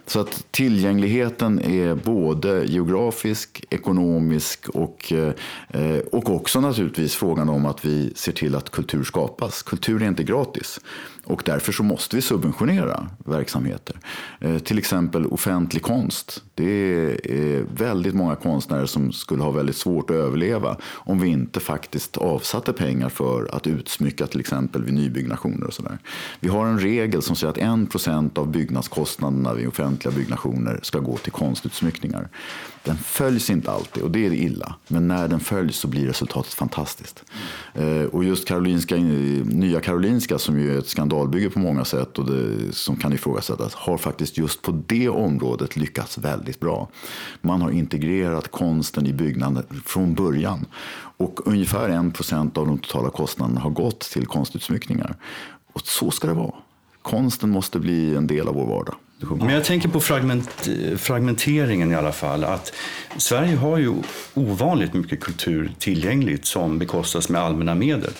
Så 0.06 0.20
att 0.20 0.46
tillgängligheten 0.52 1.60
är 1.62 1.96
både 1.96 2.66
geografisk, 2.66 3.66
ekonomisk 3.70 4.70
och, 4.70 5.14
eh, 5.70 6.00
och 6.12 6.30
också 6.30 6.60
naturligtvis 6.60 7.16
frågan 7.16 7.50
om 7.50 7.66
att 7.66 7.86
vi 7.86 8.14
ser 8.16 8.32
till 8.32 8.56
att 8.56 8.70
kultur 8.70 9.04
skapas. 9.04 9.62
Kultur 9.62 10.04
är 10.04 10.08
inte 10.08 10.24
gratis. 10.24 10.80
Och 11.26 11.44
därför 11.46 11.72
så 11.72 11.84
måste 11.84 12.16
vi 12.16 12.22
subventionera 12.22 13.08
verksamheter. 13.26 13.96
Eh, 14.40 14.58
till 14.58 14.78
exempel 14.78 15.26
offentlig 15.26 15.82
konst. 15.82 16.44
Det 16.56 16.66
är 16.66 17.66
väldigt 17.76 18.14
många 18.14 18.36
konstnärer 18.36 18.86
som 18.86 19.12
skulle 19.12 19.44
ha 19.44 19.52
väldigt 19.52 19.76
svårt 19.76 20.10
att 20.10 20.16
överleva 20.16 20.78
om 20.84 21.20
vi 21.20 21.30
inte 21.30 21.60
faktiskt 21.60 22.18
avsatte 22.18 22.74
pengar 22.74 23.10
för 23.10 23.56
att 23.56 23.68
utsmycka 23.68 24.28
till 24.28 24.40
exempel 24.40 24.84
vid 24.84 24.94
nybyggnationer 24.94 25.68
och 25.68 25.74
sådär. 25.74 25.98
Vi 26.40 26.50
har 26.50 26.66
en 26.68 26.80
regel 26.80 27.22
som 27.22 27.36
säger 27.36 27.52
att 27.52 27.58
1% 27.58 28.38
av 28.38 28.52
byggnadskostnaderna 28.52 29.54
vid 29.54 29.66
offentliga 29.94 30.16
byggnationer 30.16 30.80
ska 30.84 31.00
gå 31.00 31.18
till 31.18 31.32
konstutsmyckningar. 31.32 32.30
Den 32.84 32.98
följs 32.98 33.50
inte 33.50 33.72
alltid 33.72 34.04
och 34.04 34.12
det 34.12 34.26
är 34.26 34.34
illa. 34.34 34.76
Men 34.88 35.08
när 35.08 35.28
den 35.28 35.40
följs 35.40 35.78
så 35.78 35.88
blir 35.88 36.08
resultatet 36.08 36.54
fantastiskt. 36.54 37.24
Eh, 37.74 38.04
och 38.12 38.24
just 38.24 38.48
Karolinska, 38.48 38.96
eh, 38.96 39.04
Nya 39.46 39.80
Karolinska 39.80 40.40
som 40.40 40.60
ju 40.60 40.76
är 40.76 40.80
ett 40.80 40.88
skandalbygge 40.88 41.50
på 41.50 41.60
många 41.60 41.86
sätt 41.86 42.18
och 42.20 42.26
det, 42.26 42.74
som 42.76 42.96
kan 42.96 43.14
ifrågasättas 43.14 43.74
har 43.74 43.98
faktiskt 43.98 44.38
just 44.38 44.62
på 44.62 44.72
det 44.88 45.10
området 45.10 45.76
lyckats 45.76 46.18
väldigt 46.18 46.60
bra. 46.60 46.90
Man 47.42 47.62
har 47.62 47.72
integrerat 47.72 48.52
konsten 48.52 49.08
i 49.08 49.14
byggnaden 49.14 49.64
från 49.86 50.14
början. 50.14 50.66
Och 51.18 51.48
ungefär 51.48 51.90
en 51.90 52.12
procent 52.12 52.58
av 52.58 52.68
de 52.68 52.78
totala 52.78 53.10
kostnaderna 53.10 53.60
har 53.62 53.70
gått 53.70 54.00
till 54.00 54.26
konstutsmyckningar. 54.26 55.16
Och 55.74 55.82
så 55.82 56.12
ska 56.12 56.28
det 56.28 56.34
vara. 56.34 56.54
Konsten 57.02 57.50
måste 57.50 57.80
bli 57.80 58.16
en 58.16 58.28
del 58.28 58.48
av 58.48 58.56
vår 58.56 58.68
vardag. 58.68 58.96
Men 59.20 59.50
jag 59.50 59.64
tänker 59.64 59.90
på 59.90 60.00
fragment, 60.00 60.70
fragmenteringen 60.98 61.92
i 61.92 61.96
alla 61.96 62.12
fall. 62.12 62.44
Att 62.44 62.74
Sverige 63.18 63.56
har 63.56 63.78
ju 63.78 63.94
ovanligt 64.34 64.94
mycket 64.94 65.20
kultur 65.20 65.72
tillgängligt 65.80 66.46
som 66.46 66.80
bekostas 66.80 67.30
med 67.30 67.42
allmänna 67.42 67.76
medel. 67.76 68.12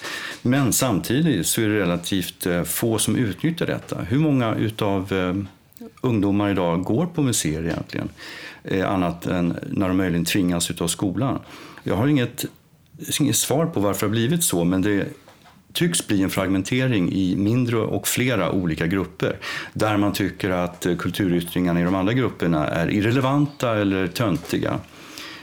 Men 0.42 0.74
samtidigt 0.74 1.48
så 1.48 1.62
är 1.62 1.70
det 1.70 1.80
relativt 1.80 2.46
eh, 2.46 2.64
få 2.64 2.98
som 2.98 3.16
utnyttjar 3.16 3.66
detta. 3.66 4.02
Hur 4.02 4.20
många 4.20 4.56
utav 4.56 5.14
eh, 5.14 5.36
ungdomar 6.02 6.52
idag 6.52 6.84
går 6.84 7.06
på 7.06 7.22
museer 7.22 7.64
egentligen? 7.64 8.10
Eh, 8.64 8.92
annat 8.92 9.26
än 9.26 9.58
när 9.70 9.88
de 9.88 9.98
möjligen 9.98 10.26
tvingas 10.26 10.72
utav 10.72 10.88
skolan. 10.88 11.40
Jag 11.84 11.96
har 11.96 12.08
inget, 12.08 12.46
inget 13.20 13.36
svar 13.36 13.66
på 13.66 13.80
varför 13.80 14.00
det 14.00 14.10
har 14.10 14.12
blivit 14.12 14.44
så, 14.44 14.64
men 14.64 14.82
det 14.82 15.08
tycks 15.74 16.08
bli 16.08 16.24
en 16.24 16.30
fragmentering 16.30 17.12
i 17.12 17.36
mindre 17.36 17.78
och 17.78 18.08
flera 18.08 18.52
olika 18.52 18.88
grupper 18.88 19.38
där 19.74 19.98
man 19.98 20.14
tycker 20.14 20.50
att 20.50 20.86
eh, 20.86 20.98
kulturyttringarna 20.98 21.82
i 21.82 21.84
de 21.84 21.96
andra 21.96 22.14
grupperna 22.14 22.68
är 22.68 22.92
irrelevanta 22.92 23.76
eller 23.76 24.08
töntiga. 24.08 24.80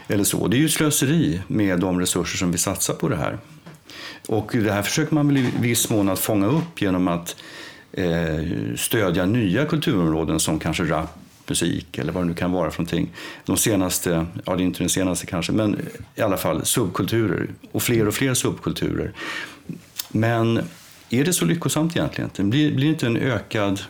Eller 0.07 0.23
så. 0.23 0.47
Det 0.47 0.57
är 0.57 0.59
ju 0.59 0.69
slöseri 0.69 1.41
med 1.47 1.79
de 1.79 1.99
resurser 1.99 2.37
som 2.37 2.51
vi 2.51 2.57
satsar 2.57 2.93
på 2.93 3.09
det 3.09 3.15
här. 3.15 3.37
Och 4.27 4.51
det 4.53 4.71
här 4.71 4.81
försöker 4.81 5.15
man 5.15 5.27
väl 5.27 5.37
i 5.37 5.51
viss 5.59 5.89
mån 5.89 6.09
att 6.09 6.19
fånga 6.19 6.47
upp 6.47 6.81
genom 6.81 7.07
att 7.07 7.35
eh, 7.91 8.75
stödja 8.75 9.25
nya 9.25 9.65
kulturområden 9.65 10.39
som 10.39 10.59
kanske 10.59 10.83
rap, 10.83 11.09
musik 11.47 11.97
eller 11.97 12.13
vad 12.13 12.23
det 12.23 12.27
nu 12.27 12.33
kan 12.33 12.51
vara 12.51 12.71
för 12.71 12.81
någonting. 12.81 13.09
De 13.45 13.57
senaste, 13.57 14.25
ja 14.45 14.55
det 14.55 14.63
är 14.63 14.65
inte 14.65 14.79
den 14.79 14.89
senaste 14.89 15.25
kanske, 15.25 15.51
men 15.51 15.79
i 16.15 16.21
alla 16.21 16.37
fall 16.37 16.65
subkulturer 16.65 17.49
och 17.71 17.83
fler 17.83 18.07
och 18.07 18.13
fler 18.13 18.33
subkulturer 18.33 19.11
men 20.11 20.63
är 21.09 21.23
det 21.23 21.33
så 21.33 21.45
lyckosamt 21.45 21.95
egentligen? 21.95 22.49
Blir, 22.49 22.75
blir, 22.75 22.85
det 22.85 22.91
inte 22.91 23.05
en 23.05 23.17
ökad 23.17 23.81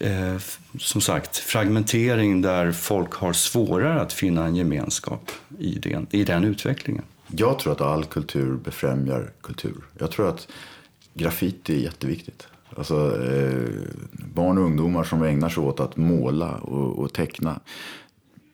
eh, 0.00 0.36
som 0.78 1.00
sagt, 1.00 1.36
fragmentering 1.36 2.42
där 2.42 2.72
folk 2.72 3.14
har 3.14 3.32
svårare 3.32 4.00
att 4.00 4.12
finna 4.12 4.46
en 4.46 4.56
gemenskap 4.56 5.30
i 5.58 5.78
den, 5.78 6.06
i 6.10 6.24
den 6.24 6.44
utvecklingen? 6.44 7.04
Jag 7.26 7.58
tror 7.58 7.72
att 7.72 7.80
all 7.80 8.04
kultur 8.04 8.56
befrämjar 8.64 9.30
kultur. 9.40 9.76
Jag 9.98 10.10
tror 10.10 10.28
att 10.28 10.48
graffiti 11.14 11.76
är 11.76 11.80
jätteviktigt. 11.80 12.46
Alltså, 12.76 13.24
eh, 13.24 13.68
barn 14.12 14.58
och 14.58 14.64
ungdomar 14.64 15.04
som 15.04 15.22
ägnar 15.22 15.48
sig 15.48 15.62
åt 15.62 15.80
att 15.80 15.96
måla 15.96 16.50
och, 16.50 16.98
och 16.98 17.12
teckna 17.12 17.60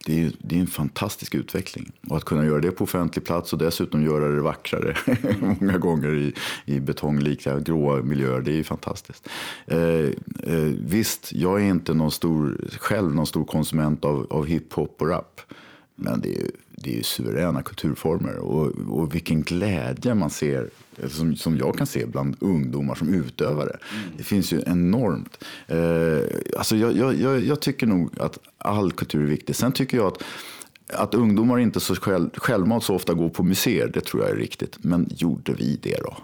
det 0.07 0.25
är, 0.25 0.33
det 0.39 0.57
är 0.57 0.61
en 0.61 0.67
fantastisk 0.67 1.35
utveckling. 1.35 1.93
Och 2.09 2.17
att 2.17 2.25
kunna 2.25 2.45
göra 2.45 2.61
det 2.61 2.71
på 2.71 2.85
offentlig 2.85 3.25
plats 3.25 3.53
och 3.53 3.59
dessutom 3.59 4.03
göra 4.03 4.29
det 4.29 4.41
vackrare 4.41 4.97
många 5.41 5.79
gånger 5.79 6.15
i, 6.15 6.35
i 6.65 6.81
betonglika 6.81 7.61
gråa 7.61 8.03
miljöer, 8.03 8.41
det 8.41 8.51
är 8.51 8.57
ju 8.57 8.65
fantastiskt. 8.65 9.29
Eh, 9.67 9.79
eh, 9.79 10.73
visst, 10.79 11.33
jag 11.33 11.61
är 11.61 11.65
inte 11.65 11.95
någon 11.95 12.11
stor, 12.11 12.69
själv 12.79 13.15
någon 13.15 13.27
stor 13.27 13.45
konsument 13.45 14.05
av, 14.05 14.27
av 14.31 14.47
hiphop 14.47 15.03
och 15.03 15.09
rap. 15.09 15.41
Men 16.01 16.21
det 16.21 16.39
är, 16.39 16.51
det 16.71 16.99
är 16.99 17.03
suveräna 17.03 17.63
kulturformer 17.63 18.37
och, 18.37 18.67
och 18.89 19.15
vilken 19.15 19.43
glädje 19.43 20.15
man 20.15 20.31
ser 20.31 20.71
som, 21.09 21.37
som 21.37 21.57
jag 21.57 21.79
kan 21.79 21.87
se 21.87 22.07
bland 22.07 22.37
ungdomar 22.41 22.95
som 22.95 23.15
utövare. 23.15 23.71
Mm. 23.71 24.17
Det 24.17 24.23
finns 24.23 24.53
ju 24.53 24.63
enormt. 24.67 25.45
Eh, 25.67 26.59
alltså 26.59 26.77
jag, 26.77 27.17
jag, 27.17 27.45
jag, 27.45 27.61
tycker 27.61 27.87
nog 27.87 28.21
att 28.21 28.39
all 28.59 28.93
kultur 28.93 29.23
är 29.23 29.27
viktig. 29.27 29.57
Sen 29.57 29.73
tycker 29.73 29.97
jag 29.97 30.07
att 30.07 30.23
att 30.93 31.15
ungdomar 31.15 31.59
inte 31.59 31.81
så 31.81 31.95
själv, 31.95 32.31
självmant 32.35 32.85
så 32.85 32.95
ofta 32.95 33.15
går 33.15 33.29
på 33.29 33.43
museer, 33.43 33.91
det 33.95 34.01
tror 34.01 34.23
jag 34.23 34.33
är 34.33 34.37
riktigt. 34.37 34.85
Men 34.85 35.09
gjorde 35.17 35.53
vi 35.53 35.79
det 35.83 35.97
då? 36.05 36.17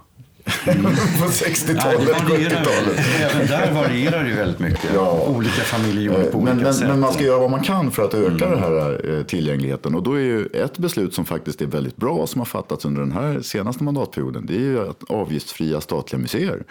Mm. 0.67 0.83
på 1.19 1.25
60-talet, 1.25 2.09
70-talet. 2.09 3.01
Även 3.21 3.47
där 3.47 3.73
varierar 3.73 4.23
det 4.23 4.29
ju 4.29 4.37
väldigt 4.37 4.59
mycket. 4.59 4.91
Ja. 4.95 5.27
Olika 5.29 5.63
familjer 5.63 6.03
gjorde 6.03 6.25
på 6.25 6.41
men, 6.41 6.53
olika 6.53 6.65
men, 6.65 6.75
sätt. 6.75 6.89
Men 6.89 7.01
man 7.01 7.13
ska 7.13 7.25
göra 7.25 7.39
vad 7.39 7.51
man 7.51 7.63
kan 7.63 7.91
för 7.91 8.05
att 8.05 8.15
öka 8.15 8.47
mm. 8.47 8.51
den 8.51 8.59
här 8.59 9.11
eh, 9.15 9.23
tillgängligheten. 9.23 9.95
Och 9.95 10.03
då 10.03 10.13
är 10.13 10.21
ju 10.21 10.47
ett 10.47 10.79
beslut 10.79 11.15
som 11.15 11.25
faktiskt 11.25 11.63
är 11.63 11.67
väldigt 11.67 11.97
bra 11.97 12.27
som 12.27 12.41
har 12.41 12.47
fattats 12.47 12.85
under 12.85 13.01
den 13.01 13.13
här 13.13 13.41
senaste 13.41 13.85
mandatperioden. 13.85 14.47
Det 14.47 14.55
är 14.55 14.61
ju 14.61 14.89
att 14.89 15.11
avgiftsfria 15.11 15.81
statliga 15.81 16.21
museer. 16.21 16.65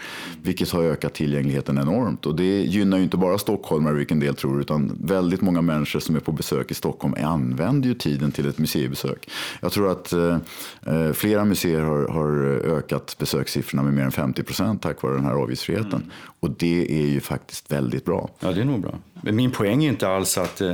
Vilket 0.44 0.72
har 0.72 0.84
ökat 0.84 1.14
tillgängligheten 1.14 1.78
enormt. 1.78 2.26
Och 2.26 2.36
det 2.36 2.62
gynnar 2.62 2.98
ju 2.98 3.04
inte 3.04 3.18
bara 3.18 3.38
stockholmare, 3.38 3.94
vilken 3.94 4.20
del 4.20 4.36
tror 4.36 4.62
utan 4.62 4.98
väldigt 5.04 5.42
många 5.42 5.62
människor 5.62 6.00
som 6.00 6.16
är 6.16 6.20
på 6.20 6.32
besök 6.32 6.72
i 6.72 6.74
Stockholm 6.74 7.16
använder 7.24 7.88
ju 7.88 7.96
tiden 7.96 8.32
till 8.32 8.50
ett 8.50 8.58
museibesök. 8.58 9.30
Jag 9.62 9.72
tror 9.72 9.92
att 9.92 10.14
eh, 10.14 10.38
eh 10.86 11.12
flera 11.14 11.46
museer 11.46 11.82
har, 11.82 12.08
har 12.08 12.32
ökat 12.78 13.16
besökssiffrorna 13.20 13.65
siffrorna 13.66 13.84
med 13.84 13.94
mer 13.94 14.04
än 14.04 14.12
50 14.12 14.44
procent 14.44 14.82
tack 14.82 15.02
vare 15.02 15.14
den 15.14 15.26
här 15.26 15.34
avgiftsfriheten. 15.34 15.94
Mm. 15.94 16.12
Och 16.40 16.50
det 16.50 17.04
är 17.04 17.08
ju 17.08 17.22
faktiskt 17.22 17.72
väldigt 17.72 18.06
bra. 18.06 18.30
Ja, 18.40 18.52
det 18.52 18.62
är 18.62 18.66
nog 18.66 18.82
bra. 18.82 19.00
Men 19.22 19.36
min 19.36 19.52
poäng 19.52 19.84
är 19.84 19.90
inte 19.90 20.08
alls 20.08 20.38
att 20.38 20.62
eh, 20.62 20.72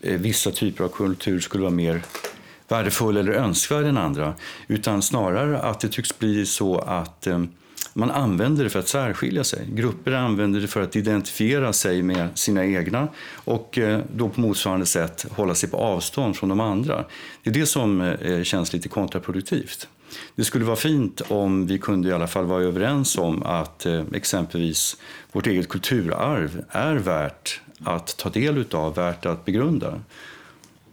eh, 0.00 0.20
vissa 0.20 0.50
typer 0.50 0.84
av 0.84 0.88
kultur 0.88 1.40
skulle 1.40 1.62
vara 1.62 1.74
mer 1.74 2.02
värdefull 2.68 3.16
eller 3.16 3.32
önskvärd 3.32 3.84
än 3.84 3.98
andra. 3.98 4.34
Utan 4.68 5.02
snarare 5.02 5.60
att 5.60 5.80
det 5.80 5.88
tycks 5.88 6.18
bli 6.18 6.46
så 6.46 6.78
att 6.78 7.26
eh, 7.26 7.42
man 7.94 8.10
använder 8.10 8.64
det 8.64 8.70
för 8.70 8.78
att 8.78 8.88
särskilja 8.88 9.44
sig. 9.44 9.68
Grupper 9.72 10.12
använder 10.12 10.60
det 10.60 10.68
för 10.68 10.82
att 10.82 10.96
identifiera 10.96 11.72
sig 11.72 12.02
med 12.02 12.28
sina 12.34 12.64
egna 12.64 13.08
och 13.44 13.78
eh, 13.78 14.00
då 14.14 14.28
på 14.28 14.40
motsvarande 14.40 14.86
sätt 14.86 15.26
hålla 15.30 15.54
sig 15.54 15.70
på 15.70 15.76
avstånd 15.76 16.36
från 16.36 16.48
de 16.48 16.60
andra. 16.60 17.04
Det 17.42 17.50
är 17.50 17.54
det 17.54 17.66
som 17.66 18.00
eh, 18.00 18.42
känns 18.42 18.72
lite 18.72 18.88
kontraproduktivt. 18.88 19.88
Det 20.34 20.44
skulle 20.44 20.64
vara 20.64 20.76
fint 20.76 21.22
om 21.28 21.66
vi 21.66 21.78
kunde 21.78 22.08
i 22.08 22.12
alla 22.12 22.26
fall 22.26 22.44
vara 22.44 22.62
överens 22.62 23.18
om 23.18 23.42
att 23.42 23.86
eh, 23.86 24.02
exempelvis 24.12 24.96
vårt 25.32 25.46
eget 25.46 25.68
kulturarv 25.68 26.64
är 26.70 26.94
värt 26.94 27.60
att 27.84 28.16
ta 28.16 28.28
del 28.28 28.64
av, 28.72 28.94
värt 28.94 29.26
att 29.26 29.44
begrunda. 29.44 30.00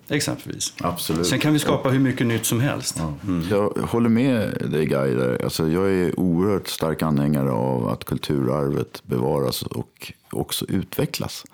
Exempelvis. 0.09 0.73
Absolut. 0.81 1.27
Sen 1.27 1.39
kan 1.39 1.53
vi 1.53 1.59
skapa 1.59 1.89
hur 1.89 1.99
mycket 1.99 2.27
nytt 2.27 2.45
som 2.45 2.59
helst. 2.59 2.99
Mm. 3.27 3.47
Jag 3.49 3.69
håller 3.69 4.09
med 4.09 4.67
dig 4.71 4.85
Guy. 4.85 5.37
Alltså, 5.43 5.67
jag 5.67 5.91
är 5.91 6.19
oerhört 6.19 6.67
stark 6.67 7.01
anhängare 7.01 7.51
av 7.51 7.89
att 7.89 8.03
kulturarvet 8.03 9.01
bevaras 9.05 9.61
och 9.61 10.13
också 10.29 10.65
utvecklas. 10.69 11.45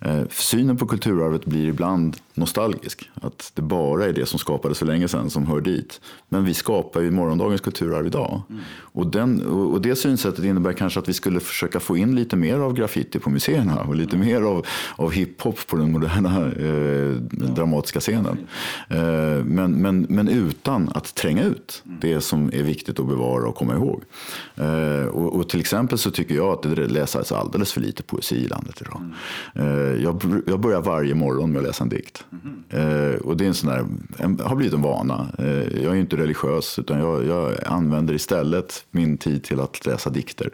Eh, 0.00 0.22
synen 0.30 0.76
på 0.76 0.86
kulturarvet 0.86 1.44
blir 1.44 1.68
ibland 1.68 2.16
nostalgisk. 2.34 3.10
Att 3.14 3.52
det 3.54 3.62
bara 3.62 4.06
är 4.06 4.12
det 4.12 4.26
som 4.26 4.38
skapades 4.38 4.78
för 4.78 4.86
länge 4.86 5.08
sedan 5.08 5.30
som 5.30 5.46
hör 5.46 5.60
dit. 5.60 6.00
Men 6.28 6.44
vi 6.44 6.54
skapar 6.54 7.00
ju 7.00 7.10
morgondagens 7.10 7.60
kulturarv 7.60 8.06
idag. 8.06 8.42
Mm. 8.50 8.62
Och, 8.92 9.06
den, 9.06 9.46
och 9.46 9.80
det 9.80 9.96
synsättet 9.96 10.44
innebär 10.44 10.72
kanske 10.72 11.00
att 11.00 11.08
vi 11.08 11.12
skulle 11.12 11.40
försöka 11.40 11.80
få 11.80 11.96
in 11.96 12.14
lite 12.14 12.36
mer 12.36 12.58
av 12.58 12.74
graffiti 12.74 13.18
på 13.18 13.30
museerna 13.30 13.80
och 13.80 13.94
lite 13.94 14.16
mer 14.16 14.42
av, 14.42 14.66
av 14.96 15.12
hiphop 15.12 15.66
på 15.66 15.76
den 15.76 15.92
moderna 15.92 16.46
eh, 16.46 17.10
dramatiska 17.30 18.00
scenen. 18.00 18.38
Eh, 18.88 19.44
men, 19.44 19.72
men, 19.72 20.06
men 20.08 20.28
utan 20.28 20.88
att 20.94 21.14
tränga 21.14 21.44
ut 21.44 21.82
mm. 21.86 21.98
det 22.00 22.20
som 22.20 22.46
är 22.52 22.62
viktigt 22.62 23.00
att 23.00 23.06
bevara 23.06 23.48
och 23.48 23.54
komma 23.54 23.74
ihåg. 23.74 24.02
Eh, 24.56 25.06
och, 25.06 25.36
och, 25.36 25.48
till 25.48 25.60
exempel 25.60 25.98
så 25.98 26.10
tycker 26.10 26.34
jag 26.34 26.52
att 26.52 26.62
det 26.62 26.86
läses 26.86 27.32
alldeles 27.32 27.72
för 27.72 27.80
lite 27.80 28.02
poesi 28.10 28.36
i 28.36 28.48
landet 28.48 28.80
idag. 28.80 29.02
Mm. 29.54 30.02
jag, 30.02 30.42
jag 30.46 30.60
börjar 30.60 30.80
varje 30.80 31.14
morgon 31.14 31.52
med 31.52 31.58
att 31.58 31.66
läsa 31.66 31.84
en 31.84 31.88
dikt. 31.88 32.24
Mm. 32.70 33.18
och 33.20 33.36
det 33.36 33.44
är 33.44 33.48
en 33.48 33.54
sån 33.54 33.70
där, 33.70 33.86
en, 34.18 34.40
har 34.40 34.56
blivit 34.56 34.74
en 34.74 34.82
vana. 34.82 35.26
Eh, 35.38 35.82
jag 35.82 35.96
är 35.96 36.00
inte 36.00 36.16
religiös 36.16 36.78
utan 36.78 36.98
jag, 36.98 37.26
jag, 37.26 37.54
använder 37.66 38.14
istället 38.14 38.84
min 38.90 39.18
tid 39.18 39.44
till 39.44 39.60
att 39.60 39.86
läsa 39.86 40.10
dikter. 40.10 40.50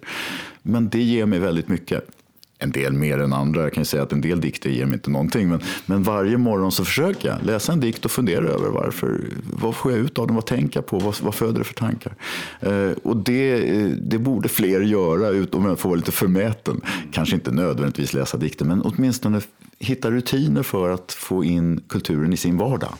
Men 0.62 0.88
det 0.88 1.02
ger 1.02 1.26
mig 1.26 1.38
väldigt 1.38 1.68
mycket 1.68 2.15
en 2.58 2.70
del 2.70 2.92
mer 2.92 3.18
än 3.18 3.32
andra. 3.32 3.62
Jag 3.62 3.72
kan 3.72 3.84
säga 3.84 4.02
att 4.02 4.12
en 4.12 4.20
del 4.20 4.40
dikter 4.40 4.70
ger 4.70 4.86
mig 4.86 4.94
inte 4.94 5.10
någonting. 5.10 5.48
Men, 5.48 5.60
men 5.86 6.02
varje 6.02 6.38
morgon 6.38 6.72
så 6.72 6.84
försöker 6.84 7.28
jag 7.28 7.42
läsa 7.42 7.72
en 7.72 7.80
dikt 7.80 8.04
och 8.04 8.10
fundera 8.10 8.48
över 8.48 8.68
varför. 8.68 9.20
Vad 9.52 9.76
får 9.76 9.92
jag 9.92 10.00
ut 10.00 10.18
av 10.18 10.26
den? 10.26 10.34
Vad 10.34 10.46
tänker 10.46 10.76
jag 10.76 10.86
på? 10.86 10.98
Vad, 10.98 11.16
vad 11.22 11.34
föder 11.34 11.58
det 11.58 11.64
för 11.64 11.74
tankar? 11.74 12.14
Eh, 12.60 12.90
och 13.02 13.16
det, 13.16 13.58
det 13.88 14.18
borde 14.18 14.48
fler 14.48 14.80
göra, 14.80 15.28
ut, 15.28 15.54
om 15.54 15.64
jag 15.64 15.78
får 15.78 15.88
vara 15.88 15.96
lite 15.96 16.12
förmäten. 16.12 16.80
Kanske 17.12 17.34
inte 17.34 17.50
nödvändigtvis 17.50 18.12
läsa 18.12 18.36
dikter, 18.36 18.64
men 18.64 18.82
åtminstone 18.82 19.40
hitta 19.78 20.10
rutiner 20.10 20.62
för 20.62 20.90
att 20.90 21.12
få 21.12 21.44
in 21.44 21.80
kulturen 21.88 22.32
i 22.32 22.36
sin 22.36 22.58
vardag. 22.58 22.92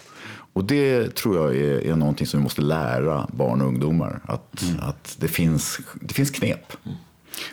Och 0.52 0.64
det 0.64 1.14
tror 1.14 1.36
jag 1.36 1.57
är, 1.57 1.86
är 1.86 1.96
någonting 1.96 2.26
som 2.26 2.40
vi 2.40 2.42
måste 2.42 2.62
lära 2.62 3.28
barn 3.32 3.61
och 3.61 3.68
ungdomar. 3.68 4.20
Att, 4.26 4.62
mm. 4.62 4.80
att 4.80 5.16
det, 5.20 5.28
finns, 5.28 5.80
det 6.00 6.14
finns 6.14 6.30
knep. 6.30 6.72
Mm. 6.84 6.96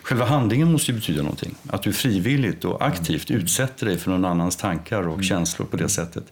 Själva 0.02 0.24
handlingen 0.24 0.72
måste 0.72 0.90
ju 0.90 0.96
betyda 0.96 1.22
någonting. 1.22 1.54
Att 1.68 1.82
du 1.82 1.92
frivilligt 1.92 2.64
och 2.64 2.86
aktivt 2.86 3.30
utsätter 3.30 3.86
dig 3.86 3.98
för 3.98 4.10
någon 4.10 4.24
annans 4.24 4.56
tankar 4.56 5.02
och 5.02 5.14
mm. 5.14 5.22
känslor 5.22 5.66
på 5.66 5.76
det 5.76 5.88
sättet. 5.88 6.24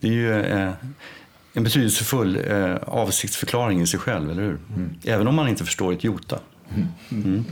Det 0.00 0.08
är 0.08 0.12
ju 0.12 0.42
eh, 0.42 0.72
en 1.52 1.64
betydelsefull 1.64 2.36
eh, 2.50 2.76
avsiktsförklaring 2.76 3.80
i 3.80 3.86
sig 3.86 4.00
själv, 4.00 4.30
eller 4.30 4.42
hur? 4.42 4.58
Mm. 4.76 4.94
Även 5.04 5.28
om 5.28 5.34
man 5.34 5.48
inte 5.48 5.64
förstår 5.64 5.92
ett 5.92 6.04
jota. 6.04 6.38
Mm. 6.74 6.88
mm. 7.10 7.44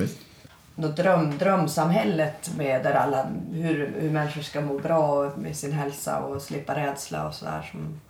Dröm, 0.76 1.38
drömsamhället 1.38 2.50
med 2.56 2.82
där 2.82 2.92
alla, 2.92 3.26
hur, 3.52 3.94
hur 4.00 4.10
människor 4.10 4.42
ska 4.42 4.60
må 4.60 4.78
bra 4.78 5.32
med 5.38 5.56
sin 5.56 5.72
hälsa 5.72 6.18
och 6.18 6.42
slippa 6.42 6.74
rädsla 6.74 7.28
och 7.28 7.34
sådär. 7.34 7.68
Som... 7.72 8.00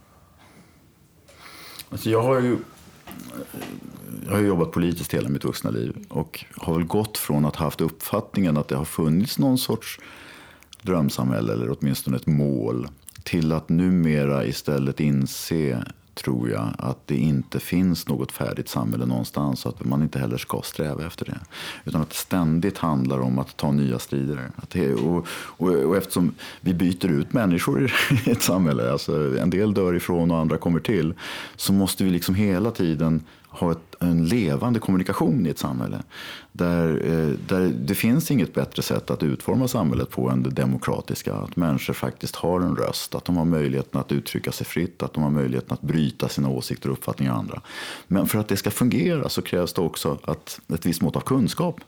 Alltså 1.91 2.11
jag 2.11 2.23
har 2.23 2.41
ju 2.41 2.57
jag 4.27 4.33
har 4.33 4.41
jobbat 4.41 4.73
politiskt 4.73 5.15
hela 5.15 5.29
mitt 5.29 5.45
vuxna 5.45 5.71
liv 5.71 5.97
och 6.09 6.45
har 6.57 6.75
väl 6.75 6.85
gått 6.85 7.19
från 7.19 7.45
att 7.45 7.57
ha 7.57 7.67
haft 7.67 7.81
uppfattningen 7.81 8.57
att 8.57 8.69
det 8.69 8.77
har 8.77 8.85
funnits 8.85 9.39
någon 9.39 9.59
sorts 9.59 10.01
drömsamhälle 10.83 11.53
eller 11.53 11.77
åtminstone 11.79 12.17
ett 12.17 12.27
mål 12.27 12.89
till 13.23 13.53
att 13.53 13.69
numera 13.69 14.45
istället 14.47 15.01
inse 15.01 15.85
tror 16.15 16.51
jag 16.51 16.75
att 16.79 17.07
det 17.07 17.17
inte 17.17 17.61
finns 17.61 18.09
något 18.09 18.33
färdigt 18.33 18.69
samhälle 18.69 19.07
någonstans 19.07 19.67
och 19.67 19.75
att 19.75 19.85
man 19.85 20.03
inte 20.03 20.19
heller 20.19 20.37
ska 20.37 20.61
sträva 20.65 21.07
efter 21.07 21.25
det. 21.25 21.39
Utan 21.85 22.01
att 22.01 22.11
det 22.11 22.17
ständigt 22.17 22.79
handlar 22.79 23.21
om 23.21 23.39
att 23.39 23.57
ta 23.57 23.73
nya 23.73 23.99
strider. 23.99 24.51
Det, 24.69 24.95
och, 24.95 25.27
och, 25.29 25.69
och, 25.69 25.97
eftersom 25.97 26.35
vi 26.61 26.75
byter 26.75 27.07
ut 27.07 27.33
människor 27.33 27.93
i 28.27 28.31
ett 28.31 28.43
samhälle, 28.43 28.93
alltså 28.93 29.39
en 29.39 29.51
del 29.51 29.75
dör 29.75 29.95
ifrån 29.95 30.31
och 30.31 30.39
andra 30.39 30.57
kommer 30.57 30.81
till, 30.81 31.15
så 31.57 31.73
måste 31.73 32.05
vi 32.05 32.11
liksom 32.11 32.35
hela 32.35 32.71
tiden 32.71 33.23
ha 33.49 33.73
ett, 33.73 33.94
en 34.01 34.27
levande 34.27 34.81
kommunikation 34.81 35.47
i 35.47 35.51
ett 35.51 35.59
samhälle. 35.59 36.03
Där, 36.53 36.89
eh, 36.89 37.39
där 37.49 37.73
det 37.79 37.95
finns 37.95 38.31
inget 38.31 38.55
bättre 38.55 38.83
sätt 38.83 39.11
att 39.11 39.23
utforma 39.23 39.69
samhället 39.69 40.11
på 40.11 40.31
än 40.31 40.43
det 40.43 40.51
demokratiska. 40.51 41.35
Att 41.35 41.57
människor 41.57 41.95
faktiskt 41.95 42.37
har 42.37 42.61
en 42.61 42.77
röst, 42.77 43.15
att 43.15 43.25
de 43.25 43.37
har 43.37 43.45
möjligheten 43.45 44.01
att 44.01 44.13
uttrycka 44.13 44.53
sig 44.53 44.67
fritt, 44.67 45.03
att 45.03 45.13
de 45.13 45.23
har 45.23 45.31
möjligheten 45.31 45.73
att 45.73 45.83
bryta 45.83 46.29
sina 46.29 46.49
åsikter 46.49 46.89
och 46.89 46.93
uppfattningar 46.93 47.33
av 47.33 47.39
andra. 47.39 47.61
Men 48.07 48.27
för 48.27 48.39
att 48.39 48.49
det 48.49 48.57
ska 48.57 48.71
fungera 48.71 49.29
så 49.29 49.43
krävs 49.43 49.73
det 49.73 49.81
också 49.81 50.19
att, 50.25 50.61
ett 50.75 50.87
visst 50.87 51.03
mått 51.03 51.17
av 51.17 51.21
kunskap. 51.21 51.81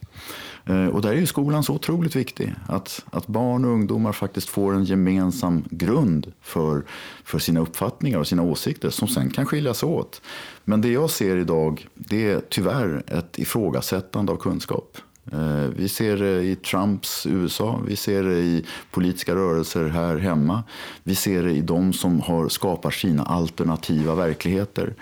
Eh, 0.65 0.87
och 0.87 1.03
där 1.03 1.11
är 1.11 1.15
ju 1.15 1.27
skolan 1.27 1.65
så 1.65 1.75
otroligt 1.75 2.17
viktig. 2.17 2.55
Att, 2.67 3.05
att 3.11 3.27
barn 3.27 3.65
och 3.65 3.71
ungdomar 3.71 4.13
faktiskt 4.13 4.49
får 4.49 4.75
en 4.75 4.85
gemensam 4.85 5.65
grund 5.71 6.33
för, 6.43 6.85
för 7.25 7.39
sina 7.39 7.61
uppfattningar 7.61 8.19
och 8.19 8.27
sina 8.27 8.43
åsikter 8.43 8.91
som 8.91 9.09
sen 9.09 9.31
kan 9.31 9.47
skiljas 9.47 9.83
åt. 9.83 10.23
Men 10.65 10.81
det 10.81 10.89
jag 10.89 11.11
ser 11.11 11.37
idag 11.37 11.87
det 11.97 12.31
är 12.31 12.41
tyvärr 12.49 13.03
ett 13.07 13.39
ifrågasättande 13.39 14.33
av 14.33 14.37
kunskap. 14.37 14.99
Eh, 15.33 15.69
vi 15.77 15.89
ser 15.89 16.17
det 16.17 16.43
i 16.43 16.57
Trumps 16.57 17.27
USA, 17.27 17.81
vi 17.87 17.97
ser 17.97 18.23
det 18.23 18.39
i 18.39 18.65
politiska 18.91 19.35
rörelser 19.35 19.89
här 19.89 20.17
hemma. 20.17 20.63
Vi 21.03 21.15
ser 21.15 21.43
det 21.43 21.53
i 21.53 21.61
de 21.61 21.93
som 21.93 22.21
har, 22.21 22.49
skapar 22.49 22.91
sina 22.91 23.23
alternativa 23.23 24.15
verkligheter 24.15 24.95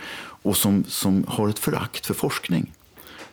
och 0.43 0.57
som, 0.57 0.85
som 0.89 1.25
har 1.29 1.49
ett 1.49 1.59
förakt 1.59 2.07
för 2.07 2.15
forskning. 2.15 2.73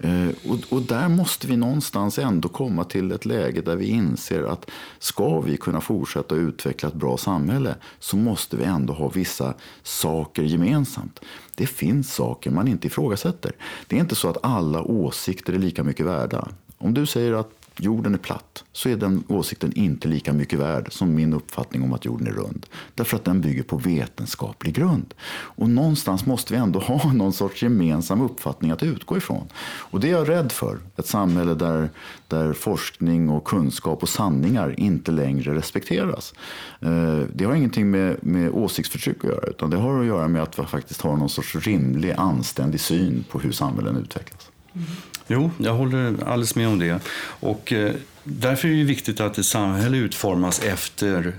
Eh, 0.03 0.51
och, 0.51 0.59
och 0.69 0.81
där 0.81 1.09
måste 1.09 1.47
vi 1.47 1.57
någonstans 1.57 2.19
ändå 2.19 2.49
komma 2.49 2.83
till 2.83 3.11
ett 3.11 3.25
läge 3.25 3.61
där 3.61 3.75
vi 3.75 3.85
inser 3.85 4.43
att 4.43 4.69
ska 4.99 5.39
vi 5.39 5.57
kunna 5.57 5.81
fortsätta 5.81 6.35
utveckla 6.35 6.89
ett 6.89 6.95
bra 6.95 7.17
samhälle 7.17 7.75
så 7.99 8.17
måste 8.17 8.57
vi 8.57 8.63
ändå 8.63 8.93
ha 8.93 9.09
vissa 9.09 9.53
saker 9.83 10.43
gemensamt. 10.43 11.19
Det 11.55 11.67
finns 11.67 12.13
saker 12.13 12.51
man 12.51 12.67
inte 12.67 12.87
ifrågasätter. 12.87 13.51
Det 13.87 13.95
är 13.95 13.99
inte 13.99 14.15
så 14.15 14.29
att 14.29 14.45
alla 14.45 14.81
åsikter 14.81 15.53
är 15.53 15.59
lika 15.59 15.83
mycket 15.83 16.05
värda. 16.05 16.47
Om 16.77 16.93
du 16.93 17.05
säger 17.05 17.33
att 17.33 17.60
jorden 17.77 18.13
är 18.13 18.17
platt 18.17 18.63
så 18.71 18.89
är 18.89 18.95
den 18.95 19.23
åsikten 19.27 19.73
inte 19.73 20.07
lika 20.07 20.33
mycket 20.33 20.59
värd 20.59 20.93
som 20.93 21.15
min 21.15 21.33
uppfattning 21.33 21.83
om 21.83 21.93
att 21.93 22.05
jorden 22.05 22.27
är 22.27 22.31
rund. 22.31 22.65
Därför 22.95 23.17
att 23.17 23.25
den 23.25 23.41
bygger 23.41 23.63
på 23.63 23.77
vetenskaplig 23.77 24.73
grund. 24.73 25.13
Och 25.31 25.69
någonstans 25.69 26.25
måste 26.25 26.53
vi 26.53 26.59
ändå 26.59 26.79
ha 26.79 27.13
någon 27.13 27.33
sorts 27.33 27.63
gemensam 27.63 28.21
uppfattning 28.21 28.71
att 28.71 28.83
utgå 28.83 29.17
ifrån. 29.17 29.47
Och 29.63 29.99
det 29.99 30.07
är 30.07 30.11
jag 30.11 30.29
rädd 30.29 30.51
för. 30.51 30.77
Ett 30.97 31.07
samhälle 31.07 31.53
där, 31.53 31.89
där 32.27 32.53
forskning 32.53 33.29
och 33.29 33.43
kunskap 33.43 34.03
och 34.03 34.09
sanningar 34.09 34.79
inte 34.79 35.11
längre 35.11 35.55
respekteras. 35.55 36.33
Eh, 36.79 37.19
det 37.33 37.45
har 37.45 37.55
ingenting 37.55 37.91
med, 37.91 38.17
med 38.21 38.51
åsiktsförtryck 38.51 39.17
att 39.17 39.29
göra 39.29 39.47
utan 39.47 39.69
det 39.69 39.77
har 39.77 39.99
att 39.99 40.05
göra 40.05 40.27
med 40.27 40.43
att 40.43 40.59
vi 40.59 40.63
faktiskt 40.63 41.01
har 41.01 41.17
någon 41.17 41.29
sorts 41.29 41.55
rimlig, 41.55 42.13
anständig 42.17 42.79
syn 42.79 43.23
på 43.29 43.39
hur 43.39 43.51
samhällen 43.51 43.97
utvecklas. 43.97 44.51
Mm. 44.73 44.87
Jo, 45.31 45.51
jag 45.57 45.73
håller 45.73 46.23
alldeles 46.23 46.55
med 46.55 46.67
om 46.67 46.79
det. 46.79 46.99
Och 47.23 47.73
eh, 47.73 47.93
därför 48.23 48.67
är 48.67 48.75
det 48.75 48.83
viktigt 48.83 49.19
att 49.19 49.37
ett 49.37 49.45
samhälle 49.45 49.97
utformas 49.97 50.59
efter, 50.59 51.33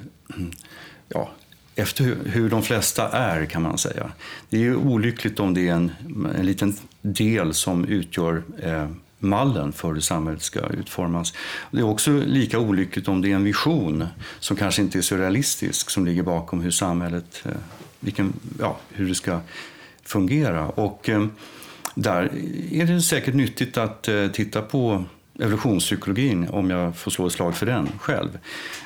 ja, 1.09 1.31
efter 1.75 2.17
hur 2.25 2.51
de 2.51 2.63
flesta 2.63 3.09
är, 3.09 3.47
kan 3.47 3.63
man 3.63 3.79
säga. 3.79 4.13
Det 4.51 4.57
är 4.57 4.61
ju 4.61 4.77
olyckligt 4.77 5.41
om 5.41 5.55
det 5.55 5.69
är 5.69 5.73
en, 5.73 5.93
en 6.39 6.47
liten 6.47 6.75
del 7.03 7.55
som 7.55 7.85
utgör 7.85 8.43
eh, 8.63 8.89
mallen 9.19 9.73
för 9.73 9.93
hur 9.93 10.01
samhället 10.01 10.43
ska 10.43 10.61
utformas. 10.61 11.35
Det 11.71 11.79
är 11.79 11.85
också 11.85 12.11
lika 12.11 12.59
olyckligt 12.59 13.09
om 13.09 13.23
det 13.23 13.33
är 13.33 13.37
en 13.37 13.45
vision 13.45 14.07
som 14.41 14.57
kanske 14.57 14.83
inte 14.83 14.99
är 14.99 15.03
så 15.03 15.17
realistisk 15.17 15.91
som 15.91 16.07
ligger 16.07 16.23
bakom 16.23 16.61
hur 16.61 16.71
samhället, 16.71 17.43
eh, 17.45 17.53
vilken, 18.01 18.33
ja, 18.59 18.79
hur 18.91 19.09
det 19.09 19.15
ska 19.15 19.41
fungera. 20.03 20.69
Och, 20.69 21.09
eh, 21.09 21.27
där 21.95 22.31
är 22.73 22.87
det 22.87 23.03
säkert 23.03 23.35
nyttigt 23.35 23.79
att 23.79 24.09
eh, 24.09 24.27
titta 24.29 24.63
på 24.63 25.05
evolutionspsykologin, 25.41 26.49
om 26.49 26.71
jag 26.71 26.97
får 26.97 27.11
slå 27.11 27.27
ett 27.27 27.33
slag 27.33 27.57
för 27.57 27.67
den 27.67 27.89
själv. 27.99 28.39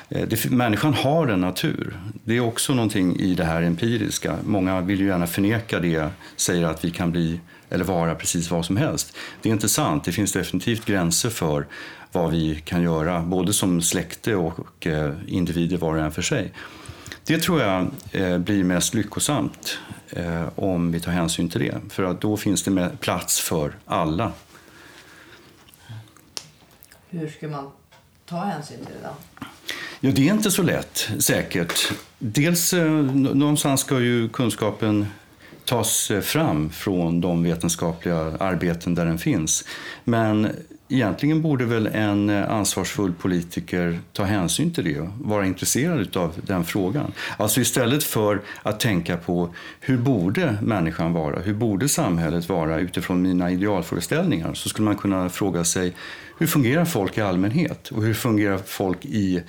Eh, 0.09 0.27
det, 0.27 0.49
människan 0.49 0.93
har 0.93 1.27
en 1.27 1.41
natur. 1.41 1.99
Det 2.23 2.37
är 2.37 2.39
också 2.39 2.73
någonting 2.73 3.19
i 3.19 3.33
det 3.33 3.45
här 3.45 3.61
empiriska. 3.61 4.35
Många 4.43 4.81
vill 4.81 4.99
ju 4.99 5.07
gärna 5.07 5.27
förneka 5.27 5.79
det, 5.79 6.09
säger 6.35 6.65
att 6.65 6.85
vi 6.85 6.91
kan 6.91 7.11
bli 7.11 7.39
eller 7.69 7.85
vara 7.85 8.15
precis 8.15 8.51
vad 8.51 8.65
som 8.65 8.77
helst. 8.77 9.15
Det 9.41 9.49
är 9.49 9.53
inte 9.53 9.69
sant. 9.69 10.03
Det 10.03 10.11
finns 10.11 10.33
definitivt 10.33 10.85
gränser 10.85 11.29
för 11.29 11.65
vad 12.11 12.31
vi 12.31 12.61
kan 12.65 12.81
göra, 12.81 13.21
både 13.21 13.53
som 13.53 13.81
släkte 13.81 14.35
och 14.35 14.87
eh, 14.87 15.13
individer 15.27 15.77
var 15.77 15.95
och 15.95 16.03
en 16.03 16.11
för 16.11 16.21
sig. 16.21 16.51
Det 17.27 17.41
tror 17.41 17.61
jag 17.61 17.91
blir 18.41 18.63
mest 18.63 18.93
lyckosamt 18.93 19.79
eh, 20.09 20.49
om 20.55 20.91
vi 20.91 20.99
tar 20.99 21.11
hänsyn 21.11 21.49
till 21.49 21.61
det. 21.61 21.81
För 21.89 22.03
att 22.03 22.21
då 22.21 22.37
finns 22.37 22.63
det 22.63 22.89
plats 22.99 23.41
för 23.41 23.73
alla. 23.85 24.31
Hur 27.09 27.29
ska 27.29 27.47
man 27.47 27.71
ta 28.25 28.39
hänsyn 28.43 28.77
till 28.85 28.95
det 29.01 29.07
då? 29.07 29.45
Ja, 29.99 30.11
det 30.15 30.29
är 30.29 30.33
inte 30.33 30.51
så 30.51 30.63
lätt, 30.63 31.09
säkert. 31.19 31.91
Dels 32.19 32.73
eh, 32.73 32.91
någonstans 32.91 33.81
ska 33.81 33.99
ju 33.99 34.29
kunskapen 34.29 35.05
tas 35.65 36.11
fram 36.21 36.69
från 36.69 37.21
de 37.21 37.43
vetenskapliga 37.43 38.17
arbeten 38.39 38.95
där 38.95 39.05
den 39.05 39.19
finns. 39.19 39.65
Men 40.03 40.51
egentligen 40.89 41.41
borde 41.41 41.65
väl 41.65 41.87
en 41.87 42.29
eh, 42.29 42.51
ansvarsfull 42.51 43.13
politiker 43.13 43.99
ta 44.13 44.23
hänsyn 44.23 44.73
till 44.73 44.83
det 44.83 44.99
och 44.99 45.09
vara 45.19 45.45
intresserad 45.45 46.17
av 46.17 46.33
den 46.47 46.65
frågan. 46.65 47.11
Alltså 47.37 47.61
istället 47.61 48.03
för 48.03 48.41
att 48.63 48.79
tänka 48.79 49.17
på 49.17 49.53
hur 49.79 49.97
borde 49.97 50.57
människan 50.61 51.13
vara, 51.13 51.39
hur 51.39 51.53
borde 51.53 51.89
samhället 51.89 52.49
vara 52.49 52.79
utifrån 52.79 53.21
mina 53.21 53.51
idealföreställningar 53.51 54.53
så 54.53 54.69
skulle 54.69 54.85
man 54.85 54.97
kunna 54.97 55.29
fråga 55.29 55.63
sig 55.63 55.93
hur 56.37 56.47
fungerar 56.47 56.85
folk 56.85 57.17
i 57.17 57.21
allmänhet 57.21 57.89
och 57.89 58.03
hur 58.03 58.13
fungerar 58.13 58.57
folk 58.57 59.05
i 59.05 59.41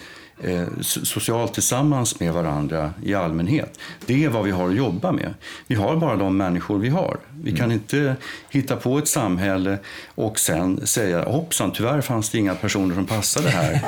eh, 0.42 0.66
socialt 0.80 1.54
tillsammans 1.54 2.20
med 2.20 2.32
varandra 2.32 2.94
i 3.02 3.14
allmänhet. 3.14 3.78
Det 4.06 4.24
är 4.24 4.28
vad 4.28 4.44
vi 4.44 4.50
har 4.50 4.68
att 4.68 4.76
jobba 4.76 5.12
med. 5.12 5.34
Vi 5.66 5.74
har 5.74 5.96
bara 5.96 6.16
de 6.16 6.36
människor 6.36 6.78
vi 6.78 6.88
har. 6.88 7.16
Vi 7.42 7.50
kan 7.50 7.64
mm. 7.64 7.72
inte 7.72 8.16
hitta 8.50 8.76
på 8.76 8.98
ett 8.98 9.08
samhälle 9.08 9.78
och 10.14 10.38
sen 10.38 10.86
säga 10.86 11.24
hoppsan, 11.24 11.72
tyvärr 11.72 12.00
fanns 12.00 12.30
det 12.30 12.38
inga 12.38 12.54
personer 12.54 12.94
som 12.94 13.06
passade 13.06 13.50
här. 13.50 13.80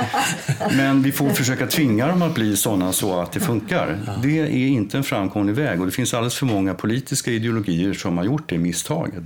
Men 0.76 1.02
vi 1.02 1.12
får 1.12 1.30
försöka 1.30 1.66
tvinga 1.66 2.06
dem 2.06 2.22
att 2.22 2.34
bli 2.34 2.56
sådana 2.56 2.92
så 2.92 3.20
att 3.20 3.32
det 3.32 3.40
funkar. 3.40 3.98
Det 4.22 4.38
är 4.40 4.68
inte 4.68 4.96
en 4.96 5.04
framkomlig 5.04 5.54
väg 5.54 5.80
och 5.80 5.86
det 5.86 5.92
finns 5.92 6.14
alldeles 6.14 6.34
för 6.34 6.46
många 6.46 6.74
politiska 6.74 7.30
ideologier 7.30 7.92
som 7.92 8.18
har 8.18 8.24
gjort 8.24 8.48
det 8.48 8.58
misstaget. 8.58 9.24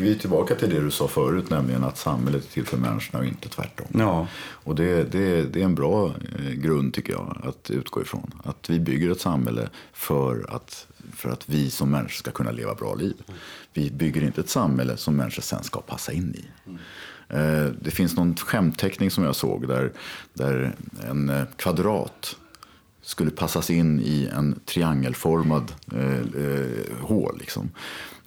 Vi 0.00 0.10
är 0.10 0.14
tillbaka 0.14 0.54
till 0.54 0.70
det 0.70 0.80
du 0.80 0.90
sa 0.90 1.08
förut, 1.08 1.50
nämligen 1.50 1.84
att 1.84 1.98
samhället 1.98 2.44
är 2.44 2.50
till 2.50 2.66
för 2.66 2.76
människorna 2.76 3.18
och 3.18 3.26
inte 3.26 3.48
tvärtom. 3.48 3.86
Ja. 3.94 4.26
Och 4.50 4.74
det, 4.74 5.12
det, 5.12 5.42
det 5.42 5.60
är 5.60 5.64
en 5.64 5.74
bra 5.74 6.06
eh, 6.06 6.50
grund 6.50 6.94
tycker 6.94 7.12
jag 7.12 7.38
att 7.44 7.70
utgå 7.70 8.02
ifrån. 8.02 8.30
Att 8.44 8.70
vi 8.70 8.80
bygger 8.80 9.10
ett 9.10 9.20
samhälle 9.20 9.68
för 9.92 10.46
att, 10.48 10.86
för 11.12 11.30
att 11.30 11.48
vi 11.48 11.70
som 11.70 11.90
människor 11.90 12.14
ska 12.14 12.30
kunna 12.30 12.50
leva 12.50 12.74
bra 12.74 12.94
liv. 12.94 13.14
Vi 13.72 13.90
bygger 13.90 14.22
inte 14.22 14.40
ett 14.40 14.48
samhälle 14.48 14.96
som 14.96 15.16
människor 15.16 15.42
sen 15.42 15.62
ska 15.62 15.80
passa 15.80 16.12
in 16.12 16.34
i. 16.34 16.70
Eh, 17.28 17.66
det 17.80 17.90
finns 17.90 18.16
någon 18.16 18.36
skämtteckning 18.36 19.10
som 19.10 19.24
jag 19.24 19.36
såg 19.36 19.68
där, 19.68 19.92
där 20.34 20.74
en 21.10 21.28
eh, 21.28 21.44
kvadrat 21.56 22.36
skulle 23.02 23.30
passas 23.30 23.70
in 23.70 24.00
i 24.00 24.28
en 24.32 24.60
triangelformad 24.64 25.72
eh, 25.92 26.44
eh, 26.44 26.96
hål. 27.00 27.36
Liksom. 27.38 27.70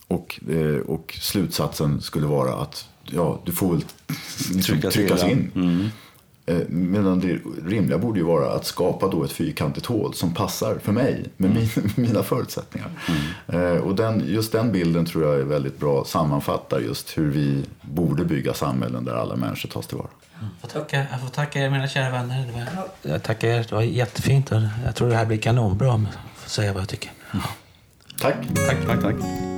Och, 0.07 0.39
eh, 0.49 0.79
och 0.87 1.17
slutsatsen 1.21 2.01
skulle 2.01 2.27
vara 2.27 2.53
att 2.53 2.87
ja, 3.03 3.41
du 3.45 3.51
får 3.51 3.71
väl 3.71 3.83
tryckas, 4.63 4.93
tryckas 4.93 5.23
in. 5.23 5.51
Mm. 5.55 5.89
Eh, 6.47 6.67
medan 6.67 7.19
det 7.19 7.39
rimliga 7.65 7.97
borde 7.97 8.19
ju 8.19 8.25
vara 8.25 8.53
att 8.53 8.65
skapa 8.65 9.07
då 9.07 9.23
ett 9.23 9.31
fyrkantigt 9.31 9.85
hål 9.85 10.13
som 10.13 10.33
passar 10.33 10.77
för 10.83 10.91
mig 10.91 11.25
med 11.37 11.51
mm. 11.51 11.67
mina 11.95 12.23
förutsättningar. 12.23 12.89
Mm. 13.07 13.75
Eh, 13.75 13.81
och 13.81 13.95
den, 13.95 14.23
just 14.27 14.51
den 14.51 14.71
bilden 14.71 15.05
tror 15.05 15.23
jag 15.23 15.39
är 15.39 15.43
väldigt 15.43 15.79
bra 15.79 16.03
sammanfattar 16.05 16.79
just 16.79 17.17
hur 17.17 17.31
vi 17.31 17.63
borde 17.81 18.25
bygga 18.25 18.53
samhällen 18.53 19.05
där 19.05 19.13
alla 19.13 19.35
människor 19.35 19.69
tas 19.69 19.87
tillvara. 19.87 20.07
Jag 20.39 20.71
får 20.71 20.79
tacka, 20.79 21.05
jag 21.11 21.21
får 21.21 21.27
tacka 21.27 21.59
er 21.59 21.69
mina 21.69 21.87
kära 21.87 22.11
vänner. 22.11 22.45
Det 22.47 22.77
var, 22.77 23.13
jag 23.13 23.23
tackar 23.23 23.47
er, 23.47 23.65
det 23.69 23.75
var 23.75 23.81
jättefint. 23.81 24.51
Jag 24.85 24.95
tror 24.95 25.09
det 25.09 25.15
här 25.15 25.25
blir 25.25 25.37
kanonbra 25.37 25.91
om 25.91 26.03
jag 26.03 26.41
får 26.41 26.49
säga 26.49 26.73
vad 26.73 26.81
jag 26.81 26.89
tycker. 26.89 27.11
Tack. 28.19 28.35
Tack, 28.55 28.77
tack, 28.87 29.01
tack. 29.01 29.54